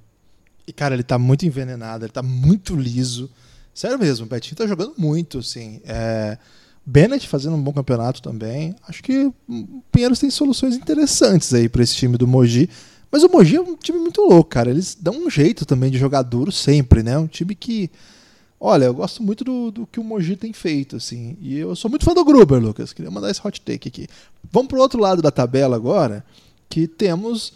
E 0.68 0.72
cara, 0.72 0.94
ele 0.94 1.04
tá 1.04 1.18
muito 1.18 1.46
envenenado, 1.46 2.06
ele 2.06 2.12
tá 2.12 2.24
muito 2.24 2.76
liso. 2.76 3.30
Sério 3.74 3.98
mesmo, 3.98 4.26
o 4.26 4.30
Betinho 4.30 4.56
tá 4.56 4.68
jogando 4.68 4.94
muito, 4.98 5.40
assim. 5.40 5.82
É... 5.86 6.38
Bennett 6.86 7.28
fazendo 7.28 7.56
um 7.56 7.62
bom 7.62 7.72
campeonato 7.72 8.22
também. 8.22 8.76
Acho 8.88 9.02
que 9.02 9.32
o 9.48 9.84
Pinheiros 9.92 10.20
tem 10.20 10.30
soluções 10.30 10.76
interessantes 10.76 11.54
aí 11.54 11.70
para 11.70 11.82
esse 11.82 11.96
time 11.96 12.18
do 12.18 12.28
Mogi. 12.28 12.70
Mas 13.10 13.24
o 13.24 13.30
Mogi 13.30 13.56
é 13.56 13.62
um 13.62 13.76
time 13.76 14.00
muito 14.00 14.22
louco, 14.22 14.50
cara. 14.50 14.70
Eles 14.70 14.98
dão 15.00 15.14
um 15.14 15.30
jeito 15.30 15.66
também 15.66 15.90
de 15.90 15.98
jogar 15.98 16.24
duro 16.24 16.52
sempre, 16.52 17.02
né? 17.04 17.18
Um 17.18 17.28
time 17.28 17.56
que. 17.56 17.90
Olha, 18.66 18.86
eu 18.86 18.94
gosto 18.94 19.22
muito 19.22 19.44
do, 19.44 19.72
do 19.72 19.86
que 19.86 20.00
o 20.00 20.04
Mogi 20.06 20.38
tem 20.38 20.54
feito, 20.54 20.96
assim. 20.96 21.36
E 21.42 21.58
eu 21.60 21.76
sou 21.76 21.90
muito 21.90 22.06
fã 22.06 22.14
do 22.14 22.24
Gruber, 22.24 22.62
Lucas. 22.62 22.94
Queria 22.94 23.12
mandar 23.12 23.30
esse 23.30 23.46
hot 23.46 23.60
take 23.60 23.90
aqui. 23.90 24.08
Vamos 24.50 24.70
pro 24.70 24.80
outro 24.80 25.02
lado 25.02 25.22
da 25.22 25.30
tabela 25.30 25.76
agora, 25.76 26.24
que 26.70 26.88
temos 26.88 27.52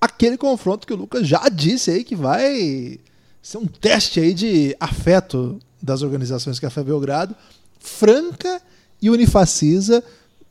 aquele 0.00 0.38
confronto 0.38 0.86
que 0.86 0.92
o 0.92 0.96
Lucas 0.96 1.26
já 1.26 1.48
disse 1.48 1.90
aí 1.90 2.04
que 2.04 2.14
vai 2.14 2.96
ser 3.42 3.58
um 3.58 3.66
teste 3.66 4.20
aí 4.20 4.32
de 4.32 4.76
afeto 4.78 5.58
das 5.82 6.02
organizações 6.02 6.60
Café 6.60 6.84
Belgrado. 6.84 7.34
Franca 7.80 8.62
e 9.02 9.10
Unifacisa, 9.10 10.00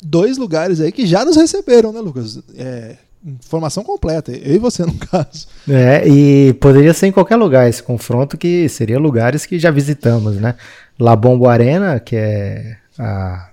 dois 0.04 0.38
lugares 0.38 0.82
aí 0.82 0.92
que 0.92 1.06
já 1.06 1.24
nos 1.24 1.38
receberam, 1.38 1.94
né, 1.94 2.02
Lucas? 2.02 2.38
É, 2.54 2.98
informação 3.26 3.84
completa, 3.84 4.32
eu 4.32 4.56
e 4.56 4.58
você 4.58 4.84
no 4.86 4.94
caso. 4.96 5.48
É, 5.70 6.08
e 6.08 6.54
poderia 6.54 6.94
ser 6.94 7.08
em 7.08 7.12
qualquer 7.12 7.36
lugar 7.36 7.70
esse 7.70 7.82
confronto, 7.82 8.38
que 8.38 8.68
seria 8.70 9.00
lugares 9.00 9.46
que 9.46 9.60
já 9.60 9.72
visitamos, 9.72 10.38
né? 10.38 10.56
La 11.00 11.16
Bombo 11.16 11.48
Arena, 11.48 12.00
que 12.00 12.16
é 12.16 12.78
a 12.98 13.48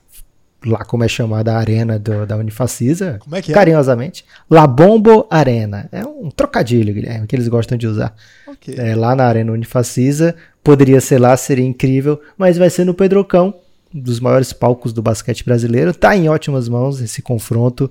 lá 0.66 0.84
como 0.84 1.04
é 1.04 1.08
chamada 1.08 1.54
a 1.54 1.58
arena 1.58 1.98
do, 1.98 2.26
da 2.26 2.36
Unifacisa, 2.36 3.18
como 3.20 3.36
é 3.36 3.40
que 3.40 3.52
é? 3.52 3.54
carinhosamente, 3.54 4.24
La 4.50 4.66
Bombo 4.66 5.26
Arena. 5.30 5.88
É 5.92 6.04
um 6.04 6.30
trocadilho, 6.30 6.92
Guilherme, 6.92 7.26
que 7.26 7.36
eles 7.36 7.48
gostam 7.48 7.78
de 7.78 7.86
usar. 7.86 8.14
Okay. 8.46 8.74
É, 8.76 8.94
lá 8.96 9.14
na 9.14 9.24
arena 9.24 9.52
Unifacisa, 9.52 10.34
poderia 10.62 11.00
ser 11.00 11.20
lá, 11.20 11.36
seria 11.36 11.64
incrível, 11.64 12.20
mas 12.36 12.58
vai 12.58 12.68
ser 12.70 12.84
no 12.84 12.92
Pedrocão, 12.92 13.54
dos 13.92 14.20
maiores 14.20 14.52
palcos 14.52 14.92
do 14.92 15.00
basquete 15.00 15.44
brasileiro. 15.44 15.94
Tá 15.94 16.16
em 16.16 16.28
ótimas 16.28 16.68
mãos 16.68 17.00
esse 17.00 17.22
confronto. 17.22 17.90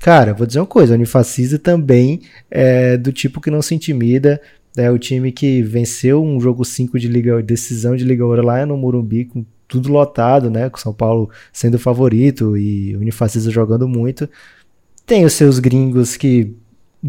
Cara, 0.00 0.34
vou 0.34 0.46
dizer 0.46 0.58
uma 0.58 0.66
coisa, 0.66 0.92
o 0.92 0.96
Unifacisa 0.96 1.58
também 1.58 2.22
é 2.50 2.96
do 2.96 3.12
tipo 3.12 3.40
que 3.40 3.50
não 3.50 3.62
se 3.62 3.74
intimida. 3.74 4.40
É 4.76 4.90
o 4.90 4.98
time 4.98 5.30
que 5.30 5.62
venceu 5.62 6.24
um 6.24 6.40
jogo 6.40 6.64
5 6.64 6.98
de 6.98 7.06
liga, 7.06 7.42
decisão 7.42 7.94
de 7.94 8.04
Liga 8.04 8.24
Ouro 8.24 8.42
lá 8.42 8.64
no 8.64 8.76
Morumbi, 8.76 9.26
com 9.26 9.44
tudo 9.68 9.92
lotado, 9.92 10.50
né? 10.50 10.68
Com 10.70 10.78
São 10.78 10.92
Paulo 10.92 11.30
sendo 11.52 11.78
favorito 11.78 12.56
e 12.56 12.96
o 12.96 13.00
Unifacisa 13.00 13.50
jogando 13.50 13.86
muito. 13.86 14.28
Tem 15.06 15.24
os 15.24 15.34
seus 15.34 15.58
gringos 15.58 16.16
que 16.16 16.54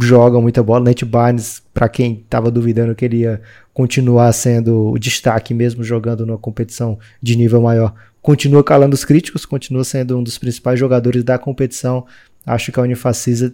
jogam 0.02 0.42
muita 0.42 0.64
bola. 0.64 0.86
Nate 0.86 1.06
Barnes, 1.06 1.62
para 1.74 1.88
quem 1.88 2.22
estava 2.24 2.50
duvidando 2.50 2.96
que 2.96 3.06
ele 3.06 3.18
ia 3.18 3.42
continuar 3.74 4.32
sendo 4.34 4.92
o 4.92 5.00
destaque 5.00 5.54
mesmo 5.54 5.84
jogando 5.84 6.26
numa 6.26 6.38
competição 6.38 6.98
de 7.22 7.36
nível 7.36 7.62
maior, 7.62 7.94
continua 8.22 8.64
calando 8.64 8.94
os 8.94 9.06
críticos, 9.06 9.46
continua 9.46 9.84
sendo 9.84 10.18
um 10.18 10.24
dos 10.24 10.38
principais 10.38 10.80
jogadores 10.80 11.24
da 11.24 11.38
competição. 11.38 12.06
Acho 12.46 12.72
que 12.72 12.80
a 12.80 12.84
Unifacisa 12.84 13.54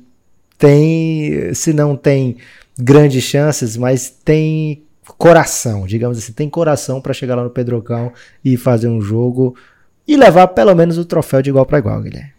tem, 0.57 1.53
se 1.53 1.73
não 1.73 1.95
tem 1.95 2.37
grandes 2.77 3.23
chances, 3.23 3.77
mas 3.77 4.09
tem 4.09 4.83
coração, 5.17 5.85
digamos 5.87 6.17
assim, 6.17 6.33
tem 6.33 6.49
coração 6.49 7.01
para 7.01 7.13
chegar 7.13 7.35
lá 7.35 7.43
no 7.43 7.49
Pedrocão 7.49 8.13
e 8.43 8.57
fazer 8.57 8.87
um 8.87 9.01
jogo 9.01 9.55
e 10.07 10.15
levar 10.15 10.47
pelo 10.49 10.75
menos 10.75 10.97
o 10.97 11.05
troféu 11.05 11.41
de 11.41 11.49
igual 11.49 11.65
para 11.65 11.79
igual, 11.79 12.01
Guilherme. 12.01 12.33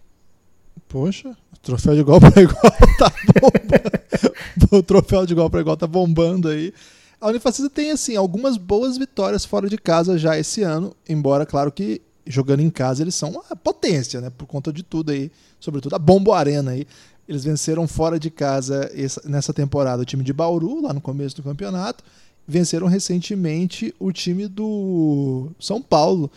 Poxa, 0.89 1.37
troféu 1.63 1.95
de 1.95 2.01
igual 2.01 2.19
para 2.21 2.43
igual 2.43 2.73
tá 2.99 3.13
bombando. 3.41 4.71
o 4.79 4.83
troféu 4.83 5.27
de 5.27 5.33
igual 5.33 5.51
para 5.51 5.61
igual 5.61 5.77
tá 5.77 5.87
bombando 5.87 6.49
aí. 6.49 6.73
A 7.21 7.29
Unifacisa 7.29 7.69
tem 7.69 7.91
assim 7.91 8.17
algumas 8.17 8.57
boas 8.57 8.97
vitórias 8.97 9.45
fora 9.45 9.69
de 9.69 9.77
casa 9.77 10.17
já 10.17 10.39
esse 10.39 10.63
ano, 10.63 10.97
embora 11.09 11.45
claro 11.45 11.71
que 11.71 12.01
jogando 12.31 12.61
em 12.61 12.71
casa, 12.71 13.03
eles 13.03 13.15
são 13.15 13.31
uma 13.31 13.43
potência, 13.57 14.21
né? 14.21 14.31
Por 14.31 14.47
conta 14.47 14.73
de 14.73 14.83
tudo 14.83 15.11
aí, 15.11 15.31
sobretudo 15.59 15.95
a 15.97 15.99
Bombo 15.99 16.33
Arena 16.33 16.71
aí. 16.71 16.87
Eles 17.29 17.45
venceram 17.45 17.87
fora 17.87 18.19
de 18.19 18.31
casa 18.31 18.91
essa, 18.95 19.23
nessa 19.25 19.53
temporada 19.53 20.03
o 20.03 20.05
time 20.05 20.25
de 20.25 20.33
Bauru, 20.33 20.83
lá 20.83 20.93
no 20.93 21.01
começo 21.01 21.37
do 21.37 21.43
campeonato. 21.43 22.03
Venceram 22.47 22.87
recentemente 22.87 23.95
o 23.99 24.11
time 24.11 24.49
do 24.49 25.49
São 25.61 25.81
Paulo. 25.81 26.31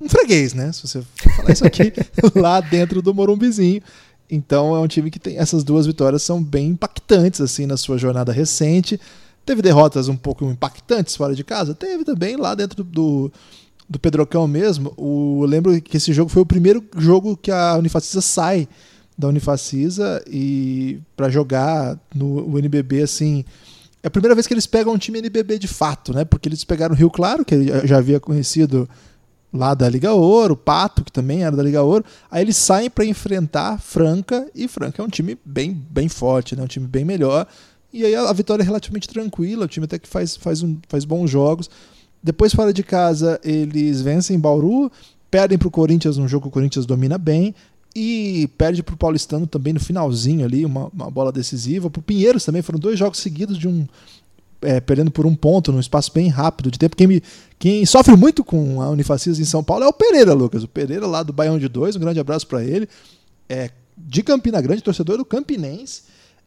Um 0.00 0.08
freguês, 0.08 0.54
né? 0.54 0.72
Se 0.72 0.86
você 0.86 1.02
falar 1.36 1.52
isso 1.52 1.66
aqui, 1.66 1.92
lá 2.34 2.60
dentro 2.60 3.02
do 3.02 3.12
Morumbizinho. 3.12 3.82
Então 4.30 4.74
é 4.76 4.78
um 4.78 4.86
time 4.86 5.10
que 5.10 5.18
tem 5.18 5.36
essas 5.36 5.64
duas 5.64 5.86
vitórias 5.86 6.22
são 6.22 6.42
bem 6.42 6.68
impactantes 6.68 7.40
assim 7.40 7.66
na 7.66 7.76
sua 7.76 7.98
jornada 7.98 8.32
recente. 8.32 8.98
Teve 9.44 9.60
derrotas 9.60 10.08
um 10.08 10.16
pouco 10.16 10.44
impactantes 10.44 11.16
fora 11.16 11.34
de 11.34 11.42
casa? 11.42 11.74
Teve 11.74 12.04
também 12.04 12.36
lá 12.36 12.54
dentro 12.54 12.84
do, 12.84 13.32
do 13.90 13.98
Pedrocão 13.98 14.46
mesmo, 14.46 14.94
o, 14.96 15.40
eu 15.42 15.48
lembro 15.48 15.82
que 15.82 15.96
esse 15.96 16.12
jogo 16.12 16.30
foi 16.30 16.40
o 16.40 16.46
primeiro 16.46 16.84
jogo 16.96 17.36
que 17.36 17.50
a 17.50 17.74
Unifacisa 17.76 18.20
sai 18.20 18.68
da 19.18 19.26
Unifacisa 19.26 20.22
e 20.30 21.00
para 21.16 21.28
jogar 21.28 21.98
no 22.14 22.56
NBB 22.56 23.02
assim. 23.02 23.44
É 24.00 24.06
a 24.06 24.10
primeira 24.10 24.34
vez 24.34 24.46
que 24.46 24.54
eles 24.54 24.66
pegam 24.66 24.94
um 24.94 24.98
time 24.98 25.18
NBB 25.18 25.58
de 25.58 25.66
fato, 25.66 26.14
né? 26.14 26.24
Porque 26.24 26.48
eles 26.48 26.62
pegaram 26.62 26.94
o 26.94 26.96
Rio 26.96 27.10
Claro, 27.10 27.44
que 27.44 27.56
já 27.84 27.98
havia 27.98 28.20
conhecido 28.20 28.88
lá 29.52 29.74
da 29.74 29.88
Liga 29.88 30.12
Ouro, 30.12 30.54
o 30.54 30.56
Pato, 30.56 31.04
que 31.04 31.10
também 31.10 31.42
era 31.42 31.56
da 31.56 31.62
Liga 31.62 31.82
Ouro. 31.82 32.04
Aí 32.30 32.42
eles 32.42 32.56
saem 32.56 32.88
para 32.88 33.04
enfrentar 33.04 33.80
Franca, 33.80 34.48
e 34.54 34.68
Franca 34.68 35.02
é 35.02 35.04
um 35.04 35.08
time 35.08 35.36
bem, 35.44 35.74
bem 35.90 36.08
forte, 36.08 36.54
né? 36.54 36.62
um 36.62 36.68
time 36.68 36.86
bem 36.86 37.04
melhor. 37.04 37.46
E 37.92 38.04
aí 38.04 38.14
a 38.14 38.32
vitória 38.32 38.62
é 38.62 38.64
relativamente 38.64 39.08
tranquila, 39.08 39.64
o 39.64 39.68
time 39.68 39.84
até 39.84 39.98
que 39.98 40.08
faz, 40.08 40.36
faz, 40.36 40.62
um, 40.62 40.78
faz 40.88 41.04
bons 41.04 41.28
jogos. 41.28 41.68
Depois, 42.22 42.52
fora 42.52 42.72
de 42.72 42.82
casa, 42.82 43.40
eles 43.42 44.02
vencem 44.02 44.38
Bauru, 44.38 44.90
perdem 45.30 45.56
para 45.56 45.68
o 45.68 45.70
Corinthians 45.70 46.16
num 46.16 46.28
jogo 46.28 46.42
que 46.42 46.48
o 46.48 46.52
Corinthians 46.52 46.86
domina 46.86 47.16
bem, 47.16 47.54
e 47.94 48.48
perde 48.56 48.82
para 48.82 48.94
o 48.94 48.98
Paulistano 48.98 49.46
também 49.46 49.72
no 49.72 49.80
finalzinho 49.80 50.44
ali, 50.44 50.64
uma, 50.64 50.86
uma 50.88 51.10
bola 51.10 51.32
decisiva. 51.32 51.90
Para 51.90 52.00
o 52.00 52.02
Pinheiros 52.02 52.44
também, 52.44 52.62
foram 52.62 52.78
dois 52.78 52.98
jogos 52.98 53.18
seguidos 53.18 53.58
de 53.58 53.66
um. 53.66 53.86
É, 54.62 54.78
perdendo 54.78 55.10
por 55.10 55.24
um 55.24 55.34
ponto 55.34 55.72
num 55.72 55.80
espaço 55.80 56.12
bem 56.12 56.28
rápido 56.28 56.70
de 56.70 56.78
tempo. 56.78 56.94
Quem, 56.94 57.06
me, 57.06 57.22
quem 57.58 57.86
sofre 57.86 58.14
muito 58.14 58.44
com 58.44 58.82
a 58.82 58.90
Unifacis 58.90 59.38
em 59.38 59.44
São 59.44 59.64
Paulo 59.64 59.84
é 59.84 59.88
o 59.88 59.92
Pereira, 59.92 60.34
Lucas. 60.34 60.62
O 60.62 60.68
Pereira 60.68 61.06
lá 61.06 61.22
do 61.22 61.32
Baião 61.32 61.58
de 61.58 61.66
Dois, 61.66 61.96
um 61.96 62.00
grande 62.00 62.20
abraço 62.20 62.46
para 62.46 62.62
ele. 62.62 62.86
É 63.48 63.70
de 63.96 64.22
Campina 64.22 64.60
Grande, 64.60 64.82
torcedor 64.82 65.16
do 65.16 65.24
Campinense 65.24 66.02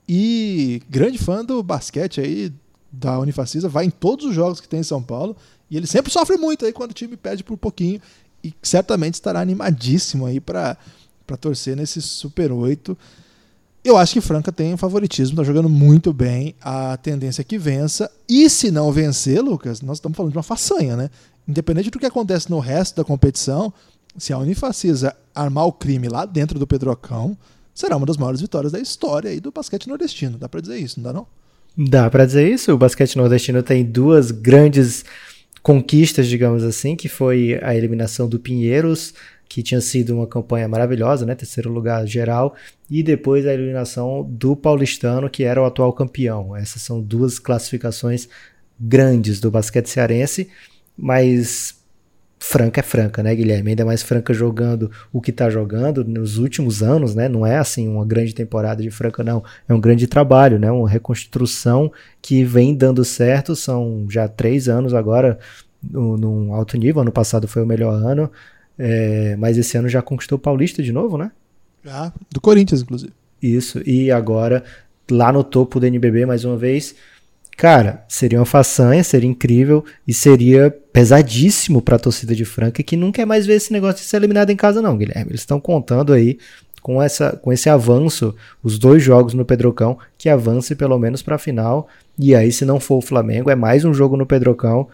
e 0.07 0.81
grande 0.89 1.17
fã 1.17 1.43
do 1.43 1.63
basquete 1.63 2.19
aí 2.19 2.53
da 2.91 3.17
Unifacisa, 3.19 3.67
vai 3.67 3.85
em 3.85 3.89
todos 3.89 4.25
os 4.25 4.35
jogos 4.35 4.61
que 4.61 4.67
tem 4.67 4.81
em 4.81 4.83
São 4.83 5.01
Paulo 5.01 5.35
e 5.73 5.77
ele 5.77 5.87
sempre 5.87 6.13
sofre 6.13 6.37
muito 6.37 6.63
aí 6.67 6.71
quando 6.71 6.91
o 6.91 6.93
time 6.93 7.17
perde 7.17 7.43
por 7.43 7.57
pouquinho. 7.57 7.99
E 8.43 8.53
certamente 8.61 9.15
estará 9.15 9.41
animadíssimo 9.41 10.27
aí 10.27 10.39
para 10.39 10.77
torcer 11.41 11.75
nesse 11.75 11.99
Super 11.99 12.51
8. 12.51 12.95
Eu 13.83 13.97
acho 13.97 14.13
que 14.13 14.21
Franca 14.21 14.51
tem 14.51 14.71
um 14.71 14.77
favoritismo, 14.77 15.33
está 15.33 15.43
jogando 15.43 15.67
muito 15.67 16.13
bem. 16.13 16.53
A 16.61 16.95
tendência 16.97 17.41
é 17.41 17.43
que 17.43 17.57
vença. 17.57 18.11
E 18.29 18.47
se 18.51 18.69
não 18.69 18.91
vencer, 18.91 19.41
Lucas, 19.41 19.81
nós 19.81 19.97
estamos 19.97 20.15
falando 20.15 20.31
de 20.31 20.37
uma 20.37 20.43
façanha, 20.43 20.95
né? 20.95 21.09
Independente 21.47 21.89
do 21.89 21.97
que 21.97 22.05
acontece 22.05 22.51
no 22.51 22.59
resto 22.59 22.97
da 22.97 23.03
competição, 23.03 23.73
se 24.15 24.31
a 24.31 24.37
Unifacisa 24.37 25.15
armar 25.33 25.65
o 25.65 25.73
crime 25.73 26.07
lá 26.07 26.23
dentro 26.23 26.59
do 26.59 26.67
Pedrocão, 26.67 27.35
será 27.73 27.97
uma 27.97 28.05
das 28.05 28.17
maiores 28.17 28.41
vitórias 28.41 28.71
da 28.71 28.79
história 28.79 29.31
aí 29.31 29.39
do 29.39 29.51
basquete 29.51 29.87
nordestino. 29.87 30.37
Dá 30.37 30.47
para 30.47 30.61
dizer 30.61 30.77
isso, 30.77 30.99
não 30.99 31.03
dá 31.05 31.13
não? 31.13 31.25
Dá 31.75 32.11
para 32.11 32.27
dizer 32.27 32.47
isso. 32.47 32.71
O 32.71 32.77
basquete 32.77 33.15
nordestino 33.15 33.63
tem 33.63 33.83
duas 33.83 34.29
grandes 34.29 35.03
conquistas, 35.63 36.27
digamos 36.27 36.63
assim, 36.63 36.95
que 36.95 37.07
foi 37.07 37.57
a 37.63 37.73
eliminação 37.73 38.27
do 38.27 38.37
Pinheiros, 38.37 39.13
que 39.47 39.63
tinha 39.63 39.79
sido 39.79 40.13
uma 40.13 40.27
campanha 40.27 40.67
maravilhosa, 40.67 41.25
né, 41.25 41.35
terceiro 41.35 41.71
lugar 41.71 42.05
geral, 42.05 42.53
e 42.89 43.01
depois 43.01 43.47
a 43.47 43.53
eliminação 43.53 44.27
do 44.29 44.55
Paulistano, 44.55 45.29
que 45.29 45.43
era 45.43 45.61
o 45.61 45.65
atual 45.65 45.93
campeão. 45.93 46.55
Essas 46.55 46.81
são 46.81 47.01
duas 47.01 47.39
classificações 47.39 48.27
grandes 48.79 49.39
do 49.39 49.49
basquete 49.49 49.87
cearense, 49.87 50.49
mas 50.97 51.82
Franca 52.45 52.81
é 52.81 52.83
Franca, 52.83 53.23
né, 53.23 53.33
Guilherme? 53.33 53.69
Ainda 53.69 53.85
mais 53.85 54.03
Franca 54.03 54.33
jogando 54.33 54.91
o 55.13 55.21
que 55.21 55.31
está 55.31 55.49
jogando 55.49 56.03
nos 56.03 56.37
últimos 56.37 56.83
anos, 56.83 57.15
né? 57.15 57.29
Não 57.29 57.47
é 57.47 57.57
assim 57.57 57.87
uma 57.87 58.05
grande 58.05 58.35
temporada 58.35 58.83
de 58.83 58.91
Franca, 58.91 59.23
não. 59.23 59.41
É 59.67 59.73
um 59.73 59.79
grande 59.79 60.07
trabalho, 60.07 60.59
né? 60.59 60.69
Uma 60.69 60.89
reconstrução 60.89 61.89
que 62.21 62.43
vem 62.43 62.75
dando 62.75 63.05
certo. 63.05 63.55
São 63.55 64.05
já 64.09 64.27
três 64.27 64.67
anos 64.67 64.93
agora 64.93 65.39
no, 65.81 66.17
num 66.17 66.53
alto 66.53 66.77
nível. 66.77 67.01
Ano 67.01 67.13
passado 67.13 67.47
foi 67.47 67.63
o 67.63 67.65
melhor 67.65 67.93
ano, 67.93 68.29
é, 68.77 69.37
mas 69.37 69.57
esse 69.57 69.77
ano 69.77 69.87
já 69.87 70.01
conquistou 70.01 70.37
o 70.37 70.41
Paulista 70.41 70.83
de 70.83 70.91
novo, 70.91 71.17
né? 71.17 71.31
Já, 71.81 72.11
do 72.29 72.41
Corinthians, 72.41 72.81
inclusive. 72.81 73.13
Isso, 73.41 73.81
e 73.85 74.11
agora 74.11 74.65
lá 75.09 75.31
no 75.31 75.45
topo 75.45 75.79
do 75.79 75.85
NBB 75.85 76.25
mais 76.25 76.43
uma 76.43 76.57
vez. 76.57 76.93
Cara, 77.55 78.03
seria 78.07 78.39
uma 78.39 78.45
façanha, 78.45 79.03
seria 79.03 79.29
incrível 79.29 79.85
e 80.07 80.13
seria 80.13 80.75
pesadíssimo 80.91 81.81
para 81.81 81.95
a 81.95 81.99
torcida 81.99 82.35
de 82.35 82.45
Franca 82.45 82.81
que 82.81 82.97
não 82.97 83.11
quer 83.11 83.25
mais 83.25 83.45
ver 83.45 83.55
esse 83.55 83.71
negócio 83.71 84.01
de 84.01 84.09
ser 84.09 84.17
eliminado 84.17 84.49
em 84.49 84.55
casa 84.55 84.81
não, 84.81 84.97
Guilherme. 84.97 85.31
Eles 85.31 85.41
estão 85.41 85.59
contando 85.59 86.13
aí 86.13 86.39
com, 86.81 87.01
essa, 87.01 87.31
com 87.31 87.53
esse 87.53 87.69
avanço, 87.69 88.35
os 88.61 88.77
dois 88.77 89.01
jogos 89.01 89.33
no 89.33 89.45
Pedrocão, 89.45 89.97
que 90.17 90.29
avance 90.29 90.75
pelo 90.75 90.99
menos 90.99 91.21
para 91.21 91.35
a 91.35 91.39
final. 91.39 91.87
E 92.19 92.35
aí, 92.35 92.51
se 92.51 92.65
não 92.65 92.79
for 92.79 92.97
o 92.97 93.01
Flamengo, 93.01 93.49
é 93.49 93.55
mais 93.55 93.85
um 93.85 93.93
jogo 93.93 94.17
no 94.17 94.25
Pedrocão. 94.25 94.87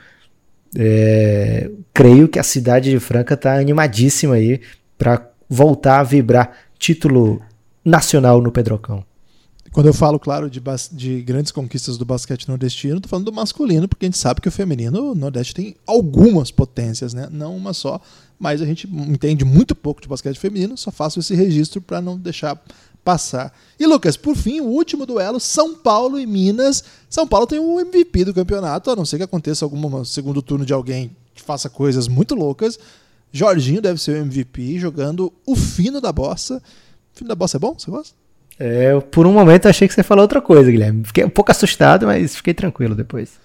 É, 0.78 1.70
creio 1.94 2.28
que 2.28 2.38
a 2.38 2.44
cidade 2.44 2.92
de 2.92 3.00
Franca 3.00 3.34
está 3.34 3.56
animadíssima 3.56 4.36
aí 4.36 4.62
para 4.98 5.28
voltar 5.50 6.00
a 6.00 6.04
vibrar 6.04 6.52
título 6.78 7.42
nacional 7.84 8.42
no 8.42 8.52
Pedrocão. 8.52 9.04
Quando 9.72 9.86
eu 9.86 9.94
falo, 9.94 10.20
claro, 10.20 10.50
de, 10.50 10.62
de 10.92 11.22
grandes 11.22 11.52
conquistas 11.52 11.98
do 11.98 12.06
basquete 12.06 12.48
nordestino, 12.48 12.98
estou 12.98 13.10
falando 13.10 13.26
do 13.26 13.34
masculino, 13.34 13.88
porque 13.88 14.06
a 14.06 14.08
gente 14.08 14.18
sabe 14.18 14.42
que 14.42 14.48
o 14.48 14.52
feminino, 14.52 15.12
o 15.12 15.16
Nordeste 15.16 15.54
tem 15.54 15.76
algumas 15.86 16.50
potências, 16.50 17.14
né? 17.14 17.28
Não 17.32 17.56
uma 17.56 17.72
só, 17.74 18.02
mas 18.40 18.62
a 18.62 18.66
gente 18.66 18.88
entende 18.88 19.46
muito 19.46 19.76
pouco 19.76 20.02
de 20.02 20.08
basquete 20.08 20.40
feminino, 20.40 20.76
só 20.76 20.92
faço 20.92 21.20
esse 21.20 21.36
registro 21.36 21.82
para 21.82 22.02
não 22.02 22.18
deixar 22.18 22.60
passar. 23.04 23.54
E 23.80 23.86
Lucas, 23.86 24.18
por 24.18 24.36
fim, 24.36 24.60
o 24.60 24.66
último 24.66 25.06
duelo, 25.06 25.40
São 25.40 25.76
Paulo 25.76 26.20
e 26.20 26.26
Minas. 26.26 26.84
São 27.10 27.28
Paulo 27.28 27.48
tem 27.48 27.60
o 27.60 27.80
MVP 27.80 28.26
do 28.26 28.34
campeonato, 28.34 28.90
a 28.90 28.96
não 28.96 29.06
ser 29.06 29.18
que 29.18 29.24
aconteça 29.24 29.66
algum 29.66 30.04
segundo 30.04 30.42
turno 30.42 30.66
de 30.66 30.74
alguém 30.74 31.16
que 31.34 31.42
faça 31.42 31.70
coisas 31.70 32.08
muito 32.08 32.36
loucas. 32.36 32.80
Jorginho 33.32 33.82
deve 33.82 34.02
ser 34.02 34.12
o 34.12 34.18
MVP, 34.18 34.80
jogando 34.80 35.32
o 35.46 35.56
fino 35.56 36.02
da 36.02 36.12
bossa. 36.12 36.62
O 37.14 37.18
fino 37.18 37.28
da 37.28 37.36
bossa 37.36 37.58
é 37.58 37.60
bom? 37.60 37.76
Você 37.78 37.92
gosta? 37.92 38.16
É, 38.60 39.00
por 39.00 39.26
um 39.26 39.32
momento 39.32 39.70
achei 39.70 39.88
que 39.88 39.94
você 39.94 40.04
falou 40.04 40.24
outra 40.24 40.42
coisa, 40.42 40.70
Guilherme. 40.70 41.06
Fiquei 41.06 41.24
um 41.24 41.30
pouco 41.30 41.50
assustado, 41.50 42.06
mas 42.06 42.36
fiquei 42.36 42.54
tranquilo 42.54 42.94
depois. 42.94 43.40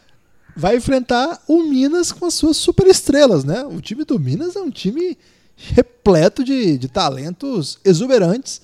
Vai 0.57 0.77
enfrentar 0.77 1.41
o 1.47 1.63
Minas 1.63 2.11
com 2.11 2.27
as 2.27 2.35
suas 2.35 2.57
superestrelas, 2.57 3.45
né? 3.45 3.65
O 3.65 3.81
time 3.81 4.05
do 4.05 4.19
Minas 4.19 4.57
é 4.57 4.61
um 4.61 4.71
time 4.71 5.17
repleto 5.57 6.43
de, 6.43 6.77
de 6.77 6.89
talentos 6.89 7.79
exuberantes. 7.85 8.61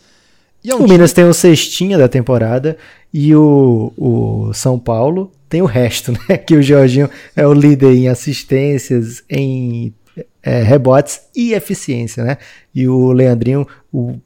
É 0.64 0.74
um 0.74 0.78
o 0.78 0.80
time... 0.80 0.92
Minas 0.92 1.12
tem 1.12 1.24
o 1.24 1.32
cestinha 1.32 1.96
da 1.96 2.09
temporada 2.09 2.76
e 3.14 3.34
o, 3.34 3.92
o 3.96 4.53
São 4.53 4.78
Paulo 4.78 5.30
tem 5.48 5.62
o 5.62 5.66
resto, 5.66 6.12
né? 6.28 6.36
Que 6.36 6.57
o 6.57 6.62
Jorginho 6.62 7.09
é 7.36 7.46
o 7.46 7.53
líder 7.53 7.94
em 7.94 8.09
assistências, 8.09 9.22
em 9.28 9.94
é, 10.42 10.62
rebotes 10.62 11.20
e 11.34 11.53
eficiência, 11.53 12.24
né? 12.24 12.38
E 12.74 12.88
o 12.88 13.12
Leandrinho, 13.12 13.66
o 13.92 14.18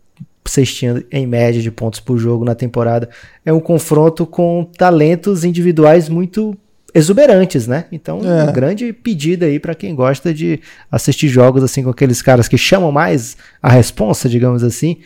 cestinha 0.46 1.02
em 1.10 1.26
média 1.26 1.60
de 1.60 1.70
pontos 1.70 2.00
por 2.00 2.18
jogo 2.18 2.44
na 2.44 2.54
temporada. 2.54 3.08
É 3.44 3.52
um 3.52 3.60
confronto 3.60 4.26
com 4.26 4.68
talentos 4.76 5.44
individuais 5.44 6.08
muito 6.08 6.56
exuberantes, 6.94 7.66
né? 7.66 7.86
Então, 7.90 8.20
é. 8.24 8.44
um 8.44 8.52
grande 8.52 8.92
pedido 8.92 9.44
aí 9.44 9.58
para 9.58 9.74
quem 9.74 9.94
gosta 9.94 10.32
de 10.32 10.60
assistir 10.90 11.28
jogos 11.28 11.64
assim 11.64 11.82
com 11.82 11.90
aqueles 11.90 12.22
caras 12.22 12.46
que 12.46 12.56
chamam 12.56 12.92
mais 12.92 13.36
a 13.60 13.70
responsa, 13.70 14.28
digamos 14.28 14.62
assim. 14.62 14.98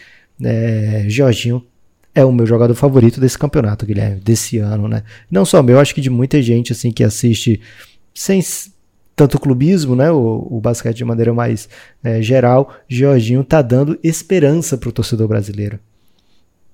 É, 0.45 1.07
Jorginho 1.09 1.65
é 2.15 2.25
o 2.25 2.33
meu 2.33 2.47
jogador 2.47 2.75
favorito 2.75 3.21
desse 3.21 3.39
campeonato, 3.39 3.87
Guilherme, 3.87 4.21
desse 4.21 4.59
ano, 4.59 4.87
né? 4.87 5.03
Não 5.31 5.45
só 5.45 5.63
meu, 5.63 5.81
acho 5.81 5.95
que 5.95 6.01
de 6.01 6.11
muita 6.11 6.43
gente 6.43 6.73
assim 6.73 6.93
que 6.93 7.03
assiste 7.05 7.61
sem 8.13 8.41
tanto 9.19 9.41
clubismo, 9.41 9.97
né, 9.97 10.13
o, 10.13 10.47
o 10.49 10.61
basquete 10.61 10.99
de 10.99 11.05
maneira 11.05 11.35
mais 11.35 11.69
é, 12.05 12.23
geral, 12.23 12.73
Jorginho 12.89 13.43
tá 13.43 13.61
dando 13.61 13.99
esperança 14.01 14.79
para 14.79 14.89
o 14.89 14.93
torcedor 14.93 15.27
brasileiro. 15.27 15.81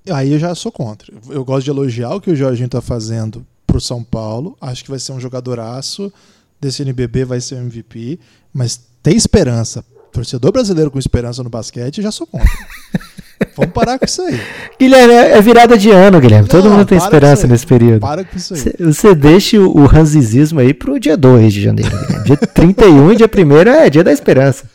Aí 0.07 0.31
eu 0.31 0.37
já 0.37 0.53
sou 0.53 0.71
contra. 0.71 1.11
Eu 1.27 1.43
gosto 1.43 1.63
de 1.63 1.71
elogiar 1.71 2.13
o 2.13 2.21
que 2.21 2.29
o 2.29 2.35
Jorginho 2.35 2.69
tá 2.69 2.81
fazendo 2.81 3.43
pro 3.65 3.81
São 3.81 4.03
Paulo. 4.03 4.55
Acho 4.61 4.83
que 4.83 4.91
vai 4.91 4.99
ser 4.99 5.11
um 5.13 5.19
jogadoraço 5.19 6.13
desse 6.61 6.83
NBB, 6.83 7.25
vai 7.25 7.41
ser 7.41 7.55
o 7.55 7.61
MVP. 7.61 8.19
Mas 8.53 8.79
tem 9.01 9.15
esperança. 9.15 9.83
Torcedor 10.11 10.51
brasileiro 10.51 10.91
com 10.91 10.99
esperança 10.99 11.41
no 11.41 11.49
basquete, 11.49 12.03
já 12.03 12.11
sou 12.11 12.27
contra. 12.27 12.47
Vamos 13.55 13.73
parar 13.73 13.99
com 13.99 14.05
isso 14.05 14.21
aí. 14.21 14.39
Guilherme, 14.79 15.13
é, 15.13 15.37
é 15.37 15.41
virada 15.41 15.77
de 15.77 15.89
ano, 15.89 16.19
Guilherme. 16.19 16.47
Todo 16.47 16.69
mundo 16.69 16.85
tem 16.85 16.97
esperança 16.97 17.47
nesse 17.47 17.65
período. 17.65 18.01
Para 18.01 18.23
com 18.23 18.35
isso 18.35 18.53
aí. 18.53 18.61
Você 18.79 19.15
deixa 19.15 19.59
o 19.59 19.85
ranzizismo 19.85 20.59
aí 20.59 20.73
pro 20.73 20.99
dia 20.99 21.17
2 21.17 21.53
de 21.53 21.61
janeiro. 21.61 21.97
Guilherme. 21.97 22.25
Dia 22.25 22.37
31 22.37 23.11
e 23.13 23.15
dia 23.15 23.29
1 23.33 23.69
é 23.69 23.89
dia 23.89 24.03
da 24.03 24.11
esperança. 24.11 24.69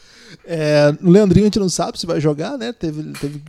É, 0.47 0.95
o 1.03 1.11
Leandrinho 1.11 1.45
a 1.45 1.47
gente 1.47 1.59
não 1.59 1.69
sabe 1.69 1.99
se 1.99 2.07
vai 2.07 2.21
jogar, 2.21 2.59
né? 2.59 2.73
Teve, 2.73 3.13
teve, 3.21 3.43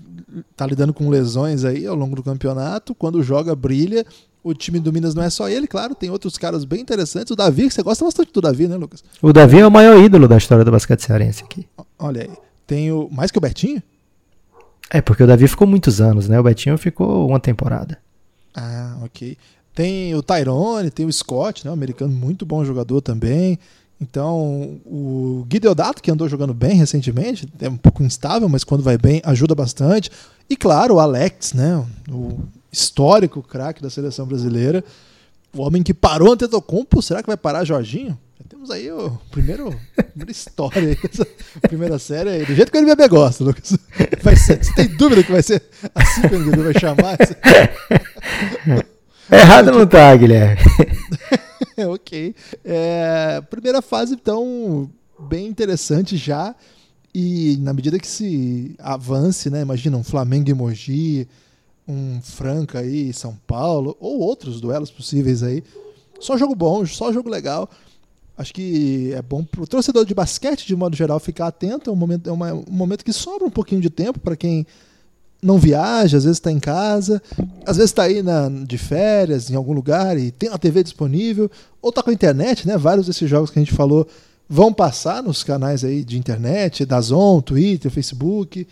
tá 0.55 0.65
lidando 0.67 0.93
com 0.93 1.09
lesões 1.09 1.65
aí 1.65 1.87
ao 1.87 1.95
longo 1.95 2.15
do 2.15 2.23
campeonato. 2.23 2.93
Quando 2.93 3.23
joga, 3.23 3.55
brilha. 3.55 4.05
O 4.43 4.53
time 4.53 4.79
do 4.79 4.91
Minas 4.91 5.13
não 5.13 5.21
é 5.21 5.29
só 5.29 5.47
ele, 5.47 5.67
claro, 5.67 5.93
tem 5.93 6.09
outros 6.09 6.35
caras 6.35 6.65
bem 6.65 6.81
interessantes. 6.81 7.29
O 7.29 7.35
Davi, 7.35 7.67
que 7.67 7.73
você 7.75 7.83
gosta 7.83 8.03
bastante 8.03 8.33
do 8.33 8.41
Davi, 8.41 8.67
né, 8.67 8.75
Lucas? 8.75 9.03
O 9.21 9.31
Davi 9.31 9.59
é 9.59 9.67
o 9.67 9.69
maior 9.69 10.03
ídolo 10.03 10.27
da 10.27 10.35
história 10.35 10.65
do 10.65 10.71
basquete 10.71 11.01
cearense 11.01 11.43
aqui. 11.43 11.67
Olha 11.99 12.23
aí. 12.23 12.29
Tem 12.65 12.91
o. 12.91 13.07
Mais 13.11 13.29
que 13.29 13.37
o 13.37 13.41
Bertinho? 13.41 13.83
É, 14.93 15.01
porque 15.01 15.23
o 15.23 15.27
Davi 15.27 15.47
ficou 15.47 15.65
muitos 15.65 16.01
anos, 16.01 16.27
né? 16.27 16.37
O 16.37 16.43
Betinho 16.43 16.77
ficou 16.77 17.29
uma 17.29 17.39
temporada. 17.39 17.97
Ah, 18.53 18.97
ok. 19.03 19.37
Tem 19.73 20.13
o 20.13 20.21
Tyrone, 20.21 20.91
tem 20.91 21.05
o 21.05 21.13
Scott, 21.13 21.63
né? 21.63 21.71
Um 21.71 21.73
americano 21.73 22.11
muito 22.11 22.45
bom 22.45 22.65
jogador 22.65 22.99
também. 22.99 23.57
Então, 24.01 24.81
o 24.85 25.45
Gui 25.47 25.59
Deodato, 25.59 26.01
que 26.01 26.11
andou 26.11 26.27
jogando 26.27 26.53
bem 26.53 26.75
recentemente, 26.75 27.47
é 27.61 27.69
um 27.69 27.77
pouco 27.77 28.03
instável, 28.03 28.49
mas 28.49 28.65
quando 28.65 28.83
vai 28.83 28.97
bem, 28.97 29.21
ajuda 29.23 29.55
bastante. 29.55 30.11
E 30.49 30.57
claro, 30.57 30.95
o 30.95 30.99
Alex, 30.99 31.53
né? 31.53 31.85
O 32.09 32.39
histórico 32.69 33.41
craque 33.41 33.81
da 33.81 33.89
seleção 33.89 34.25
brasileira. 34.25 34.83
O 35.55 35.61
homem 35.61 35.83
que 35.83 35.93
parou 35.93 36.33
Antetokounmpo, 36.33 37.01
será 37.01 37.21
que 37.21 37.27
vai 37.27 37.37
parar 37.37 37.63
Jorginho? 37.63 38.17
Temos 38.61 38.69
aí 38.69 38.91
o 38.91 39.17
primeiro, 39.31 39.75
primeira 39.95 40.31
história 40.31 40.89
aí, 40.89 40.97
essa 41.03 41.25
primeira 41.61 41.97
série 41.97 42.29
aí, 42.29 42.45
do 42.45 42.53
jeito 42.53 42.71
que 42.71 42.77
o 42.77 42.81
NBB 42.81 43.07
gosta, 43.07 43.43
Lucas. 43.43 43.75
Vai 44.21 44.35
ser, 44.35 44.63
você 44.63 44.73
tem 44.75 44.87
dúvida 44.87 45.23
que 45.23 45.31
vai 45.31 45.41
ser 45.41 45.63
assim 45.95 46.21
que 46.27 46.35
o 46.35 46.37
NBB 46.37 46.63
vai 46.63 46.79
chamar? 46.79 47.17
Errado 49.31 49.71
não 49.71 49.87
tá, 49.87 50.15
Guilherme. 50.15 50.61
ok. 51.89 52.35
É, 52.63 53.41
primeira 53.49 53.81
fase, 53.81 54.13
então, 54.13 54.89
bem 55.19 55.47
interessante 55.47 56.15
já. 56.15 56.53
E 57.15 57.57
na 57.61 57.73
medida 57.73 57.97
que 57.97 58.07
se 58.07 58.75
avance, 58.77 59.49
né? 59.49 59.61
Imagina 59.61 59.97
um 59.97 60.03
Flamengo 60.03 60.49
e 60.49 60.53
Mogi, 60.53 61.27
um 61.87 62.21
Franca 62.21 62.79
aí, 62.79 63.11
São 63.11 63.35
Paulo, 63.47 63.97
ou 63.99 64.19
outros 64.19 64.61
duelos 64.61 64.91
possíveis 64.91 65.41
aí. 65.41 65.63
Só 66.19 66.37
jogo 66.37 66.53
bom, 66.53 66.85
só 66.85 67.11
jogo 67.11 67.29
legal. 67.29 67.69
Acho 68.41 68.53
que 68.55 69.13
é 69.13 69.21
bom 69.21 69.43
para 69.43 69.61
o 69.61 69.67
torcedor 69.67 70.03
de 70.03 70.15
basquete, 70.15 70.65
de 70.65 70.75
modo 70.75 70.95
geral, 70.95 71.19
ficar 71.19 71.45
atento. 71.45 71.91
É 71.91 71.93
um 71.93 71.95
momento, 71.95 72.27
é 72.27 72.33
uma, 72.33 72.51
um 72.53 72.63
momento 72.71 73.05
que 73.05 73.13
sobra 73.13 73.47
um 73.47 73.51
pouquinho 73.51 73.79
de 73.79 73.89
tempo 73.89 74.19
para 74.19 74.35
quem 74.35 74.65
não 75.43 75.59
viaja, 75.59 76.17
às 76.17 76.23
vezes 76.23 76.37
está 76.37 76.51
em 76.51 76.59
casa, 76.59 77.21
às 77.65 77.77
vezes 77.77 77.91
está 77.91 78.03
aí 78.03 78.21
na, 78.21 78.49
de 78.49 78.77
férias 78.77 79.49
em 79.49 79.55
algum 79.55 79.73
lugar 79.73 80.17
e 80.17 80.31
tem 80.31 80.49
uma 80.49 80.57
TV 80.57 80.83
disponível, 80.83 81.49
ou 81.81 81.89
está 81.89 82.01
com 82.01 82.09
a 82.09 82.13
internet, 82.13 82.67
né? 82.67 82.77
Vários 82.77 83.07
desses 83.07 83.29
jogos 83.29 83.51
que 83.51 83.59
a 83.59 83.61
gente 83.61 83.73
falou 83.73 84.07
vão 84.49 84.73
passar 84.73 85.21
nos 85.21 85.43
canais 85.43 85.83
aí 85.83 86.03
de 86.03 86.17
internet, 86.17 86.83
da 86.83 86.99
Zon, 86.99 87.41
Twitter, 87.41 87.91
Facebook. 87.91 88.67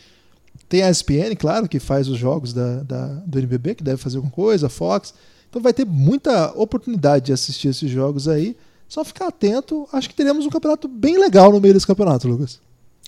Tem 0.68 0.82
a 0.82 0.90
ESPN, 0.90 1.36
claro, 1.38 1.70
que 1.70 1.80
faz 1.80 2.08
os 2.08 2.18
jogos 2.18 2.54
da, 2.54 2.84
da, 2.84 3.06
do 3.26 3.38
NBB, 3.38 3.76
que 3.76 3.84
deve 3.84 3.98
fazer 3.98 4.18
alguma 4.18 4.34
coisa, 4.34 4.68
Fox. 4.68 5.14
Então 5.48 5.62
vai 5.62 5.74
ter 5.74 5.86
muita 5.86 6.52
oportunidade 6.54 7.28
de 7.28 7.34
assistir 7.34 7.68
esses 7.68 7.90
jogos 7.90 8.28
aí. 8.28 8.56
Só 8.90 9.06
ficar 9.06 9.28
atento, 9.28 9.88
acho 9.94 10.10
que 10.10 10.16
teremos 10.16 10.48
um 10.48 10.50
campeonato 10.50 10.88
bem 10.88 11.20
legal 11.20 11.52
no 11.52 11.62
meio 11.62 11.76
desse 11.76 11.86
campeonato, 11.86 12.28
Lucas. 12.28 12.60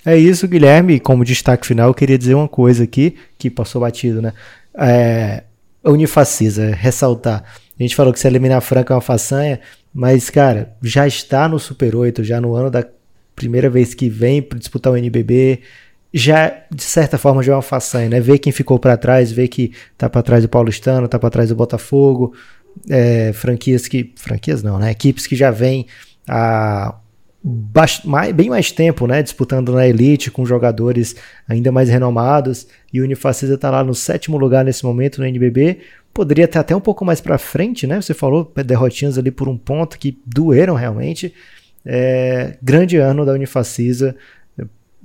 É 0.05 0.15
isso, 0.15 0.47
Guilherme. 0.47 0.99
Como 0.99 1.25
destaque 1.25 1.65
final, 1.65 1.89
eu 1.89 1.93
queria 1.93 2.19
dizer 2.19 2.35
uma 2.35 2.47
coisa 2.47 2.83
aqui, 2.83 3.15
que 3.37 3.49
passou 3.49 3.81
batido, 3.81 4.21
né? 4.21 4.31
É, 4.75 5.43
Unifacisa, 5.83 6.71
ressaltar. 6.71 7.43
A 7.79 7.83
gente 7.83 7.95
falou 7.95 8.13
que 8.13 8.19
se 8.19 8.27
eliminar 8.27 8.59
a 8.59 8.61
Franca 8.61 8.93
é 8.93 8.95
uma 8.95 9.01
façanha, 9.01 9.59
mas, 9.91 10.29
cara, 10.29 10.75
já 10.83 11.07
está 11.07 11.49
no 11.49 11.57
Super 11.57 11.95
8, 11.95 12.23
já 12.23 12.39
no 12.39 12.53
ano 12.53 12.69
da 12.69 12.85
primeira 13.35 13.67
vez 13.67 13.95
que 13.95 14.07
vem 14.07 14.39
para 14.39 14.59
disputar 14.59 14.93
o 14.93 14.97
NBB, 14.97 15.61
já, 16.13 16.53
de 16.69 16.83
certa 16.83 17.17
forma, 17.17 17.41
já 17.41 17.53
é 17.53 17.55
uma 17.55 17.61
façanha, 17.61 18.09
né? 18.09 18.19
Ver 18.19 18.37
quem 18.37 18.53
ficou 18.53 18.77
para 18.77 18.97
trás, 18.97 19.31
ver 19.31 19.47
que 19.47 19.71
tá 19.97 20.07
para 20.09 20.21
trás 20.21 20.43
do 20.43 20.49
Paulistano, 20.49 21.07
tá 21.07 21.17
para 21.17 21.29
trás 21.29 21.49
do 21.49 21.55
Botafogo, 21.55 22.33
é, 22.89 23.31
franquias 23.33 23.87
que. 23.87 24.13
Franquias 24.15 24.63
não, 24.63 24.79
né? 24.79 24.91
Equipes 24.91 25.27
que 25.27 25.35
já 25.35 25.51
vêm 25.51 25.87
há 26.27 26.95
mais, 28.05 28.33
bem 28.33 28.49
mais 28.49 28.71
tempo, 28.71 29.07
né? 29.07 29.23
Disputando 29.23 29.73
na 29.73 29.87
elite 29.87 30.29
com 30.29 30.45
jogadores 30.45 31.15
ainda 31.47 31.71
mais 31.71 31.89
renomados. 31.89 32.67
E 32.93 33.01
o 33.01 33.03
Unifacisa 33.03 33.55
está 33.55 33.69
lá 33.69 33.83
no 33.83 33.95
sétimo 33.95 34.37
lugar 34.37 34.63
nesse 34.63 34.85
momento 34.85 35.19
no 35.19 35.27
NBB. 35.27 35.79
Poderia 36.13 36.45
estar 36.45 36.59
até 36.59 36.75
um 36.75 36.81
pouco 36.81 37.03
mais 37.03 37.19
para 37.19 37.37
frente, 37.37 37.87
né? 37.87 37.99
Você 37.99 38.13
falou 38.13 38.51
derrotinhas 38.65 39.17
ali 39.17 39.31
por 39.31 39.47
um 39.47 39.57
ponto 39.57 39.97
que 39.97 40.19
doeram 40.25 40.75
realmente. 40.75 41.33
É, 41.83 42.57
grande 42.61 42.97
ano 42.97 43.25
da 43.25 43.33
Unifacisa. 43.33 44.15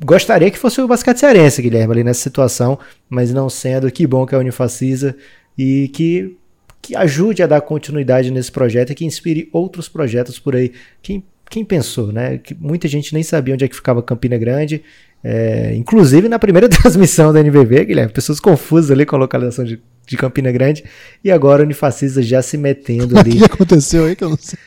gostaria 0.04 0.50
que 0.50 0.58
fosse 0.58 0.80
o 0.80 0.88
basquete 0.88 1.18
cearense, 1.18 1.62
Guilherme, 1.62 1.92
ali 1.92 2.04
nessa 2.04 2.20
situação, 2.20 2.78
mas 3.08 3.32
não 3.32 3.48
sendo, 3.48 3.90
que 3.90 4.06
bom 4.06 4.26
que 4.26 4.34
é 4.34 4.38
a 4.38 4.40
Unifacisa 4.40 5.16
e 5.56 5.88
que, 5.88 6.36
que 6.81 6.95
ajude 6.97 7.43
a 7.43 7.47
dar 7.47 7.61
continuidade 7.61 8.31
nesse 8.31 8.51
projeto 8.51 8.91
e 8.91 8.95
que 8.95 9.05
inspire 9.05 9.49
outros 9.53 9.89
projetos 9.89 10.39
por 10.39 10.55
aí. 10.55 10.72
Quem, 11.03 11.24
quem 11.51 11.64
pensou, 11.64 12.12
né? 12.12 12.39
Que 12.39 12.55
muita 12.55 12.89
gente 12.89 13.12
nem 13.12 13.22
sabia 13.22 13.55
onde 13.55 13.64
é 13.64 13.68
que 13.68 13.74
ficava 13.74 14.03
Campina 14.03 14.39
Grande, 14.39 14.83
é, 15.22 15.74
inclusive 15.74 16.29
na 16.29 16.39
primeira 16.39 16.68
transmissão 16.70 17.33
da 17.33 17.41
NBB, 17.41 17.85
Guilherme, 17.85 18.12
pessoas 18.12 18.39
confusas 18.39 18.91
ali 18.91 19.05
com 19.05 19.16
a 19.16 19.18
localização 19.18 19.64
de, 19.64 19.81
de 20.07 20.16
Campina 20.16 20.53
Grande, 20.53 20.85
e 21.24 21.31
agora 21.31 21.62
o 21.62 21.64
Unifacisa 21.64 22.22
já 22.22 22.41
se 22.43 22.57
metendo 22.57 23.16
ali. 23.18 23.37
O 23.37 23.39
que 23.39 23.45
aconteceu 23.45 24.05
aí 24.05 24.14
que 24.14 24.24
eu 24.24 24.31
não 24.31 24.39
sei? 24.39 24.59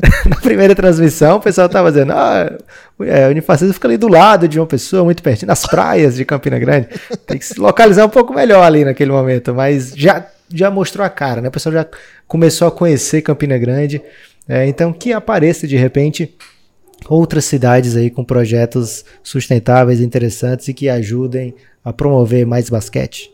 na 0.26 0.36
primeira 0.36 0.74
transmissão, 0.74 1.36
o 1.36 1.40
pessoal 1.40 1.68
tava 1.68 1.90
dizendo, 1.90 2.12
ah, 2.12 2.58
é, 3.02 3.26
o 3.26 3.30
Unifacisa 3.30 3.72
fica 3.72 3.88
ali 3.88 3.96
do 3.96 4.08
lado 4.08 4.48
de 4.48 4.58
uma 4.58 4.66
pessoa, 4.66 5.04
muito 5.04 5.22
pertinho, 5.22 5.48
nas 5.48 5.66
praias 5.66 6.16
de 6.16 6.24
Campina 6.24 6.58
Grande. 6.58 6.88
Tem 7.26 7.38
que 7.38 7.44
se 7.44 7.58
localizar 7.58 8.04
um 8.04 8.08
pouco 8.08 8.32
melhor 8.32 8.62
ali 8.62 8.84
naquele 8.84 9.10
momento, 9.10 9.54
mas 9.54 9.92
já, 9.94 10.26
já 10.52 10.70
mostrou 10.70 11.04
a 11.04 11.10
cara, 11.10 11.40
né? 11.40 11.48
O 11.48 11.52
pessoal 11.52 11.72
já 11.72 11.86
começou 12.26 12.68
a 12.68 12.70
conhecer 12.72 13.22
Campina 13.22 13.56
Grande. 13.58 14.02
É, 14.48 14.66
então, 14.66 14.92
que 14.92 15.12
apareça 15.12 15.66
de 15.66 15.76
repente 15.76 16.36
outras 17.08 17.44
cidades 17.44 17.96
aí 17.96 18.10
com 18.10 18.24
projetos 18.24 19.04
sustentáveis, 19.22 20.00
interessantes 20.00 20.68
e 20.68 20.74
que 20.74 20.88
ajudem 20.88 21.54
a 21.84 21.92
promover 21.92 22.46
mais 22.46 22.68
basquete. 22.68 23.32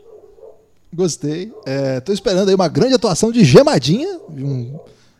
Gostei. 0.92 1.52
Estou 1.96 2.12
é, 2.12 2.14
esperando 2.14 2.48
aí 2.48 2.54
uma 2.54 2.68
grande 2.68 2.94
atuação 2.94 3.32
de 3.32 3.44
Gemadinha, 3.44 4.20
um 4.30 4.78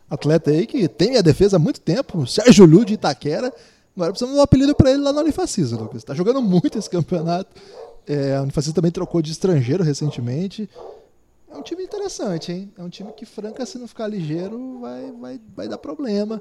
atleta 0.08 0.50
aí 0.50 0.66
que 0.66 0.86
tem 0.88 1.10
minha 1.10 1.22
defesa 1.22 1.56
há 1.56 1.58
muito 1.58 1.80
tempo, 1.80 2.26
Sérgio 2.26 2.64
Lu 2.64 2.84
de 2.84 2.94
Itaquera. 2.94 3.52
Agora 3.94 4.10
precisamos 4.10 4.34
de 4.34 4.40
um 4.40 4.42
apelido 4.42 4.74
para 4.74 4.90
ele 4.90 5.02
lá 5.02 5.12
na 5.12 5.22
Unifacisa, 5.22 5.76
Lucas. 5.76 5.98
Está 5.98 6.14
jogando 6.14 6.40
muito 6.42 6.78
esse 6.78 6.88
campeonato. 6.88 7.50
É, 8.06 8.36
a 8.36 8.42
Unifacisa 8.42 8.74
também 8.74 8.90
trocou 8.90 9.20
de 9.20 9.32
estrangeiro 9.32 9.82
recentemente. 9.82 10.68
É 11.56 11.58
um 11.58 11.62
time 11.62 11.82
interessante, 11.82 12.52
hein? 12.52 12.70
É 12.76 12.82
um 12.82 12.88
time 12.90 13.10
que, 13.12 13.24
franca, 13.24 13.64
se 13.64 13.78
não 13.78 13.88
ficar 13.88 14.06
ligeiro, 14.06 14.78
vai, 14.78 15.10
vai, 15.12 15.40
vai 15.56 15.68
dar 15.68 15.78
problema. 15.78 16.40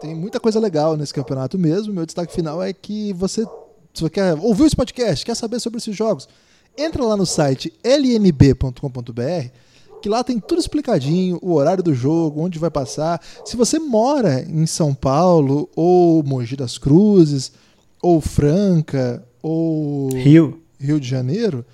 Tem 0.00 0.12
muita 0.12 0.40
coisa 0.40 0.58
legal 0.58 0.96
nesse 0.96 1.14
campeonato 1.14 1.56
mesmo. 1.56 1.94
Meu 1.94 2.04
destaque 2.04 2.34
final 2.34 2.60
é 2.60 2.72
que 2.72 3.12
você, 3.12 3.44
se 3.94 4.02
você 4.02 4.10
quer 4.10 4.34
ouvir 4.34 4.64
esse 4.64 4.74
podcast, 4.74 5.24
quer 5.24 5.36
saber 5.36 5.60
sobre 5.60 5.78
esses 5.78 5.94
jogos, 5.94 6.28
entra 6.76 7.04
lá 7.04 7.16
no 7.16 7.24
site 7.24 7.72
lnb.com.br 7.84 8.72
que 10.02 10.08
lá 10.08 10.24
tem 10.24 10.40
tudo 10.40 10.58
explicadinho, 10.58 11.38
o 11.42 11.52
horário 11.52 11.82
do 11.82 11.94
jogo, 11.94 12.40
onde 12.40 12.58
vai 12.58 12.70
passar. 12.70 13.22
Se 13.44 13.56
você 13.56 13.78
mora 13.78 14.40
em 14.40 14.66
São 14.66 14.94
Paulo, 14.94 15.68
ou 15.76 16.24
Mogi 16.24 16.56
das 16.56 16.76
Cruzes, 16.76 17.52
ou 18.02 18.20
Franca, 18.20 19.22
ou 19.42 20.08
Rio, 20.08 20.60
Rio 20.80 20.98
de 20.98 21.06
Janeiro, 21.06 21.64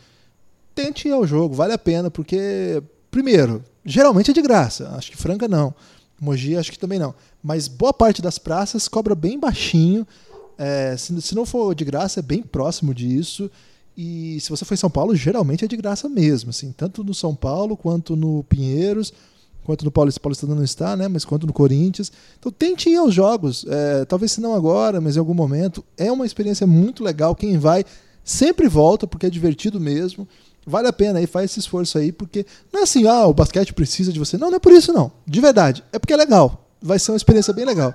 tente 0.77 1.09
ir 1.09 1.13
ao 1.13 1.27
jogo, 1.27 1.55
vale 1.55 1.73
a 1.73 1.79
pena, 1.79 2.11
porque, 2.11 2.83
primeiro, 3.11 3.65
geralmente 3.85 4.31
é 4.31 4.35
de 4.35 4.43
graça, 4.43 4.91
acho 4.91 5.11
que 5.11 5.17
Franca 5.17 5.49
não. 5.49 5.75
Mogi 6.21 6.57
acho 6.57 6.71
que 6.71 6.79
também 6.79 6.99
não. 6.99 7.15
Mas 7.43 7.67
boa 7.67 7.93
parte 7.93 8.23
das 8.23 8.39
praças 8.39 8.87
cobra 8.89 9.15
bem 9.15 9.39
baixinho. 9.39 10.07
É, 10.59 10.97
se, 10.97 11.21
se 11.21 11.35
não 11.35 11.45
for 11.45 11.75
de 11.75 11.85
graça, 11.85 12.21
é 12.21 12.23
bem 12.23 12.43
próximo 12.43 12.95
disso. 12.95 13.51
E 13.97 14.39
se 14.41 14.51
você 14.51 14.65
for 14.65 14.75
em 14.75 14.79
São 14.79 14.91
Paulo, 14.91 15.17
geralmente 15.17 15.65
é 15.65 15.69
de 15.69 15.77
graça 15.77 16.09
mesmo, 16.09 16.51
assim, 16.51 16.71
tanto 16.71 17.03
no 17.03 17.15
São 17.15 17.35
Paulo 17.35 17.77
quanto 17.77 18.15
no 18.15 18.45
Pinheiros, 18.45 19.13
quanto 19.65 19.87
no 19.87 19.91
Paulista, 19.91 20.47
não 20.47 20.63
está, 20.63 20.95
né, 20.97 21.09
mas 21.09 21.25
quanto 21.25 21.47
no 21.47 21.53
Corinthians. 21.53 22.13
Então 22.39 22.53
tente 22.53 22.91
ir 22.91 22.97
aos 22.97 23.15
jogos, 23.15 23.65
é, 23.67 24.05
talvez 24.05 24.33
se 24.33 24.41
não 24.41 24.55
agora, 24.55 25.01
mas 25.01 25.17
em 25.17 25.19
algum 25.19 25.33
momento. 25.33 25.83
É 25.97 26.13
uma 26.13 26.27
experiência 26.27 26.67
muito 26.67 27.03
legal, 27.03 27.35
quem 27.35 27.57
vai 27.59 27.85
sempre 28.23 28.69
volta, 28.69 29.07
porque 29.07 29.27
é 29.27 29.31
divertido 29.31 29.81
mesmo. 29.81 30.29
Vale 30.69 30.89
a 30.89 30.93
pena 30.93 31.21
aí, 31.21 31.29
faz 31.29 31.53
esse 31.53 31.61
esforço 31.61 31.97
aí, 31.97 32.11
porque 32.11 32.45
não 32.73 32.81
é 32.81 32.83
assim, 32.83 33.07
ah, 33.07 33.25
o 33.27 33.33
basquete 33.33 33.73
precisa 33.73 34.13
de 34.13 34.19
você. 34.19 34.37
Não, 34.37 34.51
não 34.51 34.57
é 34.57 34.61
por 34.61 34.73
isso 34.73 34.93
não, 34.93 35.13
de 35.25 35.41
verdade. 35.41 35.85
É 35.93 35.99
porque 35.99 36.13
é 36.13 36.17
legal, 36.17 36.69
vai 36.83 36.99
ser 36.99 37.13
uma 37.13 37.17
experiência 37.17 37.53
bem 37.53 37.65
legal. 37.65 37.95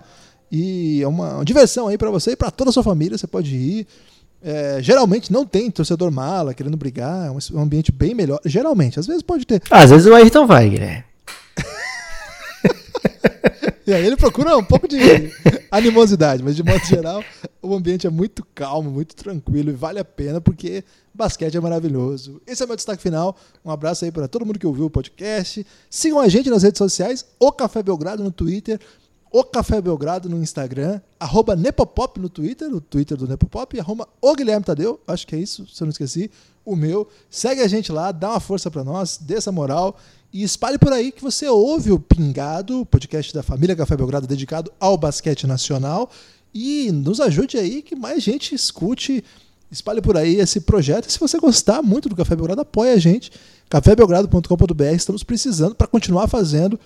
E 0.50 1.02
é 1.02 1.08
uma, 1.08 1.36
uma 1.36 1.46
diversão 1.46 1.90
aí 1.90 1.98
para 1.98 2.10
você 2.10 2.32
e 2.32 2.36
para 2.36 2.50
toda 2.50 2.70
a 2.70 2.74
sua 2.74 2.84
família, 2.84 3.18
você 3.18 3.28
pode 3.28 3.54
ir. 3.54 3.88
É, 4.44 4.80
geralmente 4.82 5.32
não 5.32 5.46
tem 5.46 5.70
torcedor 5.70 6.12
mala 6.12 6.54
querendo 6.54 6.76
brigar, 6.76 7.28
é 7.28 7.32
um 7.32 7.62
ambiente 7.62 7.92
bem 7.92 8.16
melhor. 8.16 8.40
Geralmente, 8.46 9.00
às 9.00 9.06
vezes 9.06 9.22
pode 9.22 9.46
ter. 9.46 9.62
Às 9.70 9.90
vezes 9.90 10.08
o 10.08 10.16
Ayrton 10.16 10.48
vai, 10.48 10.70
Guilherme. 10.70 11.04
e 13.86 13.94
aí 13.94 14.06
ele 14.06 14.16
procura 14.16 14.58
um 14.58 14.64
pouco 14.64 14.88
de 14.88 14.98
animosidade, 15.72 16.44
mas 16.44 16.58
de 16.58 16.64
modo 16.64 16.84
geral, 16.86 17.24
o 17.62 17.74
ambiente 17.74 18.06
é 18.06 18.10
muito 18.10 18.46
calmo, 18.54 18.92
muito 18.92 19.16
tranquilo 19.16 19.70
e 19.70 19.74
vale 19.74 20.00
a 20.00 20.06
pena 20.06 20.42
porque 20.42 20.84
basquete 21.14 21.56
é 21.56 21.60
maravilhoso. 21.62 22.42
Esse 22.46 22.62
é 22.62 22.66
o 22.66 22.68
meu 22.68 22.76
destaque 22.76 23.02
final. 23.02 23.38
Um 23.64 23.72
abraço 23.72 24.04
aí 24.04 24.12
para 24.12 24.28
todo 24.28 24.46
mundo 24.46 24.60
que 24.60 24.68
ouviu 24.68 24.86
o 24.86 24.90
podcast. 24.90 25.66
Sigam 25.90 26.20
a 26.20 26.28
gente 26.28 26.50
nas 26.50 26.64
redes 26.64 26.78
sociais, 26.78 27.26
o 27.40 27.52
Café 27.52 27.82
Belgrado 27.82 28.22
no 28.22 28.32
Twitter, 28.32 28.80
o 29.32 29.46
Café 29.46 29.80
Belgrado 29.80 30.28
no 30.28 30.38
Instagram, 30.38 31.00
arroba 31.18 31.56
Nepopop 31.56 32.20
no 32.20 32.28
Twitter, 32.28 32.74
o 32.74 32.82
Twitter 32.82 33.16
do 33.16 33.26
Nepopop, 33.26 33.80
arroba 33.80 34.06
o 34.22 34.36
Guilherme 34.36 34.66
Tadeu, 34.66 35.00
acho 35.08 35.26
que 35.26 35.36
é 35.36 35.40
isso, 35.40 35.66
se 35.68 35.82
eu 35.82 35.86
não 35.86 35.92
esqueci, 35.92 36.30
o 36.66 36.76
meu. 36.76 37.08
Segue 37.30 37.62
a 37.62 37.68
gente 37.68 37.94
lá, 37.94 38.12
dá 38.12 38.32
uma 38.32 38.42
força 38.42 38.70
para 38.70 38.84
nós, 38.84 39.18
dê 39.18 39.36
essa 39.36 39.52
moral 39.52 39.98
e 40.34 40.44
espalhe 40.44 40.78
por 40.78 40.94
aí 40.94 41.12
que 41.12 41.22
você 41.22 41.48
ouve 41.48 41.92
o 41.92 42.00
Pingado, 42.00 42.86
podcast 42.86 43.34
da 43.34 43.44
família 43.44 43.76
Café 43.76 43.98
Belgrado 43.98 44.28
dedicado 44.28 44.72
ao 44.80 44.98
basquete 44.98 45.46
nacional 45.46 46.10
e 46.54 46.92
nos 46.92 47.20
ajude 47.20 47.58
aí 47.58 47.82
que 47.82 47.96
mais 47.96 48.24
gente 48.24 48.56
escute, 48.56 49.24
espalhe 49.70 50.02
por 50.02 50.16
aí 50.16 50.36
esse 50.36 50.62
projeto. 50.62 51.10
E 51.10 51.12
se 51.12 51.20
você 51.20 51.38
gostar 51.38 51.82
muito 51.82 52.08
do 52.08 52.16
Café 52.16 52.36
Belgrado, 52.36 52.62
apoie 52.62 52.92
a 52.92 52.98
gente, 52.98 53.32
cafébelgrado.com.br, 53.70 54.84
estamos 54.96 55.24
precisando 55.24 55.76
para 55.76 55.88
continuar 55.88 56.28
fazendo 56.28 56.80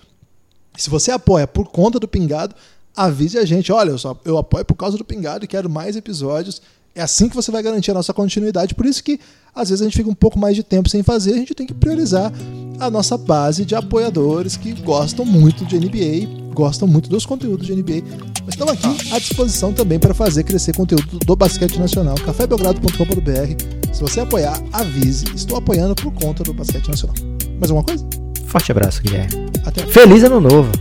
se 0.76 0.90
você 0.90 1.10
apoia 1.10 1.46
por 1.46 1.68
conta 1.68 1.98
do 1.98 2.06
Pingado, 2.06 2.54
avise 2.94 3.38
a 3.38 3.44
gente. 3.44 3.72
Olha, 3.72 3.90
eu, 3.90 3.98
só, 3.98 4.18
eu 4.24 4.36
apoio 4.36 4.64
por 4.64 4.74
causa 4.74 4.98
do 4.98 5.04
Pingado 5.04 5.44
e 5.44 5.48
quero 5.48 5.70
mais 5.70 5.96
episódios. 5.96 6.60
É 6.96 7.02
assim 7.02 7.28
que 7.28 7.36
você 7.36 7.50
vai 7.50 7.62
garantir 7.62 7.90
a 7.90 7.94
nossa 7.94 8.14
continuidade. 8.14 8.74
Por 8.74 8.86
isso 8.86 9.04
que 9.04 9.20
às 9.54 9.68
vezes 9.68 9.82
a 9.82 9.84
gente 9.84 9.96
fica 9.96 10.08
um 10.08 10.14
pouco 10.14 10.38
mais 10.38 10.56
de 10.56 10.62
tempo 10.62 10.88
sem 10.88 11.02
fazer, 11.02 11.34
a 11.34 11.36
gente 11.36 11.54
tem 11.54 11.66
que 11.66 11.74
priorizar 11.74 12.32
a 12.80 12.90
nossa 12.90 13.18
base 13.18 13.66
de 13.66 13.74
apoiadores 13.74 14.56
que 14.56 14.72
gostam 14.80 15.22
muito 15.22 15.66
de 15.66 15.78
NBA, 15.78 16.54
gostam 16.54 16.88
muito 16.88 17.10
dos 17.10 17.26
conteúdos 17.26 17.66
de 17.66 17.74
NBA. 17.74 18.02
Mas 18.46 18.54
estão 18.54 18.66
aqui 18.66 19.12
à 19.12 19.18
disposição 19.18 19.74
também 19.74 19.98
para 19.98 20.14
fazer 20.14 20.42
crescer 20.44 20.74
conteúdo 20.74 21.18
do 21.18 21.36
basquete 21.36 21.78
nacional. 21.78 22.14
cafébelgrado.com.br. 22.14 23.92
Se 23.92 24.00
você 24.00 24.20
apoiar, 24.20 24.58
avise. 24.72 25.26
Estou 25.34 25.58
apoiando 25.58 25.94
por 25.94 26.10
conta 26.14 26.42
do 26.42 26.54
basquete 26.54 26.88
nacional. 26.88 27.16
Mais 27.60 27.70
alguma 27.70 27.84
coisa? 27.84 28.06
Forte 28.46 28.72
abraço, 28.72 29.02
Guilherme. 29.02 29.50
Até. 29.66 29.84
Feliz 29.86 30.24
ano 30.24 30.40
novo. 30.40 30.72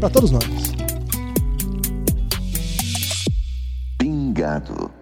Para 0.00 0.08
todos 0.08 0.30
nós. 0.30 0.44
Pingado. 3.98 4.97